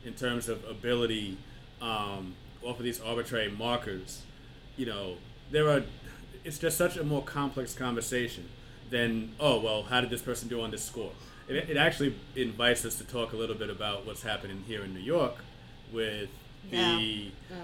in 0.04 0.14
terms 0.14 0.48
of 0.48 0.64
ability 0.68 1.36
um, 1.80 2.34
off 2.62 2.78
of 2.78 2.84
these 2.84 3.00
arbitrary 3.00 3.50
markers. 3.50 4.22
You 4.76 4.86
know, 4.86 5.14
there 5.50 5.68
are. 5.68 5.82
It's 6.44 6.58
just 6.58 6.78
such 6.78 6.96
a 6.96 7.04
more 7.04 7.22
complex 7.22 7.74
conversation 7.74 8.48
than 8.90 9.32
oh 9.38 9.60
well, 9.60 9.82
how 9.84 10.00
did 10.00 10.10
this 10.10 10.22
person 10.22 10.48
do 10.48 10.60
on 10.62 10.70
this 10.70 10.84
score? 10.84 11.12
It, 11.48 11.70
it 11.70 11.76
actually 11.76 12.14
invites 12.36 12.84
us 12.84 12.94
to 12.96 13.04
talk 13.04 13.32
a 13.32 13.36
little 13.36 13.56
bit 13.56 13.70
about 13.70 14.06
what's 14.06 14.22
happening 14.22 14.64
here 14.66 14.82
in 14.84 14.94
New 14.94 15.00
York 15.00 15.34
with 15.92 16.28
the 16.70 17.30
Oh. 17.52 17.56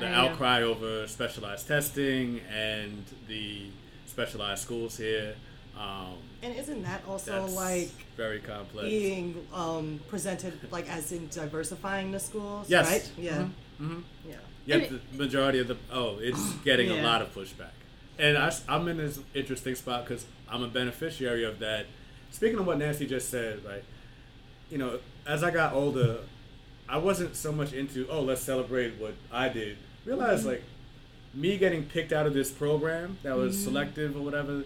the 0.00 0.06
outcry 0.06 0.62
over 0.62 1.06
specialized 1.06 1.68
testing 1.68 2.40
and 2.52 3.04
the 3.28 3.68
specialized 4.06 4.62
schools 4.62 4.98
here. 4.98 5.34
Um, 5.76 6.16
And 6.42 6.56
isn't 6.56 6.82
that 6.84 7.02
also 7.08 7.42
that's 7.42 7.54
like 7.54 7.90
very 8.16 8.40
complex. 8.40 8.88
being 8.88 9.46
um, 9.52 10.00
presented 10.08 10.54
like 10.70 10.88
as 10.88 11.12
in 11.12 11.28
diversifying 11.28 12.12
the 12.12 12.20
schools? 12.20 12.68
Yes. 12.68 12.90
Right? 12.90 13.10
Yeah. 13.18 13.48
Mhm. 13.80 14.02
Yeah. 14.28 14.36
Yet 14.64 14.90
the 14.90 15.00
majority 15.16 15.58
of 15.60 15.68
the 15.68 15.76
oh, 15.92 16.18
it's 16.20 16.52
getting 16.64 16.90
a 16.90 17.02
lot 17.02 17.22
of 17.22 17.32
pushback, 17.34 17.74
and 18.18 18.36
I, 18.38 18.52
am 18.68 18.88
in 18.88 18.96
this 18.96 19.20
interesting 19.34 19.74
spot 19.76 20.04
because 20.06 20.24
I'm 20.50 20.62
a 20.62 20.68
beneficiary 20.68 21.44
of 21.44 21.58
that. 21.60 21.86
Speaking 22.32 22.58
of 22.58 22.66
what 22.66 22.78
Nancy 22.78 23.06
just 23.06 23.28
said, 23.30 23.64
right? 23.64 23.84
You 24.70 24.78
know, 24.78 24.98
as 25.26 25.44
I 25.44 25.50
got 25.52 25.72
older, 25.74 26.18
I 26.88 26.98
wasn't 26.98 27.36
so 27.36 27.52
much 27.52 27.72
into 27.74 28.08
oh, 28.08 28.22
let's 28.22 28.40
celebrate 28.42 28.94
what 28.98 29.14
I 29.30 29.48
did. 29.50 29.76
Realized 30.04 30.40
Mm-hmm. 30.40 30.48
like 30.50 30.62
me 31.34 31.58
getting 31.58 31.84
picked 31.84 32.12
out 32.12 32.26
of 32.26 32.32
this 32.34 32.50
program 32.50 33.18
that 33.22 33.36
was 33.36 33.54
Mm-hmm. 33.54 33.64
selective 33.64 34.16
or 34.16 34.20
whatever. 34.22 34.64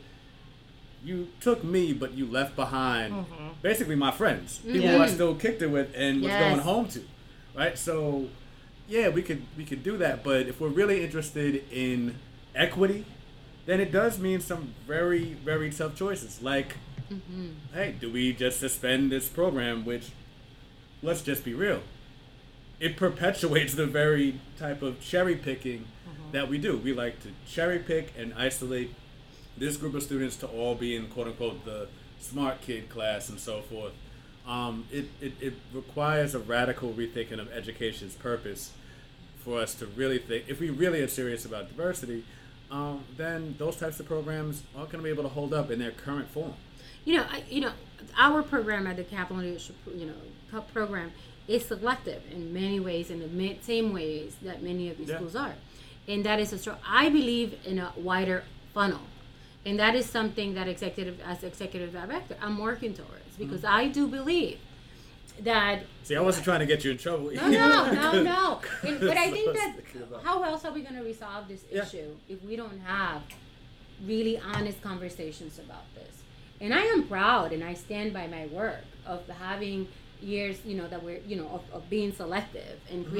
You 1.02 1.28
took 1.40 1.64
me, 1.64 1.92
but 1.92 2.12
you 2.12 2.26
left 2.26 2.56
behind 2.56 3.14
Mm-hmm. 3.14 3.48
basically 3.62 3.96
my 3.96 4.10
friends, 4.10 4.58
mm-hmm. 4.58 4.72
people 4.72 4.88
who 4.90 4.98
I 4.98 5.06
still 5.06 5.34
kicked 5.34 5.62
it 5.62 5.68
with 5.70 5.92
and 5.94 6.20
was 6.22 6.28
Yes. 6.30 6.42
going 6.50 6.60
home 6.60 6.88
to, 6.88 7.00
right? 7.54 7.78
So, 7.78 8.28
yeah, 8.88 9.08
we 9.08 9.22
could 9.22 9.42
we 9.56 9.64
could 9.64 9.82
do 9.82 9.96
that, 9.98 10.22
but 10.22 10.46
if 10.46 10.60
we're 10.60 10.68
really 10.68 11.02
interested 11.02 11.64
in 11.72 12.16
equity, 12.54 13.04
then 13.66 13.80
it 13.80 13.92
does 13.92 14.18
mean 14.18 14.40
some 14.40 14.74
very 14.86 15.34
very 15.44 15.70
tough 15.70 15.94
choices. 15.94 16.42
Like, 16.42 16.76
mm-hmm. 17.10 17.48
hey, 17.72 17.94
do 17.98 18.10
we 18.12 18.32
just 18.32 18.60
suspend 18.60 19.10
this 19.10 19.28
program? 19.28 19.84
Which, 19.84 20.10
let's 21.02 21.22
just 21.22 21.44
be 21.44 21.54
real, 21.54 21.80
it 22.78 22.96
perpetuates 22.96 23.74
the 23.74 23.86
very 23.86 24.40
type 24.58 24.82
of 24.82 25.00
cherry 25.00 25.36
picking 25.36 25.80
mm-hmm. 25.80 26.32
that 26.32 26.48
we 26.48 26.58
do. 26.58 26.76
We 26.76 26.92
like 26.92 27.22
to 27.22 27.28
cherry 27.48 27.78
pick 27.78 28.12
and 28.18 28.34
isolate 28.34 28.92
this 29.56 29.76
group 29.76 29.94
of 29.94 30.02
students 30.02 30.36
to 30.36 30.46
all 30.46 30.74
be 30.74 30.96
in 30.96 31.06
quote 31.08 31.26
unquote 31.28 31.64
the 31.64 31.88
smart 32.20 32.60
kid 32.60 32.88
class 32.88 33.28
and 33.28 33.38
so 33.38 33.60
forth. 33.62 33.92
Um, 34.46 34.86
it, 34.90 35.06
it, 35.20 35.32
it 35.40 35.54
requires 35.72 36.34
a 36.34 36.38
radical 36.38 36.92
rethinking 36.92 37.38
of 37.38 37.52
education's 37.52 38.14
purpose 38.14 38.72
for 39.44 39.60
us 39.60 39.74
to 39.76 39.86
really 39.86 40.18
think 40.18 40.44
if 40.48 40.60
we 40.60 40.70
really 40.70 41.00
are 41.02 41.08
serious 41.08 41.44
about 41.44 41.68
diversity, 41.68 42.24
um, 42.70 43.04
then 43.16 43.54
those 43.58 43.76
types 43.76 44.00
of 44.00 44.06
programs 44.06 44.62
aren't 44.76 44.90
going 44.90 45.02
to 45.02 45.04
be 45.04 45.10
able 45.10 45.22
to 45.22 45.28
hold 45.28 45.52
up 45.54 45.70
in 45.70 45.78
their 45.78 45.90
current 45.90 46.28
form. 46.28 46.54
you 47.04 47.16
know, 47.16 47.24
I, 47.30 47.42
you 47.48 47.60
know, 47.60 47.72
our 48.18 48.42
program 48.42 48.86
at 48.86 48.96
the 48.96 49.04
Kaplan 49.04 49.40
Leadership, 49.40 49.76
you 49.94 50.06
know, 50.06 50.60
program 50.72 51.12
is 51.48 51.64
selective 51.66 52.22
in 52.30 52.52
many 52.52 52.78
ways, 52.80 53.10
in 53.10 53.18
the 53.20 53.56
same 53.62 53.92
ways 53.92 54.36
that 54.42 54.62
many 54.62 54.88
of 54.90 54.98
these 54.98 55.08
Yeah. 55.08 55.16
schools 55.16 55.34
are, 55.36 55.54
and 56.08 56.24
that 56.24 56.38
is 56.40 56.66
a. 56.66 56.78
I 56.86 57.08
believe 57.08 57.58
in 57.64 57.78
a 57.78 57.92
wider 57.96 58.44
funnel, 58.74 59.00
and 59.64 59.78
that 59.78 59.94
is 59.94 60.06
something 60.06 60.54
that 60.54 60.68
executive, 60.68 61.20
as 61.20 61.42
executive 61.42 61.92
director, 61.92 62.36
I'm 62.40 62.58
working 62.58 62.94
towards 62.94 63.36
because 63.38 63.64
I 63.64 63.88
do 63.88 64.06
believe 64.08 64.58
that 65.40 65.84
See, 66.02 66.16
I 66.16 66.20
wasn't 66.20 66.44
trying 66.44 66.60
to 66.60 66.66
get 66.66 66.84
you 66.84 66.90
in 66.92 66.98
trouble. 66.98 67.30
no, 67.32 67.48
no, 67.48 67.92
no, 67.92 68.22
no. 68.22 68.60
And, 68.82 69.00
but 69.00 69.16
I 69.16 69.30
think 69.30 69.54
that 69.56 69.76
was 69.76 69.84
thinking 69.84 70.02
about. 70.02 70.24
how 70.24 70.42
else 70.42 70.64
are 70.64 70.72
we 70.72 70.82
going 70.82 70.96
to 70.96 71.02
resolve 71.02 71.48
this 71.48 71.64
Yeah. 71.70 71.82
issue 71.82 72.16
if 72.28 72.42
we 72.44 72.56
don't 72.56 72.80
have 72.80 73.22
really 74.04 74.38
honest 74.38 74.82
conversations 74.82 75.58
about 75.58 75.94
this? 75.94 76.22
And 76.60 76.74
I 76.74 76.82
am 76.82 77.06
proud, 77.06 77.52
and 77.52 77.64
I 77.64 77.72
stand 77.72 78.12
by 78.12 78.26
my 78.26 78.46
work 78.46 78.84
of 79.06 79.26
having 79.28 79.88
years 80.22 80.58
you 80.66 80.76
know 80.76 80.86
that 80.86 81.02
we're 81.02 81.18
you 81.26 81.34
know 81.34 81.48
of, 81.48 81.62
of 81.72 81.88
being 81.88 82.12
selective 82.12 82.78
and 82.90 83.06
mm-hmm. 83.06 83.16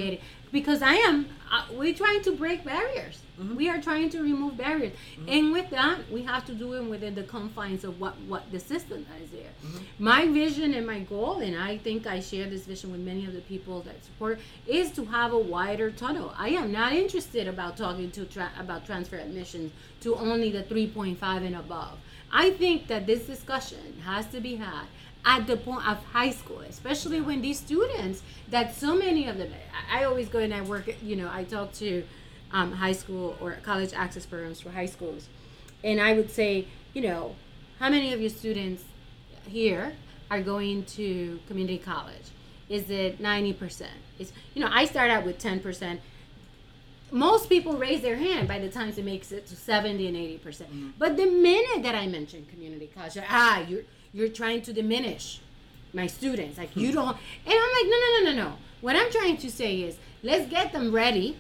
Because 0.53 0.83
i 0.83 0.95
am 0.95 1.29
uh, 1.53 1.65
we're 1.73 1.95
trying 1.95 2.23
to 2.23 2.33
break 2.33 2.65
barriers 2.65 3.23
mm-hmm. 3.39 3.57
we 3.57 3.69
are 3.69 3.81
trying 3.81 4.09
to 4.09 4.23
remove 4.23 4.57
barriers 4.57 4.93
mm-hmm. 4.93 5.29
and 5.29 5.53
with 5.53 5.69
that 5.71 5.99
we 6.11 6.23
have 6.23 6.45
to 6.45 6.55
do 6.55 6.75
it 6.75 6.83
within 6.85 7.15
the 7.15 7.23
confines 7.25 7.85
of 7.85 8.01
what 8.01 8.19
what 8.23 8.51
the 8.53 8.61
system 8.61 9.07
is 9.23 9.31
there 9.31 9.53
mm-hmm. 9.65 9.79
my 9.99 10.27
vision 10.29 10.75
and 10.75 10.87
my 10.87 11.01
goal 11.01 11.41
and 11.41 11.57
i 11.57 11.77
think 11.79 12.07
i 12.07 12.21
share 12.21 12.49
this 12.49 12.67
vision 12.67 12.91
with 12.93 13.01
many 13.01 13.27
of 13.27 13.33
the 13.33 13.41
people 13.43 13.81
that 13.83 14.03
support 14.05 14.39
is 14.67 14.91
to 14.91 15.05
have 15.05 15.33
a 15.33 15.39
wider 15.39 15.91
tunnel 15.91 16.33
i 16.37 16.49
am 16.49 16.71
not 16.73 16.93
interested 16.93 17.47
about 17.49 17.77
talking 17.77 18.11
to 18.11 18.25
tra- 18.25 18.53
about 18.59 18.87
transfer 18.87 19.17
admissions 19.17 19.73
to 20.01 20.15
only 20.17 20.51
the 20.51 20.63
3.5 20.63 21.19
and 21.47 21.57
above 21.57 21.99
i 22.33 22.51
think 22.51 22.87
that 22.87 23.07
this 23.07 23.27
discussion 23.27 24.01
has 24.05 24.27
to 24.27 24.41
be 24.41 24.57
had 24.57 24.87
at 25.25 25.47
the 25.47 25.57
point 25.57 25.87
of 25.87 25.99
high 26.05 26.31
school, 26.31 26.61
especially 26.61 27.21
when 27.21 27.43
these 27.43 27.59
students 27.59 28.23
that 28.49 28.75
so 28.75 28.97
many 28.97 29.27
of 29.29 29.39
them, 29.39 29.53
I, 29.93 30.05
always 30.05 30.29
go 30.29 30.39
and 30.39 30.55
I 30.55 30.62
work, 30.62 30.95
you 31.03 31.16
know, 31.16 31.31
I 31.31 31.45
talk 31.45 31.73
to 31.75 32.05
um, 32.53 32.73
high 32.73 32.93
school 32.93 33.37
or 33.41 33.53
college 33.62 33.93
access 33.95 34.25
programs 34.25 34.61
for 34.61 34.71
high 34.71 34.87
schools, 34.87 35.29
and 35.85 36.01
I 36.01 36.14
would 36.14 36.31
say, 36.31 36.66
you 36.95 37.03
know, 37.03 37.37
how 37.79 37.91
many 37.91 38.12
of 38.12 38.21
your 38.21 38.31
students 38.31 38.85
here 39.47 39.93
are 40.31 40.41
going 40.41 40.85
to 40.85 41.39
community 41.47 41.79
college? 41.79 42.31
Is 42.68 42.89
it 42.89 43.21
90%? 43.21 43.87
Is 44.18 44.33
you 44.55 44.62
know, 44.62 44.71
I 44.73 44.85
start 44.85 45.11
out 45.11 45.25
with 45.25 45.39
10%. 45.39 45.99
Most 47.11 47.49
people 47.49 47.73
raise 47.73 48.03
their 48.03 48.16
hand 48.16 48.47
by 48.47 48.61
the 48.61 48.68
time 48.68 48.89
it 48.91 49.05
makes 49.05 49.33
it 49.33 49.47
to 49.49 49.57
70 49.57 50.07
and 50.07 50.16
80%. 50.16 50.43
percent 50.43 50.71
mm 50.73 50.81
hmm 50.81 50.91
But 50.97 51.16
the 51.16 51.27
minute 51.27 51.83
that 51.83 51.95
I 51.95 52.07
mention 52.07 52.47
community 52.47 52.89
college, 52.95 53.18
ah, 53.29 53.61
you're 53.68 53.83
you're 54.13 54.29
trying 54.29 54.63
to 54.63 54.73
diminish 54.73 55.41
my 55.93 56.07
students. 56.07 56.59
Like 56.59 56.77
you 56.77 56.93
don't. 56.93 57.17
And 57.47 57.55
I'm 57.55 57.55
like, 57.55 57.85
no, 57.85 57.97
no, 57.97 58.19
no, 58.19 58.31
no, 58.31 58.45
no. 58.45 58.57
What 58.81 58.97
I'm 58.97 59.11
trying 59.11 59.37
to 59.39 59.51
say 59.51 59.83
is, 59.83 59.97
let's 60.23 60.49
get 60.51 60.73
them 60.73 60.93
ready 60.93 61.37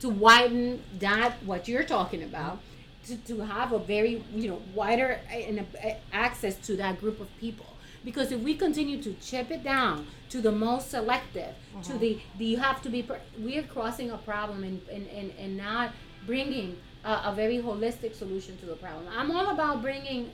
to 0.00 0.08
widen 0.08 0.82
that 0.98 1.42
what 1.44 1.68
you're 1.68 1.84
talking 1.84 2.22
about. 2.22 2.60
To, 3.06 3.16
to 3.16 3.40
have 3.40 3.72
a 3.72 3.78
very 3.78 4.22
you 4.34 4.50
know 4.50 4.62
wider 4.74 5.20
and 5.32 5.66
access 6.12 6.54
to 6.66 6.76
that 6.76 7.00
group 7.00 7.18
of 7.18 7.28
people 7.38 7.64
because 8.04 8.30
if 8.30 8.40
we 8.40 8.54
continue 8.54 9.02
to 9.02 9.14
chip 9.14 9.50
it 9.50 9.64
down 9.64 10.06
to 10.28 10.40
the 10.40 10.52
most 10.52 10.90
selective 10.90 11.54
uh-huh. 11.74 11.82
to 11.82 11.98
the, 11.98 12.20
the 12.38 12.44
you 12.44 12.56
have 12.58 12.82
to 12.82 12.90
be 12.90 13.06
we 13.42 13.58
are 13.58 13.62
crossing 13.62 14.10
a 14.10 14.18
problem 14.18 14.64
and 14.64 14.82
and, 14.92 15.06
and, 15.08 15.32
and 15.38 15.56
not 15.56 15.92
bringing 16.26 16.76
a, 17.04 17.22
a 17.24 17.32
very 17.34 17.58
holistic 17.58 18.14
solution 18.14 18.56
to 18.58 18.66
the 18.66 18.76
problem 18.76 19.06
i'm 19.16 19.30
all 19.30 19.48
about 19.48 19.80
bringing 19.80 20.30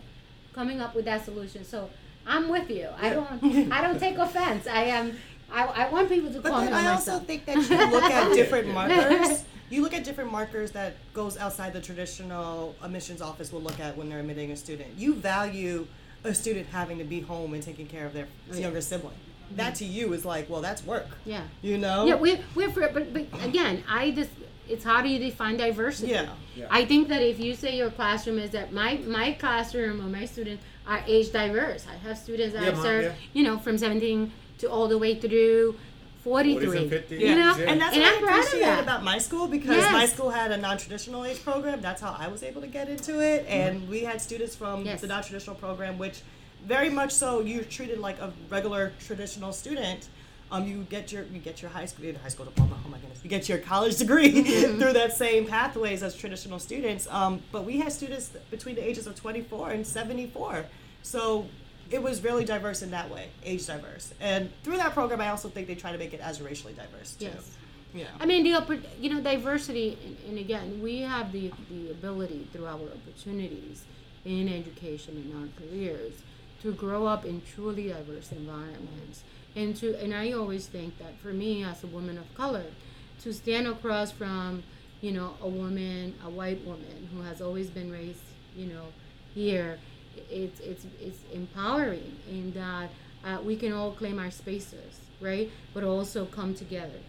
coming 0.57 0.81
up 0.81 0.97
with 0.97 1.05
that 1.05 1.25
solution. 1.25 1.65
So 1.65 1.89
I'm 2.27 2.49
with 2.49 2.69
you. 2.69 2.89
I 3.01 3.11
don't 3.11 3.71
I 3.71 3.81
don't 3.81 4.01
take 4.01 4.19
offense. 4.19 4.67
I 4.67 4.85
am 4.85 5.17
I, 5.53 5.65
I 5.65 5.89
want 5.91 6.09
people 6.09 6.33
to 6.33 6.41
but 6.41 6.51
call 6.51 6.63
me 6.63 6.73
I 6.73 6.91
also 6.91 7.21
think 7.21 7.45
that 7.45 7.57
you 7.57 7.91
look 7.93 8.03
at 8.03 8.35
different 8.35 8.69
markers. 8.79 9.45
You 9.69 9.83
look 9.83 9.95
at 9.95 10.05
different 10.05 10.31
markers 10.31 10.71
that 10.73 10.95
goes 11.13 11.37
outside 11.37 11.73
the 11.73 11.81
traditional 11.81 12.77
admissions 12.81 13.21
office 13.21 13.51
will 13.51 13.63
look 13.63 13.81
at 13.81 13.97
when 13.97 14.09
they're 14.09 14.21
admitting 14.21 14.53
a 14.53 14.57
student. 14.57 14.97
You 14.97 15.13
value 15.13 15.89
a 16.23 16.33
student 16.33 16.69
having 16.69 16.99
to 16.99 17.05
be 17.05 17.19
home 17.19 17.53
and 17.53 17.61
taking 17.61 17.89
care 17.89 18.07
of 18.07 18.13
their 18.13 18.29
oh, 18.53 18.57
younger 18.57 18.81
sibling. 18.81 19.17
Mm-hmm. 19.17 19.57
That 19.57 19.75
to 19.77 19.85
you 19.85 20.13
is 20.13 20.25
like, 20.25 20.49
well, 20.49 20.61
that's 20.61 20.85
work. 20.85 21.09
Yeah. 21.25 21.43
You 21.63 21.79
know. 21.79 22.07
Yeah, 22.07 22.15
we're, 22.15 22.39
we're 22.55 22.71
for, 22.71 22.89
but 22.95 23.13
but 23.13 23.27
again, 23.43 23.83
I 23.89 24.13
just 24.13 24.31
it's 24.69 24.85
how 24.85 25.03
do 25.03 25.09
you 25.09 25.19
define 25.19 25.57
diversity? 25.57 26.13
Yeah. 26.13 26.29
yeah. 26.55 26.67
I 26.71 26.85
think 26.85 27.09
that 27.09 27.23
if 27.23 27.39
you 27.39 27.55
say 27.55 27.77
your 27.77 27.91
classroom 27.91 28.39
is 28.39 28.51
that 28.51 28.73
my 28.73 28.99
my 29.07 29.33
classroom 29.33 30.01
or 30.01 30.09
my 30.09 30.27
students 30.27 30.63
are 30.87 31.03
age 31.07 31.33
diverse. 31.33 31.87
I 31.91 31.97
have 32.07 32.19
students 32.19 32.55
that 32.55 32.63
yeah, 32.63 32.83
serve, 32.83 33.05
yeah. 33.05 33.13
you 33.33 33.43
know, 33.43 33.59
from 33.59 33.77
17 33.77 34.33
to 34.59 34.71
all 34.71 34.89
the 34.89 34.99
way 34.99 35.19
through 35.19 35.77
43. 36.23 37.17
You 37.19 37.37
know, 37.37 37.55
and 37.55 37.81
that's 37.81 37.95
and 37.95 38.03
what 38.03 38.19
I'm 38.19 38.29
I 38.29 38.39
appreciate 38.39 38.79
about 38.81 39.05
my 39.05 39.19
school 39.19 39.47
because 39.47 39.77
yes. 39.77 39.93
my 39.93 40.07
school 40.07 40.31
had 40.31 40.51
a 40.51 40.57
non-traditional 40.57 41.25
age 41.25 41.43
program. 41.45 41.81
That's 41.81 42.03
how 42.03 42.17
I 42.19 42.29
was 42.29 42.43
able 42.43 42.61
to 42.63 42.67
get 42.67 42.89
into 42.89 43.21
it, 43.21 43.45
mm-hmm. 43.45 43.53
and 43.53 43.81
mm-hmm. 43.81 43.91
we 43.91 44.01
had 44.01 44.21
students 44.21 44.57
from 44.57 44.85
yes. 44.85 45.01
the 45.01 45.07
non-traditional 45.07 45.57
program, 45.57 45.99
which 45.99 46.23
very 46.65 46.91
much 46.91 47.13
so 47.13 47.41
you're 47.41 47.63
treated 47.63 48.01
like 48.01 48.19
a 48.19 48.33
regular 48.51 48.93
traditional 48.99 49.53
student 49.53 50.09
um, 50.51 50.67
you 50.67 50.87
get 50.89 51.11
your 51.13 51.25
you 51.25 51.41
get 51.41 51.61
your 51.61 51.71
high 51.71 51.87
school 51.87 52.13
high 52.23 52.29
school 52.29 52.45
diploma. 52.45 52.77
Oh 52.85 52.89
my 52.89 52.99
goodness, 52.99 53.21
you 53.23 53.31
get 53.31 53.49
your 53.49 53.59
college 53.59 53.97
degree 53.97 54.33
mm-hmm. 54.45 54.79
through 54.79 54.93
that 54.93 55.17
same 55.17 55.47
pathways 55.47 56.03
as 56.03 56.17
traditional 56.17 56.59
students. 56.59 57.09
Um, 57.11 57.43
but 57.51 57.65
we 57.65 57.79
had 57.79 57.93
students 57.93 58.31
between 58.51 58.77
the 58.77 58.89
ages 58.89 59.07
of 59.07 59.17
24 59.17 59.71
and 59.71 59.87
74, 59.87 60.67
so 61.03 61.47
it 61.91 62.03
was 62.03 62.23
really 62.23 62.45
diverse 62.45 62.83
in 62.83 62.91
that 62.91 63.11
way, 63.11 63.29
age 63.45 63.67
diverse. 63.67 64.13
And 64.21 64.51
through 64.63 64.77
that 64.77 64.93
program, 64.93 65.21
I 65.21 65.31
also 65.31 65.49
think 65.49 65.67
they 65.67 65.75
try 65.75 65.93
to 65.93 65.99
make 65.99 66.15
it 66.15 66.21
as 66.21 66.41
racially 66.41 66.75
diverse 66.75 67.15
too. 67.15 67.27
Yes. 67.27 67.57
Yeah. 67.95 68.07
I 68.21 68.27
mean, 68.27 68.45
the 68.45 68.81
you 69.01 69.11
know 69.11 69.21
diversity, 69.21 69.99
and, 70.05 70.17
and 70.29 70.39
again, 70.39 70.81
we 70.83 71.01
have 71.01 71.33
the 71.33 71.51
the 71.71 71.91
ability 71.91 72.49
through 72.53 72.67
our 72.67 72.75
opportunities 72.75 73.85
in 74.25 74.49
education 74.49 75.17
and 75.17 75.43
our 75.43 75.49
careers 75.69 76.13
to 76.67 76.73
grow 76.73 77.07
up 77.07 77.25
in 77.25 77.41
truly 77.55 77.89
diverse 77.89 78.33
environments 78.33 79.23
and 79.57 79.75
to 79.75 79.97
and 80.03 80.15
I 80.15 80.33
always 80.33 80.67
think 80.67 80.99
that 80.99 81.19
for 81.19 81.29
me 81.29 81.65
as 81.65 81.83
a 81.83 81.87
woman 81.87 82.19
of 82.19 82.33
color, 82.35 82.67
to 83.23 83.33
stand 83.33 83.67
across 83.67 84.13
from 84.13 84.63
you 85.01 85.13
know 85.13 85.35
a 85.41 85.49
woman, 85.49 86.15
a 86.25 86.31
white 86.31 86.65
woman 86.65 87.09
who 87.13 87.23
has 87.23 87.41
always 87.41 87.71
been 87.71 87.91
raised 87.91 88.21
you 88.55 88.67
know 88.67 88.87
here, 89.35 89.79
it's 90.31 90.61
it's 90.61 90.85
it's 91.01 91.21
empowering 91.33 92.17
in 92.29 92.53
that 92.53 92.91
uh, 93.25 93.41
we 93.43 93.57
can 93.57 93.73
all 93.73 93.93
claim 93.93 94.19
our 94.19 94.31
spaces, 94.31 95.01
right? 95.21 95.51
But 95.73 95.85
also 95.85 96.27
come 96.27 96.55
together. 96.55 97.01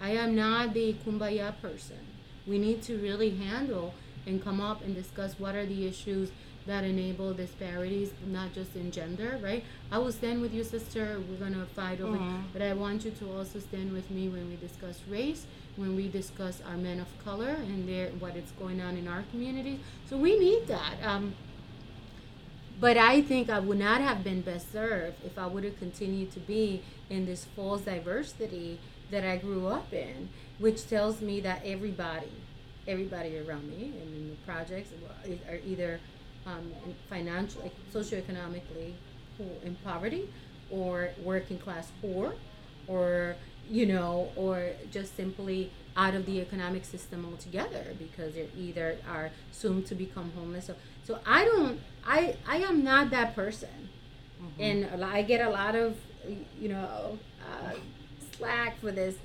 I 0.00 0.10
am 0.10 0.36
not 0.36 0.74
the 0.74 0.94
kumbaya 1.04 1.60
person. 1.60 1.98
We 2.46 2.58
need 2.58 2.82
to 2.82 2.98
really 2.98 3.30
handle 3.30 3.94
and 4.26 4.42
come 4.42 4.60
up 4.60 4.84
and 4.84 4.94
discuss 4.94 5.38
what 5.40 5.54
are 5.54 5.66
the 5.66 5.86
issues 5.86 6.30
that 6.66 6.84
enable 6.84 7.32
disparities, 7.32 8.10
not 8.26 8.52
just 8.52 8.74
in 8.74 8.90
gender, 8.90 9.38
right? 9.42 9.64
I 9.90 9.98
will 9.98 10.12
stand 10.12 10.40
with 10.40 10.52
you, 10.52 10.64
sister. 10.64 11.20
We're 11.28 11.36
gonna 11.36 11.66
fight 11.66 12.00
over, 12.00 12.16
mm-hmm. 12.16 12.42
but 12.52 12.62
I 12.62 12.72
want 12.72 13.04
you 13.04 13.12
to 13.12 13.36
also 13.36 13.60
stand 13.60 13.92
with 13.92 14.10
me 14.10 14.28
when 14.28 14.48
we 14.48 14.56
discuss 14.56 15.00
race, 15.08 15.46
when 15.76 15.94
we 15.94 16.08
discuss 16.08 16.60
our 16.68 16.76
men 16.76 16.98
of 16.98 17.06
color 17.24 17.50
and 17.50 17.88
their 17.88 18.08
what 18.18 18.36
is 18.36 18.50
going 18.58 18.80
on 18.80 18.96
in 18.96 19.06
our 19.06 19.24
communities. 19.30 19.78
So 20.08 20.16
we 20.16 20.38
need 20.38 20.66
that. 20.66 20.94
Um, 21.02 21.34
but 22.78 22.96
I 22.96 23.22
think 23.22 23.48
I 23.48 23.58
would 23.58 23.78
not 23.78 24.00
have 24.00 24.22
been 24.22 24.42
best 24.42 24.70
served 24.72 25.24
if 25.24 25.38
I 25.38 25.46
would 25.46 25.64
have 25.64 25.78
continued 25.78 26.32
to 26.32 26.40
be 26.40 26.82
in 27.08 27.24
this 27.24 27.44
false 27.56 27.82
diversity 27.82 28.78
that 29.10 29.24
I 29.24 29.36
grew 29.36 29.68
up 29.68 29.92
in, 29.92 30.28
which 30.58 30.88
tells 30.88 31.20
me 31.20 31.40
that 31.40 31.62
everybody, 31.64 32.32
everybody 32.86 33.38
around 33.38 33.68
me 33.70 33.92
and 34.00 34.14
in 34.14 34.30
the 34.30 34.36
projects 34.44 34.90
are 35.48 35.58
either 35.66 36.00
um, 36.46 36.72
financially, 37.08 37.70
socioeconomically 37.92 38.92
in 39.64 39.76
poverty, 39.84 40.28
or 40.70 41.10
working 41.22 41.58
class 41.58 41.90
poor, 42.00 42.34
or 42.86 43.36
you 43.68 43.86
know, 43.86 44.30
or 44.36 44.70
just 44.90 45.16
simply 45.16 45.70
out 45.96 46.14
of 46.14 46.26
the 46.26 46.40
economic 46.40 46.84
system 46.84 47.26
altogether 47.28 47.94
because 47.98 48.34
they 48.34 48.48
either 48.56 48.98
are 49.10 49.30
soon 49.50 49.82
to 49.82 49.94
become 49.94 50.30
homeless. 50.36 50.66
So, 50.66 50.74
so 51.04 51.18
I 51.26 51.44
don't, 51.44 51.80
I, 52.06 52.36
I 52.46 52.58
am 52.58 52.84
not 52.84 53.10
that 53.10 53.34
person, 53.34 53.88
mm-hmm. 54.40 54.62
and 54.62 55.04
I 55.04 55.22
get 55.22 55.40
a 55.40 55.50
lot 55.50 55.74
of, 55.74 55.96
you 56.58 56.68
know, 56.68 57.18
uh, 57.40 57.72
slack 58.36 58.78
for 58.80 58.92
this. 58.92 59.16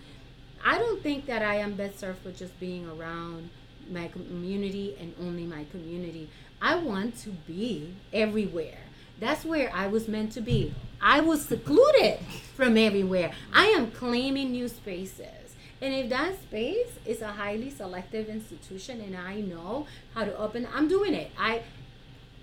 I 0.64 0.78
don't 0.78 1.02
think 1.04 1.26
that 1.26 1.42
I 1.42 1.56
am 1.56 1.74
best 1.74 2.00
served 2.00 2.24
with 2.24 2.38
just 2.38 2.58
being 2.60 2.88
around 2.88 3.50
my 3.90 4.08
community 4.08 4.96
and 5.00 5.14
only 5.20 5.46
my 5.46 5.66
community. 5.66 6.30
I 6.62 6.76
want 6.76 7.18
to 7.22 7.30
be 7.30 7.96
everywhere. 8.14 8.78
That's 9.20 9.44
where 9.44 9.74
I 9.74 9.88
was 9.88 10.08
meant 10.08 10.32
to 10.34 10.42
be. 10.42 10.74
I 11.02 11.20
was 11.20 11.44
secluded 11.44 12.20
from 12.56 12.78
everywhere. 12.78 13.32
I 13.54 13.68
am 13.68 13.92
claiming 13.92 14.52
new 14.52 14.68
spaces. 14.68 15.56
And 15.82 15.94
if 15.94 16.10
that 16.10 16.40
space 16.42 16.92
is 17.06 17.22
a 17.22 17.30
highly 17.30 17.72
selective 17.72 18.30
institution 18.30 19.02
and 19.02 19.18
I 19.18 19.42
know 19.42 19.88
how 20.14 20.26
to 20.26 20.38
open, 20.38 20.68
I'm 20.74 20.88
doing 20.88 21.16
it. 21.16 21.32
I 21.38 21.64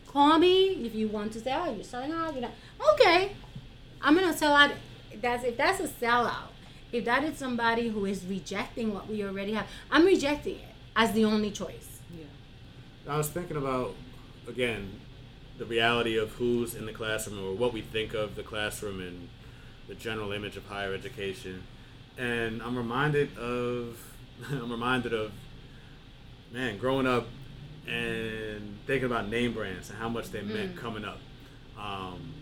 call 0.09 0.39
me 0.39 0.71
if 0.85 0.95
you 0.95 1.07
want 1.07 1.33
to 1.35 1.41
say, 1.41 1.53
oh, 1.55 1.73
you're 1.73 1.85
selling 1.85 2.11
out. 2.11 2.35
You 2.35 2.41
know, 2.41 2.51
okay, 2.95 3.37
I'm 4.03 4.17
gonna 4.17 4.37
sell 4.37 4.53
out. 4.53 4.73
That's 5.21 5.45
if 5.45 5.57
that's 5.57 5.79
a 5.79 5.87
sellout. 5.87 6.49
If 6.91 7.05
that 7.05 7.23
is 7.23 7.39
somebody 7.39 7.89
who 7.89 8.07
is 8.07 8.25
rejecting 8.25 8.93
what 8.93 9.09
we 9.09 9.23
already 9.23 9.53
have, 9.53 9.67
I'm 9.91 10.05
rejecting 10.05 10.57
it 10.57 10.75
as 10.97 11.13
the 11.13 11.25
only 11.25 11.51
choice. 11.51 12.01
Yeah. 12.13 12.25
I 13.13 13.19
was 13.19 13.29
thinking 13.29 13.57
about 13.57 13.95
again, 14.49 15.01
the 15.59 15.65
reality 15.65 16.17
of 16.17 16.31
who's 16.33 16.75
in 16.75 16.87
the 16.87 16.93
classroom 16.93 17.45
or 17.45 17.53
what 17.53 17.73
we 17.73 17.83
think 17.83 18.15
of 18.15 18.37
the 18.37 18.43
classroom 18.43 19.01
and 19.01 19.29
the 19.89 19.95
general 19.95 20.33
image 20.33 20.57
of 20.57 20.67
higher 20.67 20.95
education. 20.95 21.63
And 22.17 22.63
I'm 22.63 22.77
reminded 22.77 23.37
of, 23.39 23.99
I'm 24.51 24.71
reminded 24.71 25.13
of, 25.13 25.33
man, 26.53 26.79
growing 26.79 27.07
up 27.07 27.27
and 27.87 28.79
thinking 28.87 29.07
about 29.07 29.29
name 29.29 29.53
brands 29.53 29.91
and 29.91 29.99
how 29.99 30.09
much 30.09 30.31
they 30.31 30.43
meant 30.43 30.75
mm. 30.75 30.79
coming 30.79 31.05
up. 31.05 31.19
Um, 31.79 32.35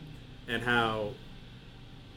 and 0.48 0.62
how, 0.62 1.10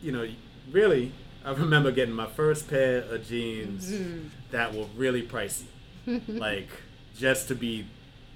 you 0.02 0.12
know, 0.12 0.28
really, 0.72 1.12
I 1.44 1.52
remember 1.52 1.92
getting 1.92 2.14
my 2.14 2.28
first 2.28 2.70
pair 2.70 3.00
of 3.00 3.28
jeans 3.28 3.92
mm-hmm. 3.92 4.28
that 4.52 4.74
were 4.74 4.86
really 4.96 5.24
pricey, 5.24 5.66
like 6.28 6.70
just 7.18 7.48
to 7.50 7.56
be 7.56 7.86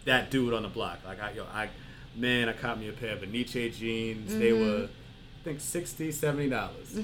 that 0.05 0.31
dude 0.31 0.53
on 0.53 0.63
the 0.63 0.69
block. 0.69 0.99
Like 1.05 1.21
I, 1.21 1.31
yo, 1.31 1.45
I, 1.53 1.69
man, 2.15 2.49
I 2.49 2.53
caught 2.53 2.79
me 2.79 2.89
a 2.89 2.93
pair 2.93 3.13
of 3.13 3.27
Nietzsche 3.29 3.69
jeans. 3.69 4.31
Mm-hmm. 4.31 4.39
They 4.39 4.53
were, 4.53 4.85
I 4.85 5.43
think, 5.43 5.59
60 5.59 6.11
70 6.11 6.49
dollars. 6.49 6.99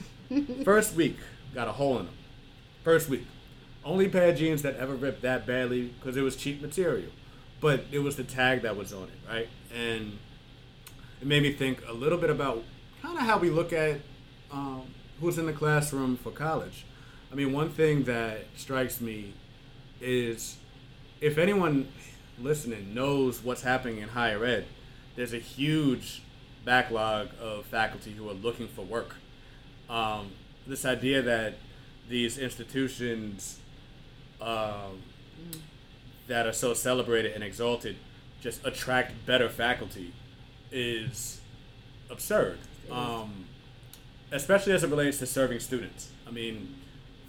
first 0.63 0.95
week, 0.95 1.17
got 1.53 1.67
a 1.67 1.71
hole 1.71 1.99
in 1.99 2.05
them. 2.05 2.15
First 2.83 3.09
week, 3.09 3.25
only 3.83 4.07
pair 4.07 4.29
of 4.29 4.37
jeans 4.37 4.61
that 4.61 4.75
ever 4.77 4.95
ripped 4.95 5.21
that 5.21 5.45
badly 5.45 5.93
because 5.99 6.17
it 6.17 6.21
was 6.21 6.35
cheap 6.35 6.61
material, 6.61 7.11
but 7.59 7.85
it 7.91 7.99
was 7.99 8.15
the 8.15 8.23
tag 8.23 8.61
that 8.61 8.75
was 8.75 8.93
on 8.93 9.03
it, 9.03 9.19
right? 9.29 9.47
And 9.75 10.17
it 11.21 11.27
made 11.27 11.43
me 11.43 11.51
think 11.53 11.81
a 11.87 11.93
little 11.93 12.17
bit 12.17 12.29
about 12.29 12.63
kind 13.01 13.17
of 13.17 13.23
how 13.23 13.37
we 13.37 13.49
look 13.49 13.73
at 13.73 13.99
um, 14.51 14.83
who's 15.19 15.37
in 15.37 15.45
the 15.45 15.53
classroom 15.53 16.17
for 16.17 16.31
college. 16.31 16.85
I 17.31 17.35
mean, 17.35 17.53
one 17.53 17.69
thing 17.69 18.03
that 18.03 18.45
strikes 18.55 19.01
me 19.01 19.33
is 20.01 20.57
if 21.21 21.37
anyone 21.37 21.87
listening 22.41 22.93
knows 22.93 23.43
what's 23.43 23.61
happening 23.61 23.99
in 23.99 24.09
higher 24.09 24.43
ed, 24.43 24.65
there's 25.15 25.33
a 25.33 25.39
huge 25.39 26.21
backlog 26.65 27.29
of 27.41 27.65
faculty 27.65 28.11
who 28.11 28.29
are 28.29 28.33
looking 28.33 28.67
for 28.67 28.83
work. 28.83 29.15
Um, 29.89 30.31
this 30.67 30.85
idea 30.85 31.21
that 31.21 31.55
these 32.07 32.37
institutions 32.37 33.59
um, 34.41 35.01
that 36.27 36.45
are 36.45 36.53
so 36.53 36.73
celebrated 36.73 37.33
and 37.33 37.43
exalted 37.43 37.97
just 38.41 38.65
attract 38.65 39.25
better 39.25 39.49
faculty 39.49 40.13
is 40.71 41.41
absurd. 42.09 42.57
Um, 42.91 43.45
especially 44.31 44.73
as 44.73 44.83
it 44.83 44.89
relates 44.89 45.19
to 45.19 45.25
serving 45.25 45.59
students. 45.59 46.09
I 46.27 46.31
mean, 46.31 46.75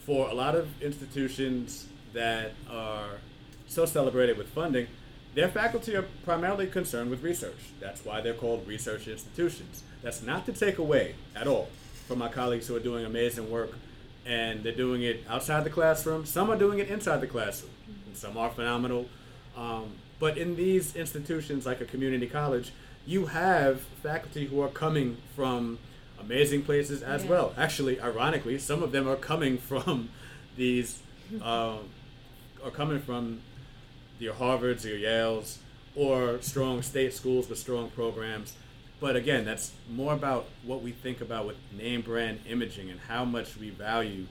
for 0.04 0.28
a 0.28 0.34
lot 0.34 0.54
of 0.54 0.68
institutions 0.82 1.86
that 2.12 2.52
are 2.70 3.18
so 3.66 3.86
celebrated 3.86 4.36
with 4.36 4.48
funding, 4.48 4.86
their 5.34 5.48
faculty 5.48 5.94
are 5.94 6.06
primarily 6.24 6.66
concerned 6.66 7.10
with 7.10 7.22
research. 7.22 7.72
That's 7.78 8.04
why 8.04 8.20
they're 8.20 8.34
called 8.34 8.66
research 8.66 9.06
institutions. 9.06 9.82
That's 10.02 10.22
not 10.22 10.46
to 10.46 10.52
take 10.52 10.78
away 10.78 11.14
at 11.36 11.46
all 11.46 11.68
from 12.08 12.18
my 12.18 12.28
colleagues 12.28 12.66
who 12.66 12.74
are 12.76 12.80
doing 12.80 13.04
amazing 13.04 13.50
work 13.50 13.72
and 14.26 14.62
they're 14.62 14.72
doing 14.72 15.02
it 15.02 15.24
outside 15.28 15.64
the 15.64 15.70
classroom. 15.70 16.26
Some 16.26 16.50
are 16.50 16.58
doing 16.58 16.78
it 16.78 16.88
inside 16.88 17.20
the 17.20 17.26
classroom, 17.26 17.72
and 18.06 18.16
some 18.16 18.36
are 18.36 18.50
phenomenal. 18.50 19.08
Um, 19.56 19.92
but 20.18 20.36
in 20.36 20.56
these 20.56 20.94
institutions, 20.94 21.66
like 21.66 21.80
a 21.80 21.84
community 21.84 22.26
college, 22.26 22.72
you 23.06 23.26
have 23.26 23.80
faculty 23.80 24.46
who 24.46 24.60
are 24.60 24.68
coming 24.68 25.16
from 25.34 25.78
amazing 26.20 26.62
places 26.62 27.02
as 27.02 27.24
yeah. 27.24 27.30
well. 27.30 27.54
Actually, 27.56 28.00
ironically, 28.00 28.58
some 28.58 28.82
of 28.82 28.92
them 28.92 29.08
are 29.08 29.16
coming 29.16 29.58
from 29.70 30.10
these, 30.56 31.00
um, 31.42 31.88
are 32.62 32.70
coming 32.72 33.00
from 33.00 33.40
your 34.20 34.34
Harvards, 34.34 34.84
your 34.84 34.98
Yales, 34.98 35.56
or 35.96 36.40
strong 36.40 36.82
state 36.82 37.12
schools 37.12 37.48
with 37.48 37.58
strong 37.58 37.90
programs. 37.90 38.54
But 39.00 39.16
again, 39.16 39.44
that's 39.44 39.72
more 39.90 40.12
about 40.12 40.46
what 40.62 40.82
we 40.82 40.92
think 40.92 41.20
about 41.20 41.46
with 41.46 41.56
name 41.76 42.02
brand 42.02 42.40
imaging 42.46 42.90
and 42.90 43.00
how 43.00 43.24
much 43.24 43.56
we 43.56 43.70
value 43.70 44.26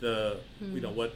the, 0.00 0.38
mm. 0.62 0.74
you 0.74 0.80
know, 0.80 0.90
what, 0.90 1.14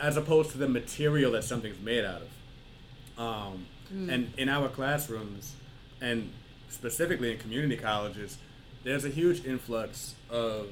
as 0.00 0.16
opposed 0.16 0.50
to 0.52 0.58
the 0.58 0.68
material 0.68 1.32
that 1.32 1.44
something's 1.44 1.80
made 1.80 2.04
out 2.04 2.22
of. 2.22 3.20
Um, 3.20 3.66
mm. 3.92 4.12
And 4.12 4.32
in 4.38 4.48
our 4.48 4.68
classrooms, 4.68 5.54
and 6.00 6.32
specifically 6.68 7.32
in 7.32 7.38
community 7.38 7.76
colleges, 7.76 8.38
there's 8.84 9.04
a 9.04 9.08
huge 9.08 9.44
influx 9.44 10.14
of 10.30 10.68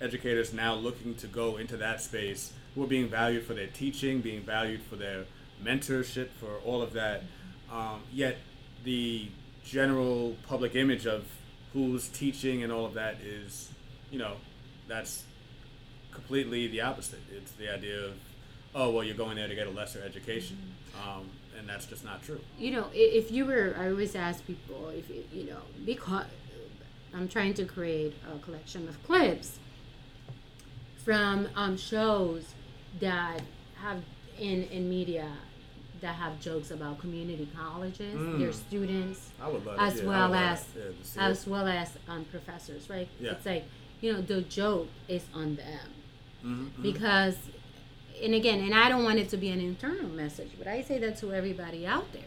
educators 0.00 0.52
now 0.52 0.74
looking 0.74 1.14
to 1.16 1.26
go 1.26 1.56
into 1.58 1.76
that 1.76 2.00
space 2.00 2.52
who 2.74 2.84
are 2.84 2.86
being 2.86 3.08
valued 3.08 3.44
for 3.44 3.54
their 3.54 3.66
teaching, 3.66 4.20
being 4.20 4.42
valued 4.42 4.80
for 4.82 4.96
their 4.96 5.24
mentorship, 5.64 6.28
for 6.30 6.58
all 6.64 6.82
of 6.82 6.92
that. 6.92 7.24
Um, 7.70 8.02
yet 8.12 8.38
the 8.84 9.28
general 9.64 10.36
public 10.46 10.74
image 10.74 11.06
of 11.06 11.26
who's 11.72 12.08
teaching 12.08 12.62
and 12.62 12.72
all 12.72 12.86
of 12.86 12.94
that 12.94 13.20
is, 13.20 13.70
you 14.10 14.18
know, 14.18 14.36
that's 14.86 15.24
completely 16.12 16.66
the 16.66 16.80
opposite. 16.80 17.20
It's 17.30 17.52
the 17.52 17.72
idea 17.72 18.06
of, 18.06 18.14
oh, 18.74 18.90
well, 18.90 19.04
you're 19.04 19.16
going 19.16 19.36
there 19.36 19.48
to 19.48 19.54
get 19.54 19.66
a 19.66 19.70
lesser 19.70 20.02
education. 20.02 20.56
Mm-hmm. 20.56 21.08
Um, 21.08 21.30
and 21.58 21.68
that's 21.68 21.86
just 21.86 22.04
not 22.04 22.22
true. 22.22 22.40
You 22.58 22.70
know, 22.70 22.86
if 22.94 23.30
you 23.30 23.44
were, 23.44 23.76
I 23.78 23.90
always 23.90 24.14
ask 24.14 24.46
people 24.46 24.88
if 24.90 25.10
you 25.32 25.44
know, 25.44 25.60
because 25.84 26.24
I'm 27.14 27.28
trying 27.28 27.54
to 27.54 27.64
create 27.64 28.14
a 28.32 28.38
collection 28.38 28.88
of 28.88 29.02
clips 29.04 29.58
from 31.04 31.48
um, 31.56 31.76
shows 31.76 32.54
that 33.00 33.42
have 33.82 34.02
in 34.38 34.64
in 34.64 34.88
media 34.88 35.28
that 36.00 36.14
have 36.14 36.40
jokes 36.40 36.70
about 36.70 36.98
community 36.98 37.48
colleges, 37.56 38.14
mm. 38.14 38.38
their 38.38 38.52
students, 38.52 39.30
as, 39.78 40.02
well 40.02 40.34
as, 40.34 40.64
yeah, 40.76 41.26
as 41.28 41.46
well 41.46 41.66
as 41.66 41.96
um, 42.08 42.24
professors, 42.26 42.88
right? 42.88 43.08
Yeah. 43.20 43.32
It's 43.32 43.46
like 43.46 43.64
you 44.00 44.12
know 44.12 44.20
the 44.20 44.42
joke 44.42 44.88
is 45.08 45.24
on 45.34 45.56
them 45.56 45.90
mm-hmm, 46.44 46.64
mm-hmm. 46.64 46.82
because, 46.82 47.36
and 48.22 48.34
again, 48.34 48.60
and 48.60 48.74
I 48.74 48.88
don't 48.88 49.04
want 49.04 49.18
it 49.18 49.28
to 49.30 49.36
be 49.36 49.50
an 49.50 49.60
internal 49.60 50.08
message, 50.08 50.50
but 50.56 50.66
I 50.66 50.82
say 50.82 50.98
that 50.98 51.16
to 51.18 51.32
everybody 51.32 51.86
out 51.86 52.12
there. 52.12 52.22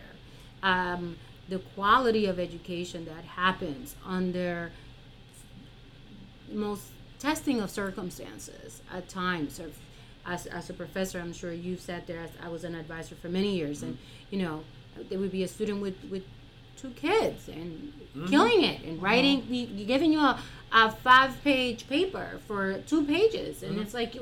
Um, 0.64 1.18
the 1.50 1.60
quality 1.60 2.28
of 2.28 2.40
education 2.40 3.06
that 3.06 3.26
happens 3.26 3.96
under 4.06 4.72
most 6.50 6.88
testing 7.20 7.60
of 7.60 7.70
circumstances 7.70 8.82
at 8.92 9.08
times 9.10 9.60
or 9.60 9.70
as, 10.26 10.46
as 10.48 10.70
a 10.70 10.74
professor 10.74 11.20
i'm 11.20 11.34
sure 11.34 11.52
you've 11.52 11.82
sat 11.82 12.08
there 12.08 12.20
as 12.20 12.30
i 12.44 12.48
was 12.48 12.64
an 12.64 12.76
advisor 12.76 13.16
for 13.16 13.30
many 13.30 13.56
years 13.56 13.80
mm-hmm. 13.80 13.88
and 13.88 13.98
you 14.30 14.40
know 14.40 14.64
there 15.10 15.20
would 15.20 15.32
be 15.32 15.44
a 15.44 15.48
student 15.48 15.82
with 15.82 15.96
with 16.10 16.24
two 16.78 16.90
kids 16.92 17.48
and 17.48 17.94
mm-hmm. 18.16 18.26
killing 18.28 18.64
it 18.64 18.82
and 18.84 19.02
writing 19.02 19.42
mm-hmm. 19.44 19.86
giving 19.86 20.12
you 20.12 20.20
a, 20.20 20.40
a 20.74 20.92
five 20.92 21.42
page 21.44 21.88
paper 21.88 22.40
for 22.48 22.80
two 22.88 23.04
pages 23.06 23.64
and 23.64 23.74
mm-hmm. 23.74 23.82
it's 23.82 23.94
like 23.94 24.16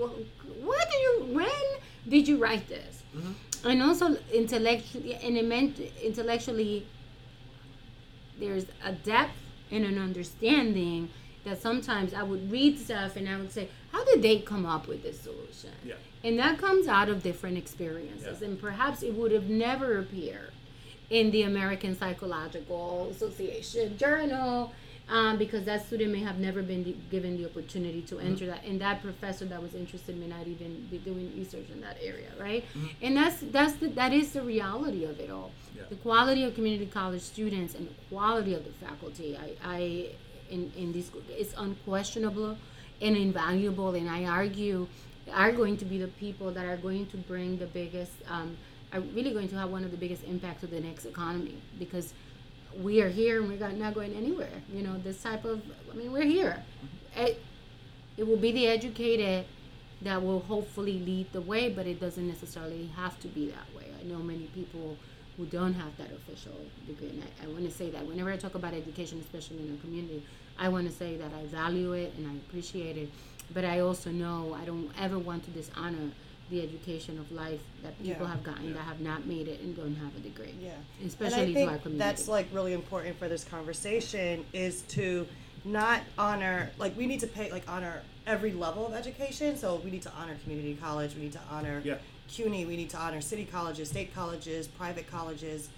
what 0.62 0.90
did 0.90 1.02
you 1.02 1.28
when 1.34 1.66
did 2.08 2.28
you 2.28 2.38
write 2.38 2.68
this 2.68 3.04
mm-hmm. 3.16 3.68
and 3.68 3.82
also 3.82 4.18
intellectually 4.34 5.16
and 5.16 5.38
it 5.38 5.46
meant 5.46 5.80
intellectually 6.02 6.86
there's 8.40 8.66
a 8.84 8.92
depth 8.92 9.34
and 9.72 9.86
an 9.86 10.00
understanding 10.00 11.10
that 11.44 11.62
sometimes 11.62 12.14
I 12.14 12.24
would 12.24 12.52
read 12.52 12.80
stuff 12.80 13.16
and 13.16 13.28
I 13.28 13.38
would 13.38 13.52
say, 13.52 13.70
how 13.92 14.04
did 14.06 14.22
they 14.22 14.40
come 14.40 14.66
up 14.66 14.88
with 14.88 15.04
this 15.04 15.20
solution? 15.20 15.72
Yeah. 15.84 15.96
And 16.24 16.38
that 16.40 16.58
comes 16.58 16.88
out 16.88 17.10
of 17.10 17.24
different 17.24 17.58
experiences. 17.58 18.42
Yeah. 18.42 18.48
And 18.48 18.62
perhaps 18.62 19.04
it 19.04 19.14
would 19.14 19.32
have 19.32 19.50
never 19.50 20.00
appeared 20.00 20.52
in 21.10 21.32
the 21.32 21.44
American 21.44 21.98
Psychological 21.98 23.10
Association 23.12 23.98
journal 23.98 24.74
um, 25.10 25.38
because 25.38 25.66
that 25.66 25.86
student 25.88 26.12
may 26.12 26.20
have 26.20 26.38
never 26.38 26.62
been 26.62 27.02
given 27.10 27.38
the 27.38 27.50
opportunity 27.50 28.02
to 28.04 28.20
enter 28.20 28.46
mm-hmm. 28.46 28.52
that, 28.52 28.64
and 28.64 28.80
that 28.80 29.02
professor 29.02 29.46
that 29.46 29.62
was 29.62 29.74
interested 29.74 30.18
may 30.20 30.28
not 30.28 30.46
even 30.46 30.88
be 30.92 31.00
doing 31.00 31.34
research 31.36 31.70
in 31.72 31.82
that 31.82 31.98
area, 32.02 32.30
right? 32.40 32.64
Mm-hmm. 32.78 32.88
And 33.02 33.18
that's 33.18 33.40
that's 33.52 33.74
the, 33.78 33.88
that 33.90 34.14
is 34.14 34.34
the 34.34 34.44
reality 34.44 35.06
of 35.06 35.20
it 35.20 35.32
all. 35.32 35.52
Yeah. 35.76 35.84
The 35.90 35.96
quality 35.96 36.44
of 36.44 36.54
community 36.54 36.86
college 36.86 37.22
students 37.22 37.74
and 37.74 37.88
the 37.88 37.94
quality 38.10 38.54
of 38.54 38.64
the 38.64 38.72
faculty. 38.86 39.36
I, 39.36 39.54
I 39.64 40.10
in, 40.52 40.72
in 40.78 40.92
this 40.92 41.12
is 41.38 41.54
unquestionable 41.58 42.58
and 43.02 43.16
invaluable 43.16 43.96
and 43.96 44.10
i 44.10 44.26
argue 44.26 44.88
are 45.34 45.52
going 45.52 45.78
to 45.78 45.86
be 45.86 45.98
the 46.00 46.08
people 46.08 46.52
that 46.52 46.66
are 46.66 46.78
going 46.78 47.06
to 47.08 47.18
bring 47.18 47.58
the 47.58 47.68
biggest 47.68 48.12
um, 48.30 48.58
are 48.94 49.02
really 49.02 49.32
going 49.32 49.48
to 49.48 49.56
have 49.56 49.70
one 49.70 49.84
of 49.84 49.92
the 49.92 49.98
biggest 49.98 50.24
impacts 50.24 50.64
of 50.64 50.72
the 50.72 50.80
next 50.80 51.06
economy 51.06 51.62
because 51.78 52.14
we 52.82 53.02
are 53.02 53.10
here 53.10 53.42
and 53.42 53.50
we're 53.50 53.72
not 53.72 53.94
going 53.94 54.14
anywhere 54.14 54.62
you 54.74 54.82
know 54.82 54.98
this 55.00 55.22
type 55.22 55.46
of 55.46 55.62
i 55.92 55.96
mean 55.96 56.12
we're 56.12 56.24
here 56.24 56.64
it, 57.16 57.42
it 58.18 58.28
will 58.28 58.38
be 58.38 58.52
the 58.52 58.68
educated 58.68 59.46
that 60.02 60.22
will 60.22 60.40
hopefully 60.42 61.00
lead 61.00 61.32
the 61.34 61.42
way 61.42 61.70
but 61.70 61.86
it 61.86 62.00
doesn't 62.00 62.28
necessarily 62.28 62.88
have 62.96 63.20
to 63.20 63.28
be 63.28 63.48
that 63.50 63.76
way 63.76 63.86
i 64.00 64.04
know 64.04 64.20
many 64.20 64.46
people 64.56 64.98
who 65.40 65.46
don't 65.46 65.74
have 65.74 65.96
that 65.98 66.12
official 66.12 66.60
degree. 66.86 67.08
And 67.08 67.24
I, 67.24 67.46
I 67.46 67.48
want 67.48 67.64
to 67.64 67.72
say 67.72 67.90
that 67.92 68.06
whenever 68.06 68.30
I 68.30 68.36
talk 68.36 68.56
about 68.56 68.74
education, 68.74 69.22
especially 69.22 69.60
in 69.60 69.72
the 69.72 69.78
community, 69.78 70.22
I 70.60 70.70
want 70.70 70.88
to 70.88 70.94
say 70.94 71.16
that 71.18 71.32
I 71.34 71.46
value 71.46 71.94
it 71.94 72.14
and 72.18 72.28
I 72.28 72.34
appreciate 72.36 72.98
it. 72.98 73.10
But 73.54 73.66
I 73.66 73.80
also 73.80 74.12
know 74.12 74.56
I 74.60 74.66
don't 74.66 74.92
ever 75.00 75.18
want 75.18 75.44
to 75.46 75.52
dishonor 75.52 76.12
the 76.50 76.62
education 76.62 77.18
of 77.20 77.32
life 77.32 77.62
that 77.84 77.98
people 78.02 78.26
yeah. 78.26 78.32
have 78.32 78.44
gotten 78.44 78.68
yeah. 78.68 78.74
that 78.74 78.82
have 78.82 79.00
not 79.02 79.26
made 79.26 79.48
it 79.48 79.60
and 79.62 79.76
don't 79.76 79.96
have 79.96 80.16
a 80.16 80.20
degree. 80.20 80.56
Yeah, 80.60 80.72
especially 81.06 81.42
and 81.42 81.52
I 81.52 81.54
think 81.54 81.70
to 81.70 81.74
our 81.74 81.78
community. 81.80 81.98
That's 81.98 82.28
like 82.28 82.48
really 82.52 82.74
important 82.74 83.18
for 83.18 83.28
this 83.28 83.44
conversation 83.44 84.46
is 84.54 84.82
to 84.84 85.28
not 85.66 86.02
honor 86.18 86.72
like 86.78 86.96
we 86.98 87.06
need 87.06 87.20
to 87.20 87.28
pay 87.28 87.52
like 87.52 87.68
honor 87.68 88.02
every 88.26 88.52
level 88.52 88.88
of 88.88 88.94
education. 88.94 89.58
So 89.58 89.82
we 89.84 89.92
need 89.92 90.04
to 90.04 90.12
honor 90.20 90.38
community 90.44 90.78
college. 90.82 91.16
We 91.16 91.22
need 91.22 91.34
to 91.34 91.42
honor 91.52 91.82
yeah. 91.84 91.98
CUNY. 92.28 92.66
We 92.66 92.78
need 92.78 92.90
to 92.92 92.98
honor 92.98 93.22
city 93.22 93.46
colleges, 93.46 93.90
state 93.90 94.14
colleges, 94.14 94.68
private 94.68 95.10
colleges. 95.10 95.70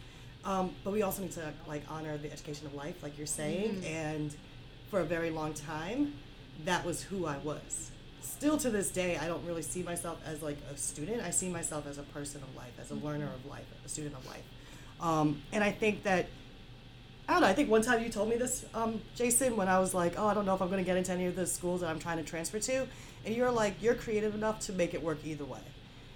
Um, 0.43 0.71
but 0.83 0.91
we 0.91 1.01
also 1.01 1.21
need 1.21 1.31
to 1.33 1.53
like 1.67 1.83
honor 1.89 2.17
the 2.17 2.31
education 2.31 2.65
of 2.65 2.73
life, 2.73 3.03
like 3.03 3.17
you're 3.17 3.27
saying. 3.27 3.75
Mm-hmm. 3.75 3.85
And 3.85 4.35
for 4.91 4.99
a 4.99 5.05
very 5.05 5.29
long 5.29 5.53
time, 5.53 6.13
that 6.65 6.85
was 6.85 7.01
who 7.01 7.25
I 7.25 7.37
was. 7.37 7.89
Still 8.21 8.57
to 8.57 8.69
this 8.69 8.91
day, 8.91 9.17
I 9.17 9.27
don't 9.27 9.43
really 9.45 9.61
see 9.61 9.81
myself 9.81 10.19
as 10.25 10.43
like 10.43 10.57
a 10.71 10.77
student. 10.77 11.23
I 11.23 11.31
see 11.31 11.49
myself 11.49 11.87
as 11.87 11.97
a 11.97 12.03
person 12.03 12.41
of 12.43 12.55
life, 12.55 12.73
as 12.79 12.91
a 12.91 12.95
learner 12.95 13.29
of 13.33 13.45
life, 13.49 13.65
a 13.83 13.89
student 13.89 14.15
of 14.15 14.27
life. 14.27 14.43
Um, 14.99 15.41
and 15.53 15.63
I 15.63 15.71
think 15.71 16.03
that 16.03 16.27
I 17.27 17.33
don't 17.33 17.41
know. 17.43 17.47
I 17.47 17.53
think 17.53 17.69
one 17.69 17.81
time 17.81 18.03
you 18.03 18.09
told 18.09 18.29
me 18.29 18.35
this, 18.35 18.65
um, 18.73 18.99
Jason, 19.15 19.55
when 19.55 19.69
I 19.69 19.79
was 19.79 19.93
like, 19.93 20.15
"Oh, 20.17 20.27
I 20.27 20.33
don't 20.33 20.45
know 20.45 20.53
if 20.53 20.61
I'm 20.61 20.69
going 20.69 20.83
to 20.83 20.85
get 20.85 20.97
into 20.97 21.13
any 21.13 21.27
of 21.27 21.35
the 21.35 21.47
schools 21.47 21.79
that 21.81 21.89
I'm 21.89 21.99
trying 21.99 22.17
to 22.17 22.23
transfer 22.23 22.59
to," 22.59 22.87
and 23.25 23.33
you're 23.33 23.51
like, 23.51 23.81
"You're 23.81 23.95
creative 23.95 24.35
enough 24.35 24.59
to 24.61 24.73
make 24.73 24.93
it 24.93 25.01
work 25.01 25.19
either 25.23 25.45
way," 25.45 25.61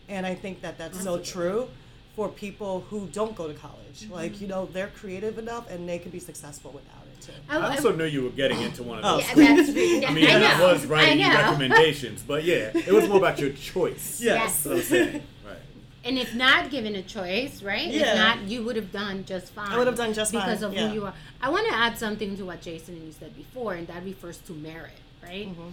and 0.10 0.26
I 0.26 0.36
think 0.36 0.62
that 0.62 0.78
that's 0.78 1.02
so 1.02 1.20
true 1.20 1.70
for 2.16 2.30
people 2.30 2.82
who 2.90 3.08
don't 3.08 3.36
go 3.36 3.48
to 3.48 3.54
college. 3.54 4.08
Like, 4.10 4.42
you 4.42 4.48
know, 4.48 4.66
they're 4.66 4.88
creative 4.88 5.38
enough 5.38 5.70
and 5.70 5.88
they 5.88 6.00
can 6.00 6.12
be 6.12 6.20
successful 6.20 6.72
without 6.72 7.05
it. 7.30 7.36
I, 7.50 7.58
I 7.58 7.70
also 7.76 7.96
knew 7.96 8.06
you 8.06 8.24
were 8.24 8.30
getting 8.30 8.62
into 8.62 8.84
one 8.84 9.00
of 9.00 9.06
Oh. 9.06 9.18
those. 9.18 9.22
yeah, 9.22 9.32
schools. 9.32 9.48
that's 9.48 9.70
really, 9.76 10.06
I 10.06 10.14
mean, 10.14 10.30
I 10.30 10.40
know. 10.40 10.68
I 10.68 10.74
was 10.74 10.86
writing 10.86 11.24
I 11.24 11.34
recommendations, 11.34 12.24
but 12.24 12.44
yeah, 12.44 12.72
it 12.74 12.92
was 12.92 13.08
more 13.08 13.18
about 13.18 13.40
your 13.40 13.52
choice. 13.52 14.22
Yes. 14.26 14.64
That's 14.64 14.90
what 14.90 15.02
I'm. 15.02 15.14
Right. 15.46 15.58
And 16.04 16.18
if 16.18 16.34
not 16.36 16.70
given 16.72 16.96
a 16.96 17.02
choice, 17.04 17.62
right? 17.64 17.88
Yeah. 17.88 18.12
If 18.12 18.18
not, 18.18 18.42
you 18.42 18.64
would 18.64 18.76
have 18.76 18.92
done 18.92 19.26
just 19.26 19.54
fine. 19.54 19.72
I 19.72 19.78
would 19.78 19.88
have 19.88 19.98
done 19.98 20.14
just 20.14 20.32
fine, 20.32 20.42
because 20.42 20.62
of 20.62 20.74
yeah. 20.74 20.88
who 20.88 20.94
you 20.94 21.06
are. 21.06 21.14
I 21.42 21.50
want 21.50 21.68
to 21.68 21.76
add 21.76 21.98
something 21.98 22.36
to 22.38 22.46
what 22.46 22.62
Jason 22.62 22.96
and 22.96 23.06
you 23.06 23.12
said 23.12 23.36
before, 23.36 23.74
and 23.74 23.88
that 23.88 24.04
refers 24.04 24.38
to 24.40 24.54
merit, 24.54 24.92
right? 25.24 25.48
Mm-hmm. 25.48 25.70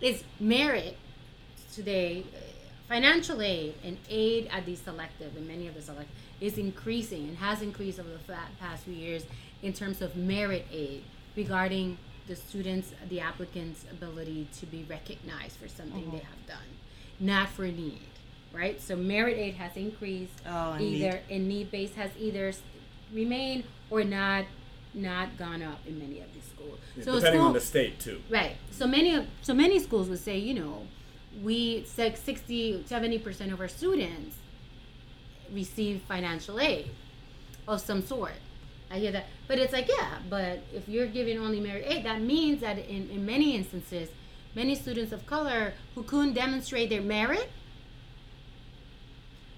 Is 0.00 0.24
merit 0.40 0.96
today 1.72 2.24
uh, 2.34 2.38
financial 2.88 3.42
aid 3.42 3.74
and 3.84 3.98
aid 4.08 4.48
at 4.52 4.64
the 4.66 4.74
selective 4.76 5.36
and 5.36 5.46
many 5.46 5.66
of 5.68 5.74
the 5.74 5.82
select 5.82 6.08
is 6.40 6.58
increasing 6.58 7.28
and 7.28 7.36
has 7.38 7.62
increased 7.62 7.98
over 7.98 8.08
the 8.08 8.34
past 8.60 8.84
few 8.84 8.94
years 8.94 9.24
in 9.62 9.72
terms 9.72 10.02
of 10.02 10.16
merit 10.16 10.66
aid 10.72 11.02
regarding 11.36 11.98
the 12.26 12.36
students, 12.36 12.92
the 13.08 13.20
applicants' 13.20 13.84
ability 13.90 14.48
to 14.58 14.66
be 14.66 14.84
recognized 14.88 15.56
for 15.56 15.68
something 15.68 16.02
Mm-hmm. 16.02 16.10
they 16.16 16.22
have 16.22 16.46
done, 16.46 16.68
not 17.20 17.48
for 17.48 17.62
need, 17.66 18.00
right? 18.52 18.80
So 18.80 18.96
merit 18.96 19.38
aid 19.38 19.54
has 19.54 19.76
increased 19.76 20.32
Oh, 20.46 20.72
and 20.72 20.82
either 20.82 21.20
and 21.30 21.48
need 21.48 21.70
base 21.70 21.94
has 21.94 22.10
either 22.18 22.52
remained 23.12 23.64
or 23.90 24.02
not 24.04 24.44
not 24.94 25.36
gone 25.36 25.62
up 25.62 25.78
in 25.86 25.98
many 25.98 26.20
of 26.20 26.32
these 26.32 26.44
schools. 26.44 26.78
so 26.96 27.16
Depending 27.16 27.40
school, 27.40 27.48
on 27.48 27.52
the 27.52 27.60
state 27.60 28.00
too. 28.00 28.22
Right. 28.30 28.56
So 28.70 28.86
many 28.86 29.14
of 29.14 29.26
so 29.42 29.52
many 29.54 29.78
schools 29.78 30.08
would 30.08 30.18
say, 30.18 30.38
you 30.38 30.54
know, 30.54 30.86
we 31.42 31.86
like 31.98 32.16
60 32.16 32.84
70% 32.88 33.52
of 33.52 33.60
our 33.60 33.68
students 33.68 34.36
receive 35.52 36.02
financial 36.08 36.58
aid 36.58 36.90
of 37.68 37.80
some 37.80 38.02
sort. 38.02 38.32
I 38.90 38.98
hear 38.98 39.12
that. 39.12 39.26
But 39.48 39.58
it's 39.58 39.72
like, 39.72 39.88
yeah, 39.88 40.18
but 40.30 40.60
if 40.72 40.88
you're 40.88 41.06
giving 41.06 41.38
only 41.38 41.60
merit 41.60 41.84
aid, 41.86 42.04
that 42.04 42.20
means 42.20 42.60
that 42.60 42.78
in, 42.78 43.10
in 43.10 43.26
many 43.26 43.56
instances, 43.56 44.08
many 44.54 44.74
students 44.74 45.12
of 45.12 45.26
color 45.26 45.74
who 45.94 46.02
couldn't 46.04 46.34
demonstrate 46.34 46.90
their 46.90 47.02
merit 47.02 47.50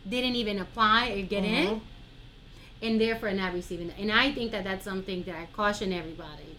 didn't 0.08 0.36
even 0.36 0.58
apply 0.58 1.10
or 1.10 1.22
get 1.22 1.44
in 1.44 1.66
Mhm. 1.66 1.80
and 2.82 3.00
therefore 3.00 3.32
not 3.32 3.52
receiving 3.52 3.88
that. 3.88 3.98
And 3.98 4.10
I 4.10 4.32
think 4.32 4.52
that 4.52 4.64
that's 4.64 4.84
something 4.84 5.22
that 5.24 5.34
I 5.34 5.46
caution 5.52 5.92
everybody 5.92 6.56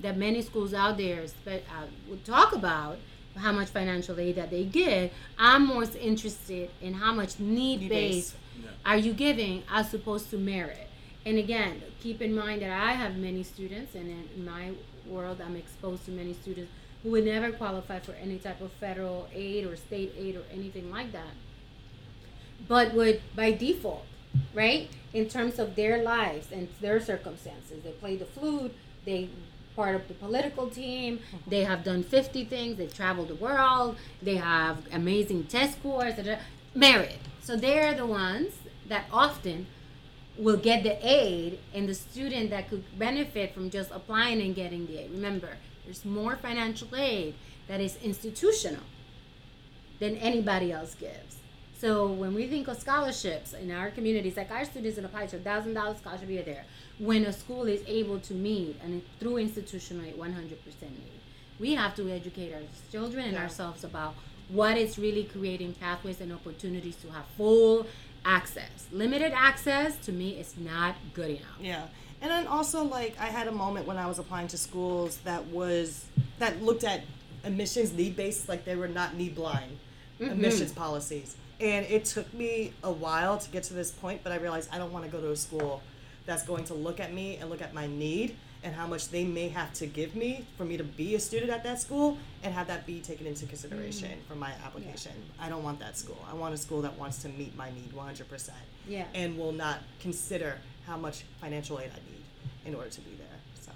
that 0.00 0.16
many 0.16 0.42
schools 0.42 0.74
out 0.74 0.96
there 0.96 1.26
spe- 1.26 1.48
uh, 1.70 1.86
would 2.08 2.24
talk 2.24 2.52
about 2.54 2.98
how 3.36 3.52
much 3.52 3.68
financial 3.68 4.18
aid 4.18 4.34
that 4.36 4.50
they 4.50 4.64
give. 4.64 5.10
I'm 5.38 5.66
more 5.66 5.84
interested 6.00 6.70
in 6.80 6.94
how 6.94 7.12
much 7.12 7.38
need 7.38 7.88
based 7.88 8.34
are 8.84 8.96
you 8.96 9.12
giving 9.12 9.62
as 9.70 9.92
opposed 9.94 10.30
to 10.30 10.38
merit. 10.38 10.87
And 11.26 11.38
again, 11.38 11.82
keep 12.00 12.22
in 12.22 12.34
mind 12.34 12.62
that 12.62 12.70
I 12.70 12.92
have 12.92 13.16
many 13.16 13.42
students, 13.42 13.94
and 13.94 14.08
in 14.08 14.44
my 14.44 14.72
world, 15.06 15.40
I'm 15.44 15.56
exposed 15.56 16.04
to 16.06 16.10
many 16.10 16.32
students 16.32 16.70
who 17.02 17.10
would 17.10 17.24
never 17.24 17.52
qualify 17.52 17.98
for 18.00 18.12
any 18.12 18.38
type 18.38 18.60
of 18.60 18.72
federal 18.72 19.28
aid 19.34 19.66
or 19.66 19.76
state 19.76 20.14
aid 20.18 20.36
or 20.36 20.42
anything 20.52 20.90
like 20.90 21.12
that 21.12 21.34
but 22.66 22.94
would 22.94 23.20
by 23.36 23.52
default, 23.52 24.04
right? 24.54 24.88
In 25.12 25.28
terms 25.28 25.58
of 25.58 25.76
their 25.76 26.02
lives 26.02 26.50
and 26.50 26.68
their 26.80 27.00
circumstances, 27.00 27.82
they 27.84 27.92
play 27.92 28.16
the 28.16 28.24
flute, 28.24 28.74
they 29.04 29.28
part 29.76 29.94
of 29.94 30.08
the 30.08 30.14
political 30.14 30.68
team, 30.68 31.18
mm-hmm. 31.18 31.50
they 31.50 31.62
have 31.62 31.84
done 31.84 32.02
50 32.02 32.44
things, 32.46 32.78
they've 32.78 32.92
traveled 32.92 33.28
the 33.28 33.36
world, 33.36 33.96
they 34.20 34.36
have 34.36 34.78
amazing 34.90 35.44
test 35.44 35.78
scores, 35.78 36.14
merit. 36.74 37.18
So 37.40 37.54
they're 37.56 37.94
the 37.94 38.06
ones 38.06 38.54
that 38.88 39.04
often 39.12 39.68
will 40.38 40.56
get 40.56 40.82
the 40.82 40.96
aid 41.06 41.58
and 41.74 41.88
the 41.88 41.94
student 41.94 42.50
that 42.50 42.68
could 42.70 42.84
benefit 42.98 43.52
from 43.54 43.70
just 43.70 43.90
applying 43.90 44.40
and 44.40 44.54
getting 44.54 44.86
the 44.86 44.98
aid. 44.98 45.10
Remember, 45.10 45.56
there's 45.84 46.04
more 46.04 46.36
financial 46.36 46.94
aid 46.94 47.34
that 47.66 47.80
is 47.80 47.96
institutional 48.02 48.82
than 49.98 50.16
anybody 50.16 50.70
else 50.72 50.94
gives. 50.94 51.36
So 51.78 52.06
when 52.06 52.34
we 52.34 52.46
think 52.46 52.66
of 52.68 52.76
scholarships 52.78 53.52
in 53.52 53.70
our 53.70 53.90
communities, 53.90 54.36
like 54.36 54.50
our 54.50 54.64
students 54.64 54.98
in 54.98 55.04
apply 55.04 55.26
to 55.26 55.36
a 55.36 55.40
thousand 55.40 55.74
dollar 55.74 55.96
scholarship 55.96 56.28
year 56.28 56.42
there, 56.42 56.64
when 56.98 57.24
a 57.24 57.32
school 57.32 57.64
is 57.64 57.82
able 57.86 58.18
to 58.20 58.34
meet 58.34 58.76
and 58.82 59.02
through 59.20 59.38
institutional 59.38 60.04
aid, 60.04 60.16
one 60.18 60.32
hundred 60.32 60.64
percent 60.64 60.92
meet, 60.92 61.20
we 61.60 61.74
have 61.74 61.94
to 61.96 62.08
educate 62.10 62.52
our 62.52 62.62
children 62.90 63.24
and 63.26 63.34
Yeah. 63.34 63.42
ourselves 63.42 63.84
about 63.84 64.14
what 64.48 64.78
is 64.78 64.98
really 64.98 65.24
creating 65.24 65.74
pathways 65.74 66.20
and 66.20 66.32
opportunities 66.32 66.96
to 66.96 67.12
have 67.12 67.26
full 67.36 67.86
access. 68.24 68.86
Limited 68.92 69.32
access 69.32 69.96
to 70.06 70.12
me 70.12 70.30
is 70.30 70.56
not 70.56 70.96
good 71.14 71.30
enough. 71.30 71.58
Yeah. 71.60 71.86
And 72.20 72.30
then 72.30 72.46
also 72.46 72.84
like 72.84 73.18
I 73.18 73.26
had 73.26 73.46
a 73.48 73.52
moment 73.52 73.86
when 73.86 73.96
I 73.96 74.06
was 74.06 74.18
applying 74.18 74.48
to 74.48 74.58
schools 74.58 75.18
that 75.18 75.46
was 75.46 76.04
that 76.38 76.62
looked 76.62 76.84
at 76.84 77.02
admissions 77.44 77.92
need 77.92 78.16
based 78.16 78.48
like 78.48 78.64
they 78.64 78.76
were 78.76 78.88
not 78.88 79.14
need 79.14 79.34
blind 79.34 79.78
admissions 80.20 80.70
mm-hmm. 80.70 80.80
policies. 80.80 81.36
And 81.60 81.86
it 81.86 82.04
took 82.04 82.32
me 82.32 82.72
a 82.84 82.90
while 82.90 83.38
to 83.38 83.50
get 83.50 83.64
to 83.64 83.74
this 83.74 83.90
point, 83.90 84.22
but 84.22 84.32
I 84.32 84.36
realized 84.36 84.68
I 84.72 84.78
don't 84.78 84.92
want 84.92 85.04
to 85.04 85.10
go 85.10 85.20
to 85.20 85.30
a 85.30 85.36
school 85.36 85.82
that's 86.26 86.44
going 86.44 86.64
to 86.64 86.74
look 86.74 87.00
at 87.00 87.12
me 87.12 87.36
and 87.36 87.50
look 87.50 87.62
at 87.62 87.74
my 87.74 87.86
need 87.86 88.36
and 88.68 88.76
how 88.76 88.86
much 88.86 89.08
they 89.08 89.24
may 89.24 89.48
have 89.48 89.72
to 89.72 89.86
give 89.86 90.14
me 90.14 90.44
for 90.58 90.64
me 90.66 90.76
to 90.76 90.84
be 90.84 91.14
a 91.14 91.20
student 91.20 91.50
at 91.50 91.64
that 91.64 91.80
school 91.80 92.18
and 92.42 92.52
have 92.52 92.66
that 92.66 92.84
be 92.84 93.00
taken 93.00 93.26
into 93.26 93.46
consideration 93.46 94.10
mm. 94.10 94.28
for 94.28 94.34
my 94.34 94.52
application. 94.62 95.12
I 95.40 95.48
don't 95.48 95.62
want 95.62 95.80
that 95.80 95.96
school. 95.96 96.22
I 96.30 96.34
want 96.34 96.52
a 96.52 96.58
school 96.58 96.82
that 96.82 96.98
wants 96.98 97.22
to 97.22 97.30
meet 97.30 97.56
my 97.56 97.70
need 97.70 97.92
100% 97.94 98.50
Yeah. 98.86 99.06
and 99.14 99.38
will 99.38 99.52
not 99.52 99.78
consider 100.00 100.58
how 100.86 100.98
much 100.98 101.22
financial 101.40 101.80
aid 101.80 101.90
I 101.94 102.00
need 102.12 102.24
in 102.66 102.74
order 102.74 102.90
to 102.90 103.00
be 103.00 103.12
there. 103.16 103.38
So, 103.58 103.72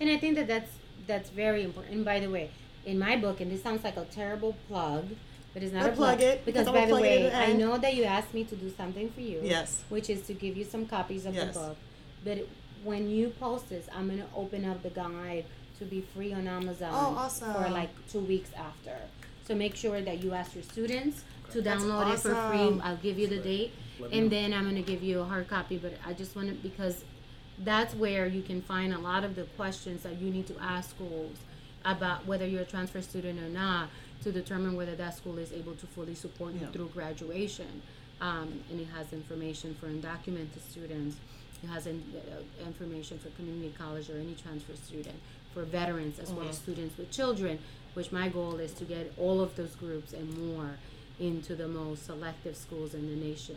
And 0.00 0.10
I 0.10 0.16
think 0.16 0.36
that 0.36 0.46
that's 0.46 0.70
that's 1.08 1.30
very 1.30 1.64
important. 1.64 1.96
And 1.96 2.04
by 2.04 2.20
the 2.20 2.30
way, 2.30 2.50
in 2.84 3.00
my 3.00 3.16
book, 3.16 3.40
and 3.40 3.50
this 3.50 3.64
sounds 3.64 3.82
like 3.82 3.96
a 3.96 4.04
terrible 4.04 4.56
plug, 4.68 5.06
but 5.54 5.62
it's 5.64 5.72
not 5.72 5.82
I'll 5.82 5.88
a 5.88 5.92
plug. 5.92 6.18
plug 6.18 6.20
it, 6.20 6.44
because 6.44 6.66
because 6.66 6.80
by 6.80 6.86
the 6.86 6.94
way, 6.94 7.32
I 7.32 7.52
know 7.52 7.78
that 7.78 7.94
you 7.96 8.04
asked 8.04 8.32
me 8.32 8.44
to 8.44 8.54
do 8.54 8.72
something 8.76 9.10
for 9.10 9.22
you. 9.22 9.40
Yes. 9.42 9.82
Which 9.88 10.08
is 10.08 10.22
to 10.28 10.34
give 10.34 10.56
you 10.56 10.64
some 10.64 10.86
copies 10.86 11.26
of 11.26 11.34
Yes. 11.34 11.54
the 11.54 11.60
book. 11.60 11.76
But 12.24 12.38
when 12.84 13.08
you 13.10 13.30
post 13.40 13.68
this, 13.68 13.86
I'm 13.94 14.08
gonna 14.08 14.26
open 14.34 14.64
up 14.64 14.82
the 14.82 14.90
guide 14.90 15.44
to 15.78 15.84
be 15.84 16.00
free 16.14 16.32
on 16.32 16.46
Amazon 16.48 16.90
Oh, 16.92 17.16
awesome. 17.18 17.52
for 17.54 17.68
like 17.68 17.90
two 18.10 18.20
weeks 18.20 18.50
after. 18.56 18.96
So 19.46 19.54
make 19.54 19.76
sure 19.76 20.00
that 20.00 20.22
you 20.22 20.32
ask 20.32 20.54
your 20.54 20.64
students 20.64 21.22
to 21.52 21.60
That's 21.62 21.82
download 21.82 22.12
it 22.14 22.18
for 22.20 22.34
free. 22.34 22.80
I'll 22.82 22.96
give 22.96 23.18
you 23.18 23.26
the 23.28 23.38
date, 23.38 23.72
Let 24.00 24.12
and 24.12 24.30
then 24.30 24.52
I'm 24.52 24.64
gonna 24.64 24.82
give 24.82 25.02
you 25.02 25.20
a 25.20 25.24
hard 25.24 25.48
copy. 25.48 25.76
But 25.78 25.94
I 26.04 26.12
just 26.12 26.34
want 26.34 26.48
to 26.48 26.54
because 26.54 27.04
that's 27.60 27.94
where 27.94 28.26
you 28.26 28.42
can 28.42 28.60
find 28.62 28.92
a 28.92 28.98
lot 28.98 29.24
of 29.24 29.34
the 29.36 29.44
questions 29.56 30.02
that 30.02 30.20
you 30.20 30.30
need 30.30 30.46
to 30.48 30.54
ask 30.60 30.90
schools 30.90 31.36
about 31.84 32.26
whether 32.26 32.46
you're 32.46 32.62
a 32.62 32.66
transfer 32.66 33.00
student 33.00 33.38
or 33.40 33.48
not 33.48 33.88
to 34.24 34.32
determine 34.32 34.74
whether 34.76 34.96
that 34.96 35.16
school 35.16 35.38
is 35.38 35.52
able 35.52 35.74
to 35.74 35.86
fully 35.86 36.14
support 36.14 36.52
you 36.54 36.60
Yeah. 36.62 36.66
through 36.68 36.88
graduation. 36.88 37.82
Um, 38.20 38.60
and 38.70 38.80
it 38.80 38.88
has 38.96 39.12
information 39.12 39.74
for 39.78 39.86
undocumented 39.88 40.60
students. 40.68 41.16
It 41.62 41.68
has 41.68 41.86
in, 41.86 42.02
uh, 42.14 42.64
information 42.66 43.18
for 43.18 43.28
community 43.30 43.74
college 43.76 44.10
or 44.10 44.18
any 44.18 44.34
transfer 44.34 44.74
student, 44.76 45.16
for 45.54 45.62
veterans 45.62 46.18
as 46.18 46.30
well 46.30 46.48
as 46.48 46.56
students 46.58 46.96
with 46.98 47.10
children. 47.10 47.58
Which 47.94 48.12
my 48.12 48.28
goal 48.28 48.56
is 48.56 48.72
to 48.74 48.84
get 48.84 49.12
all 49.16 49.40
of 49.40 49.56
those 49.56 49.74
groups 49.74 50.12
and 50.12 50.36
more 50.52 50.72
into 51.18 51.54
the 51.56 51.66
most 51.66 52.04
selective 52.04 52.54
schools 52.54 52.92
in 52.92 53.08
the 53.08 53.16
nation, 53.26 53.56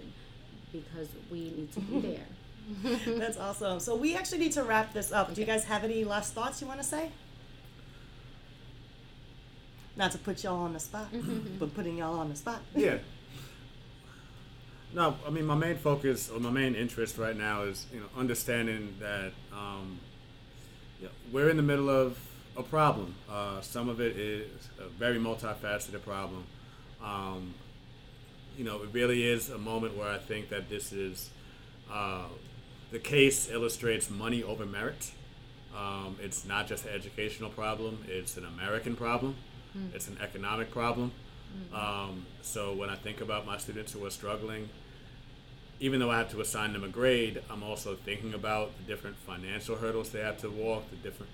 because 0.72 1.10
we 1.30 1.40
need 1.40 1.74
to 1.74 1.82
be 1.82 2.00
there. 2.84 3.18
that's 3.18 3.38
awesome. 3.38 3.82
So, 3.82 3.96
we 3.98 4.16
actually 4.16 4.38
need 4.38 4.54
to 4.54 4.64
wrap 4.64 4.94
this 4.94 5.12
up. 5.12 5.34
Do 5.34 5.42
you 5.42 5.48
guys 5.48 5.66
have 5.66 5.84
any 5.84 6.06
last 6.06 6.34
thoughts 6.34 6.62
you 6.62 6.68
want 6.68 6.80
to 6.80 6.86
say? 6.86 7.12
Not 9.98 10.12
to 10.14 10.18
put 10.18 10.42
y'all 10.44 10.62
on 10.62 10.72
the 10.72 10.80
spot, 10.80 11.08
but 11.60 11.74
putting 11.76 11.98
y'all 11.98 12.18
on 12.18 12.30
the 12.30 12.36
spot. 12.38 12.62
Yeah. 12.74 13.00
No, 14.94 15.16
I 15.26 15.30
mean 15.30 15.46
my 15.46 15.56
main 15.56 15.78
focus 15.78 16.30
or 16.30 16.40
my 16.40 16.50
main 16.50 16.74
interest 16.74 17.18
right 17.18 17.38
now 17.38 17.64
is 17.64 17.86
you 17.94 18.00
know 18.00 18.08
understanding 18.18 18.96
that 19.00 19.32
um, 19.54 20.00
yeah, 21.02 21.10
we're 21.32 21.50
in 21.50 21.58
the 21.58 21.64
middle 21.64 21.90
of 21.90 22.18
a 22.58 22.64
problem. 22.64 23.16
Uh, 23.30 23.62
some 23.62 23.88
of 23.88 24.02
it 24.02 24.18
is 24.18 24.70
a 24.80 24.88
very 24.90 25.18
multifaceted 25.18 26.04
problem. 26.04 26.44
Um, 27.04 27.54
you 28.58 28.66
know, 28.66 28.82
it 28.82 28.90
really 28.92 29.26
is 29.26 29.50
a 29.50 29.58
moment 29.58 29.96
where 29.96 30.10
I 30.10 30.18
think 30.18 30.50
that 30.50 30.70
this 30.70 30.92
is 30.92 31.30
uh, 31.92 32.26
the 32.92 33.00
case 33.00 33.50
illustrates 33.50 34.10
money 34.10 34.44
over 34.44 34.66
merit. 34.66 35.12
Um, 35.78 36.18
it's 36.22 36.46
not 36.46 36.68
just 36.68 36.86
an 36.86 36.94
educational 36.94 37.52
problem; 37.52 38.00
it's 38.08 38.38
an 38.38 38.46
American 38.46 38.96
problem. 38.96 39.36
Mm. 39.78 39.94
It's 39.94 40.08
an 40.08 40.18
economic 40.20 40.72
problem. 40.72 41.12
Mm. 41.72 41.78
Um, 41.78 42.26
so 42.42 42.74
when 42.74 42.90
I 42.90 42.96
think 42.96 43.22
about 43.22 43.46
my 43.46 43.58
students 43.58 43.94
who 43.94 44.06
are 44.06 44.10
struggling, 44.10 44.70
even 45.80 46.00
though 46.00 46.12
I 46.12 46.18
have 46.18 46.30
to 46.32 46.42
assign 46.42 46.74
them 46.74 46.84
a 46.84 46.90
grade, 46.90 47.42
I'm 47.50 47.64
also 47.64 47.96
thinking 47.96 48.34
about 48.34 48.78
the 48.78 48.84
different 48.84 49.16
financial 49.18 49.76
hurdles 49.76 50.10
they 50.10 50.20
have 50.20 50.38
to 50.42 50.50
walk, 50.50 50.90
the 50.90 50.98
different, 50.98 51.32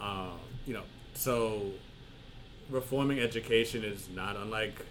uh, 0.00 0.30
you 0.66 0.72
know, 0.72 0.84
so 1.14 1.72
reforming 2.70 3.20
education 3.20 3.84
is 3.84 4.08
not 4.14 4.36
unlike 4.36 4.86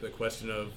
the 0.00 0.08
question 0.08 0.50
of 0.50 0.72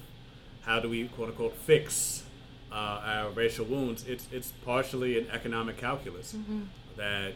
how 0.62 0.80
do 0.80 0.88
we 0.88 1.08
quote 1.08 1.30
unquote 1.30 1.56
fix 1.56 2.24
uh, 2.70 2.74
our 2.74 3.30
racial 3.30 3.64
wounds. 3.64 4.04
It's 4.06 4.26
it's 4.32 4.52
partially 4.64 5.18
an 5.18 5.28
economic 5.30 5.76
calculus 5.76 6.34
mm-hmm. 6.34 6.62
that 6.96 7.32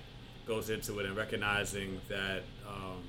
goes 0.46 0.70
into 0.70 0.98
it, 1.00 1.06
and 1.06 1.16
recognizing 1.16 2.00
that 2.08 2.42
um, 2.68 3.02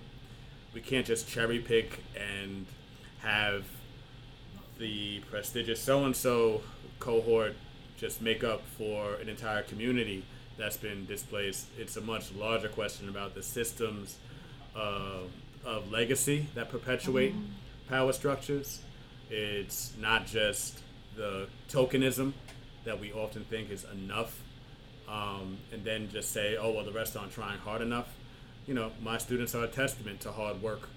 we 0.74 0.82
can't 0.82 1.06
just 1.06 1.28
cherry 1.28 1.60
pick 1.60 2.04
and 2.16 2.66
have 3.20 3.66
the 4.80 5.20
prestigious 5.32 5.82
so 5.82 6.06
and 6.06 6.16
so 6.16 6.62
cohort 7.00 7.56
just 7.98 8.22
make 8.22 8.44
up 8.44 8.62
for 8.78 9.16
an 9.16 9.28
entire 9.28 9.64
community 9.64 10.24
that's 10.58 10.78
been 10.78 11.06
displaced. 11.06 11.68
It's 11.78 11.98
a 11.98 12.02
much 12.02 12.34
larger 12.34 12.70
question 12.70 13.10
about 13.10 13.36
the 13.36 13.44
systems 13.44 14.18
uh, 14.76 15.22
of 15.66 15.92
legacy 15.92 16.48
that 16.56 16.70
perpetuate 16.70 17.34
mm-hmm. 17.34 17.90
power 17.90 18.14
structures. 18.14 18.82
It's 19.30 19.94
not 20.00 20.26
just 20.26 20.80
the 21.16 21.48
tokenism 21.70 22.34
that 22.86 23.00
we 23.00 23.12
often 23.12 23.44
think 23.46 23.70
is 23.70 23.86
enough, 23.92 24.40
um, 25.10 25.58
and 25.74 25.84
then 25.84 26.10
just 26.10 26.32
say, 26.32 26.56
oh, 26.58 26.72
well, 26.72 26.86
the 26.86 26.92
rest 26.92 27.18
aren't 27.18 27.34
trying 27.34 27.58
hard 27.60 27.82
enough. 27.82 28.08
You 28.66 28.74
know, 28.74 28.92
my 29.02 29.18
students 29.18 29.56
are 29.56 29.64
a 29.64 29.68
testament 29.68 30.22
to 30.22 30.32
hard 30.32 30.62
work, 30.62 30.88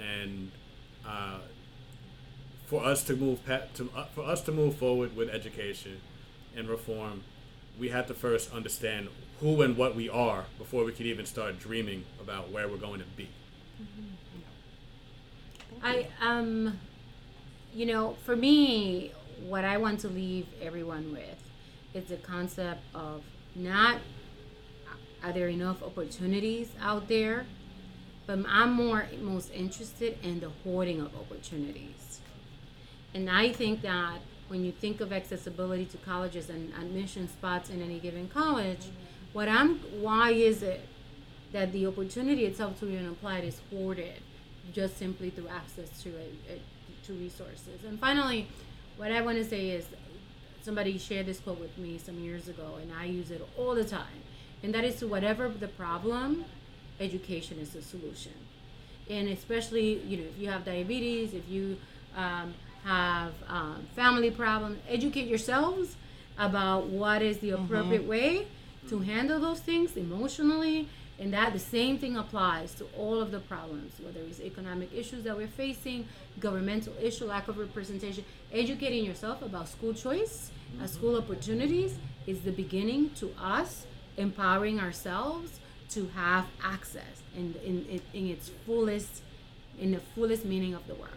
and 0.00 0.50
uh, 1.06 1.38
for 2.66 2.84
us 2.84 3.02
to 3.04 3.16
move 3.16 3.40
to, 3.46 3.90
uh, 3.94 4.04
for 4.06 4.24
us 4.24 4.40
to 4.42 4.52
move 4.52 4.76
forward 4.76 5.16
with 5.16 5.28
education 5.28 6.00
and 6.56 6.68
reform, 6.68 7.22
we 7.78 7.88
have 7.88 8.06
to 8.06 8.14
first 8.14 8.52
understand 8.52 9.08
who 9.40 9.62
and 9.62 9.76
what 9.76 9.94
we 9.94 10.08
are 10.08 10.44
before 10.58 10.84
we 10.84 10.92
can 10.92 11.06
even 11.06 11.26
start 11.26 11.58
dreaming 11.58 12.04
about 12.20 12.50
where 12.50 12.68
we're 12.68 12.76
going 12.76 13.00
to 13.00 13.06
be. 13.16 13.28
Mm-hmm. 13.82 14.10
I 15.82 16.06
um, 16.20 16.78
you 17.74 17.86
know, 17.86 18.16
for 18.24 18.36
me, 18.36 19.12
what 19.46 19.64
I 19.64 19.76
want 19.76 20.00
to 20.00 20.08
leave 20.08 20.46
everyone 20.62 21.12
with 21.12 21.42
is 21.92 22.04
the 22.08 22.16
concept 22.16 22.82
of 22.94 23.22
not 23.54 23.98
are 25.22 25.32
there 25.32 25.48
enough 25.48 25.82
opportunities 25.82 26.68
out 26.80 27.08
there, 27.08 27.46
but 28.26 28.38
I'm 28.46 28.72
more 28.72 29.06
most 29.20 29.50
interested 29.52 30.18
in 30.22 30.40
the 30.40 30.50
hoarding 30.62 31.00
of 31.00 31.14
opportunities. 31.16 32.20
And 33.14 33.30
I 33.30 33.52
think 33.52 33.82
that 33.82 34.18
when 34.48 34.64
you 34.64 34.72
think 34.72 35.00
of 35.00 35.12
accessibility 35.12 35.86
to 35.86 35.96
colleges 35.98 36.50
and 36.50 36.72
admission 36.74 37.28
spots 37.28 37.70
in 37.70 37.80
any 37.80 37.98
given 37.98 38.28
college, 38.28 38.86
what 39.32 39.48
I'm 39.48 39.76
why 40.00 40.30
is 40.30 40.62
it 40.62 40.86
that 41.52 41.72
the 41.72 41.86
opportunity 41.86 42.44
itself 42.44 42.78
to 42.80 42.86
be 42.86 42.96
applied 42.96 43.44
is 43.44 43.60
hoarded 43.70 44.20
just 44.72 44.98
simply 44.98 45.30
through 45.30 45.48
access 45.48 46.02
to 46.02 46.08
it 46.08 46.60
to 47.06 47.12
resources. 47.12 47.84
And 47.86 47.98
finally, 48.00 48.48
what 48.96 49.12
I 49.12 49.20
want 49.20 49.38
to 49.38 49.44
say 49.44 49.70
is 49.70 49.86
somebody 50.62 50.98
shared 50.98 51.26
this 51.26 51.38
quote 51.38 51.60
with 51.60 51.76
me 51.78 51.98
some 51.98 52.18
years 52.18 52.48
ago, 52.48 52.78
and 52.80 52.92
I 52.92 53.04
use 53.04 53.30
it 53.30 53.46
all 53.56 53.74
the 53.74 53.84
time. 53.84 54.22
And 54.62 54.74
that 54.74 54.84
is 54.84 54.96
to 55.00 55.06
whatever 55.06 55.48
the 55.48 55.68
problem, 55.68 56.44
education 56.98 57.58
is 57.58 57.70
the 57.70 57.82
solution. 57.82 58.32
And 59.10 59.28
especially, 59.28 59.98
you 60.00 60.16
know, 60.16 60.24
if 60.24 60.38
you 60.38 60.48
have 60.48 60.64
diabetes, 60.64 61.34
if 61.34 61.46
you 61.48 61.76
um, 62.16 62.54
have 62.84 63.32
um, 63.48 63.86
family 63.96 64.30
problems, 64.30 64.78
educate 64.88 65.26
yourselves 65.26 65.96
about 66.38 66.86
what 66.86 67.22
is 67.22 67.38
the 67.38 67.50
mm-hmm. 67.50 67.64
appropriate 67.64 68.02
mm-hmm. 68.02 68.10
way 68.10 68.46
to 68.88 68.98
handle 69.00 69.40
those 69.40 69.60
things 69.60 69.96
emotionally 69.96 70.88
and 71.18 71.32
that 71.32 71.52
the 71.52 71.58
same 71.58 71.96
thing 71.96 72.16
applies 72.16 72.74
to 72.74 72.84
all 72.98 73.20
of 73.20 73.30
the 73.30 73.38
problems 73.40 73.92
whether 74.00 74.20
it's 74.20 74.40
economic 74.40 74.92
issues 74.92 75.22
that 75.22 75.36
we're 75.36 75.46
facing 75.46 76.06
governmental 76.40 76.92
issue 77.00 77.24
lack 77.24 77.46
of 77.48 77.56
representation 77.56 78.24
educating 78.52 79.04
yourself 79.04 79.40
about 79.42 79.68
school 79.68 79.94
choice 79.94 80.50
mm-hmm. 80.50 80.80
and 80.80 80.90
school 80.90 81.16
opportunities 81.16 81.96
is 82.26 82.40
the 82.40 82.50
beginning 82.50 83.10
to 83.10 83.32
us 83.40 83.86
empowering 84.16 84.80
ourselves 84.80 85.60
to 85.88 86.08
have 86.14 86.46
access 86.62 87.22
in, 87.36 87.54
in, 87.64 87.84
in, 87.86 88.00
in 88.12 88.26
its 88.26 88.50
fullest 88.66 89.22
in 89.78 89.92
the 89.92 90.00
fullest 90.14 90.44
meaning 90.44 90.74
of 90.74 90.86
the 90.88 90.94
word 90.94 91.10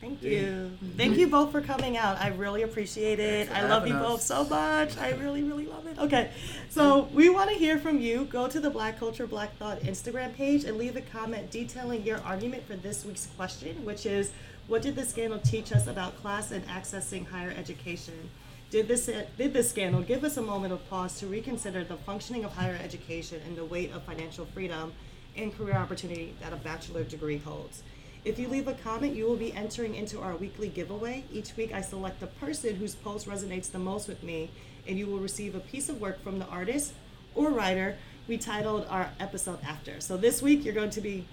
Thank 0.00 0.22
you. 0.22 0.70
Thank 0.96 1.18
you 1.18 1.26
both 1.26 1.52
for 1.52 1.60
coming 1.60 1.98
out. 1.98 2.18
I 2.18 2.28
really 2.28 2.62
appreciate 2.62 3.20
it. 3.20 3.50
I 3.50 3.68
love 3.68 3.86
you 3.86 3.94
us. 3.94 4.02
both 4.02 4.22
so 4.22 4.44
much. 4.44 4.96
I 4.96 5.10
really, 5.10 5.42
really 5.42 5.66
love 5.66 5.86
it. 5.86 5.98
Okay, 5.98 6.30
so 6.70 7.02
we 7.12 7.28
want 7.28 7.50
to 7.50 7.56
hear 7.56 7.78
from 7.78 8.00
you. 8.00 8.24
Go 8.24 8.48
to 8.48 8.60
the 8.60 8.70
Black 8.70 8.98
Culture 8.98 9.26
Black 9.26 9.54
Thought 9.58 9.80
Instagram 9.80 10.34
page 10.34 10.64
and 10.64 10.78
leave 10.78 10.96
a 10.96 11.02
comment 11.02 11.50
detailing 11.50 12.02
your 12.02 12.18
argument 12.20 12.66
for 12.66 12.76
this 12.76 13.04
week's 13.04 13.26
question, 13.36 13.84
which 13.84 14.06
is 14.06 14.32
what 14.68 14.80
did 14.80 14.96
the 14.96 15.04
scandal 15.04 15.38
teach 15.38 15.70
us 15.70 15.86
about 15.86 16.18
class 16.22 16.50
and 16.50 16.66
accessing 16.66 17.26
higher 17.26 17.52
education? 17.58 18.30
Did 18.70 18.88
this, 18.88 19.10
did 19.36 19.52
this 19.52 19.68
scandal 19.68 20.00
give 20.00 20.24
us 20.24 20.36
a 20.36 20.42
moment 20.42 20.72
of 20.72 20.88
pause 20.88 21.18
to 21.18 21.26
reconsider 21.26 21.84
the 21.84 21.96
functioning 21.96 22.44
of 22.44 22.52
higher 22.52 22.78
education 22.82 23.42
and 23.44 23.56
the 23.56 23.64
weight 23.64 23.92
of 23.92 24.04
financial 24.04 24.46
freedom 24.46 24.92
and 25.36 25.54
career 25.54 25.74
opportunity 25.74 26.34
that 26.40 26.52
a 26.52 26.56
bachelor 26.56 27.02
degree 27.04 27.38
holds? 27.38 27.82
If 28.22 28.38
you 28.38 28.48
leave 28.48 28.68
a 28.68 28.74
comment, 28.74 29.14
you 29.16 29.24
will 29.24 29.36
be 29.36 29.52
entering 29.54 29.94
into 29.94 30.20
our 30.20 30.36
weekly 30.36 30.68
giveaway. 30.68 31.24
Each 31.32 31.56
week, 31.56 31.72
I 31.72 31.80
select 31.80 32.20
the 32.20 32.26
person 32.26 32.76
whose 32.76 32.94
post 32.94 33.26
resonates 33.26 33.70
the 33.70 33.78
most 33.78 34.08
with 34.08 34.22
me, 34.22 34.50
and 34.86 34.98
you 34.98 35.06
will 35.06 35.18
receive 35.18 35.54
a 35.54 35.60
piece 35.60 35.88
of 35.88 36.00
work 36.00 36.22
from 36.22 36.38
the 36.38 36.46
artist 36.46 36.92
or 37.34 37.48
writer 37.48 37.96
we 38.28 38.36
titled 38.36 38.86
our 38.90 39.10
episode 39.18 39.58
after. 39.64 40.00
So 40.00 40.18
this 40.18 40.42
week, 40.42 40.64
you're 40.64 40.74
going 40.74 40.90
to 40.90 41.00
be 41.00 41.24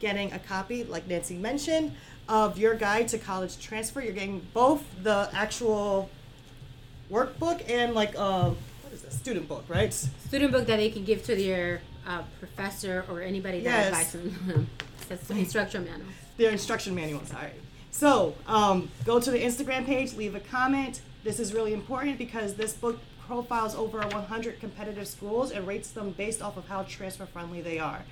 getting 0.00 0.32
a 0.32 0.40
copy, 0.40 0.82
like 0.82 1.06
Nancy 1.06 1.36
mentioned, 1.36 1.92
of 2.28 2.58
your 2.58 2.74
guide 2.74 3.06
to 3.08 3.18
college 3.18 3.60
transfer. 3.60 4.00
You're 4.00 4.12
getting 4.12 4.44
both 4.52 4.82
the 5.04 5.30
actual 5.32 6.10
workbook 7.12 7.62
and 7.70 7.94
like 7.94 8.16
a 8.16 8.50
what 8.82 8.92
is 8.92 9.02
this 9.02 9.14
student 9.14 9.46
book, 9.46 9.64
right? 9.68 9.94
Student 9.94 10.50
book 10.50 10.66
that 10.66 10.78
they 10.78 10.90
can 10.90 11.04
give 11.04 11.22
to 11.26 11.36
their 11.36 11.80
uh, 12.04 12.22
professor 12.40 13.04
or 13.08 13.22
anybody 13.22 13.60
that 13.60 13.70
yes. 13.70 13.86
advises 13.86 14.46
them. 14.46 14.68
That's 15.08 15.28
the 15.28 15.34
instruction 15.34 15.84
manual 15.84 16.08
their 16.36 16.50
instruction 16.50 16.94
manuals. 16.94 17.32
All 17.32 17.40
right. 17.40 17.54
So 17.90 18.34
um, 18.46 18.90
go 19.04 19.20
to 19.20 19.30
the 19.30 19.38
Instagram 19.38 19.86
page, 19.86 20.14
leave 20.14 20.34
a 20.34 20.40
comment. 20.40 21.00
This 21.22 21.38
is 21.38 21.54
really 21.54 21.72
important 21.72 22.18
because 22.18 22.54
this 22.54 22.72
book 22.72 22.98
profiles 23.26 23.74
over 23.74 23.98
100 23.98 24.60
competitive 24.60 25.06
schools 25.06 25.50
and 25.50 25.66
rates 25.66 25.90
them 25.90 26.10
based 26.10 26.42
off 26.42 26.56
of 26.56 26.68
how 26.68 26.82
transfer 26.82 27.24
friendly 27.24 27.60
they 27.60 27.78
are. 27.78 28.02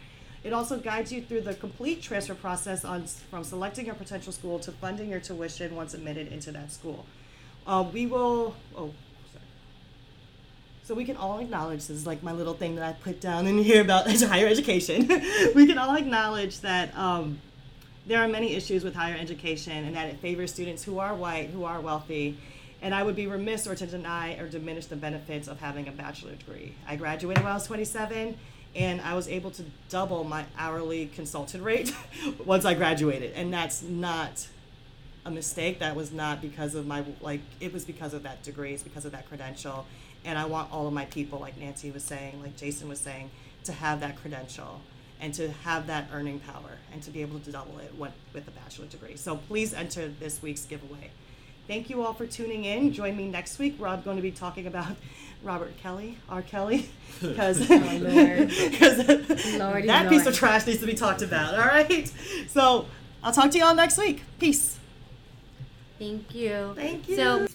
It 0.44 0.52
also 0.52 0.78
guides 0.78 1.12
you 1.12 1.22
through 1.22 1.42
the 1.42 1.54
complete 1.54 2.02
transfer 2.02 2.34
process 2.34 2.84
on 2.84 3.06
from 3.06 3.44
selecting 3.44 3.86
your 3.86 3.94
potential 3.94 4.32
school 4.32 4.58
to 4.60 4.72
funding 4.72 5.10
your 5.10 5.20
tuition 5.20 5.76
once 5.76 5.94
admitted 5.94 6.32
into 6.32 6.50
that 6.52 6.72
school. 6.72 7.04
Uh, 7.66 7.84
we 7.92 8.06
will. 8.06 8.56
Oh, 8.76 8.92
sorry. 9.32 9.44
So 10.82 10.94
we 10.94 11.04
can 11.04 11.16
all 11.16 11.38
acknowledge 11.38 11.86
this 11.86 11.90
is 11.90 12.06
like 12.06 12.22
my 12.24 12.32
little 12.32 12.54
thing 12.54 12.74
that 12.74 12.84
I 12.84 12.92
put 12.92 13.20
down 13.20 13.46
in 13.46 13.58
here 13.58 13.82
about 13.82 14.10
higher 14.22 14.48
education. 14.48 15.06
we 15.54 15.66
can 15.66 15.78
all 15.78 15.94
acknowledge 15.94 16.60
that. 16.60 16.96
Um, 16.96 17.40
there 18.06 18.20
are 18.20 18.28
many 18.28 18.54
issues 18.54 18.84
with 18.84 18.94
higher 18.94 19.16
education 19.16 19.84
and 19.84 19.94
that 19.94 20.08
it 20.08 20.18
favors 20.18 20.52
students 20.52 20.82
who 20.82 20.98
are 20.98 21.14
white, 21.14 21.50
who 21.50 21.64
are 21.64 21.80
wealthy, 21.80 22.36
and 22.80 22.94
I 22.94 23.04
would 23.04 23.14
be 23.14 23.28
remiss 23.28 23.66
or 23.66 23.76
to 23.76 23.86
deny 23.86 24.34
or 24.34 24.48
diminish 24.48 24.86
the 24.86 24.96
benefits 24.96 25.46
of 25.46 25.60
having 25.60 25.86
a 25.86 25.92
bachelor 25.92 26.34
degree. 26.34 26.74
I 26.86 26.96
graduated 26.96 27.44
when 27.44 27.52
I 27.52 27.54
was 27.54 27.66
27 27.66 28.36
and 28.74 29.00
I 29.02 29.14
was 29.14 29.28
able 29.28 29.50
to 29.52 29.64
double 29.88 30.24
my 30.24 30.44
hourly 30.58 31.06
consultant 31.14 31.62
rate 31.62 31.94
once 32.44 32.64
I 32.64 32.74
graduated, 32.74 33.32
and 33.34 33.52
that's 33.52 33.82
not 33.82 34.48
a 35.24 35.30
mistake. 35.30 35.78
That 35.78 35.94
was 35.94 36.10
not 36.10 36.40
because 36.40 36.74
of 36.74 36.86
my 36.86 37.04
like 37.20 37.40
it 37.60 37.72
was 37.72 37.84
because 37.84 38.14
of 38.14 38.22
that 38.22 38.42
degree, 38.42 38.72
it's 38.72 38.82
because 38.82 39.04
of 39.04 39.12
that 39.12 39.28
credential. 39.28 39.86
And 40.24 40.38
I 40.38 40.46
want 40.46 40.72
all 40.72 40.86
of 40.86 40.92
my 40.92 41.04
people, 41.06 41.38
like 41.38 41.58
Nancy 41.58 41.90
was 41.90 42.02
saying, 42.02 42.40
like 42.42 42.56
Jason 42.56 42.88
was 42.88 43.00
saying, 43.00 43.30
to 43.64 43.72
have 43.72 44.00
that 44.00 44.16
credential 44.16 44.80
and 45.22 45.32
to 45.32 45.50
have 45.64 45.86
that 45.86 46.08
earning 46.12 46.40
power 46.40 46.78
and 46.92 47.02
to 47.04 47.10
be 47.10 47.22
able 47.22 47.38
to 47.38 47.52
double 47.52 47.78
it 47.78 47.94
with, 47.96 48.12
with 48.34 48.46
a 48.48 48.50
bachelor 48.50 48.86
degree. 48.86 49.16
So 49.16 49.36
please 49.36 49.72
enter 49.72 50.08
this 50.08 50.42
week's 50.42 50.64
giveaway. 50.64 51.12
Thank 51.68 51.88
you 51.88 52.02
all 52.02 52.12
for 52.12 52.26
tuning 52.26 52.64
in. 52.64 52.92
Join 52.92 53.16
me 53.16 53.28
next 53.28 53.60
week 53.60 53.76
where 53.78 53.88
I'm 53.88 54.02
going 54.02 54.16
to 54.16 54.22
be 54.22 54.32
talking 54.32 54.66
about 54.66 54.96
Robert 55.44 55.76
Kelly, 55.78 56.18
R. 56.28 56.42
Kelly, 56.42 56.90
because 57.20 57.70
oh, 57.70 57.78
that 59.86 60.06
piece 60.08 60.26
of 60.26 60.34
trash 60.34 60.66
needs 60.66 60.80
to 60.80 60.86
be 60.86 60.94
talked 60.94 61.22
about. 61.22 61.54
All 61.54 61.66
right. 61.66 62.12
So 62.48 62.86
I'll 63.22 63.32
talk 63.32 63.52
to 63.52 63.58
you 63.58 63.64
all 63.64 63.74
next 63.74 63.98
week. 63.98 64.22
Peace. 64.40 64.78
Thank 66.00 66.34
you. 66.34 66.72
Thank 66.74 67.08
you. 67.08 67.16
So 67.16 67.46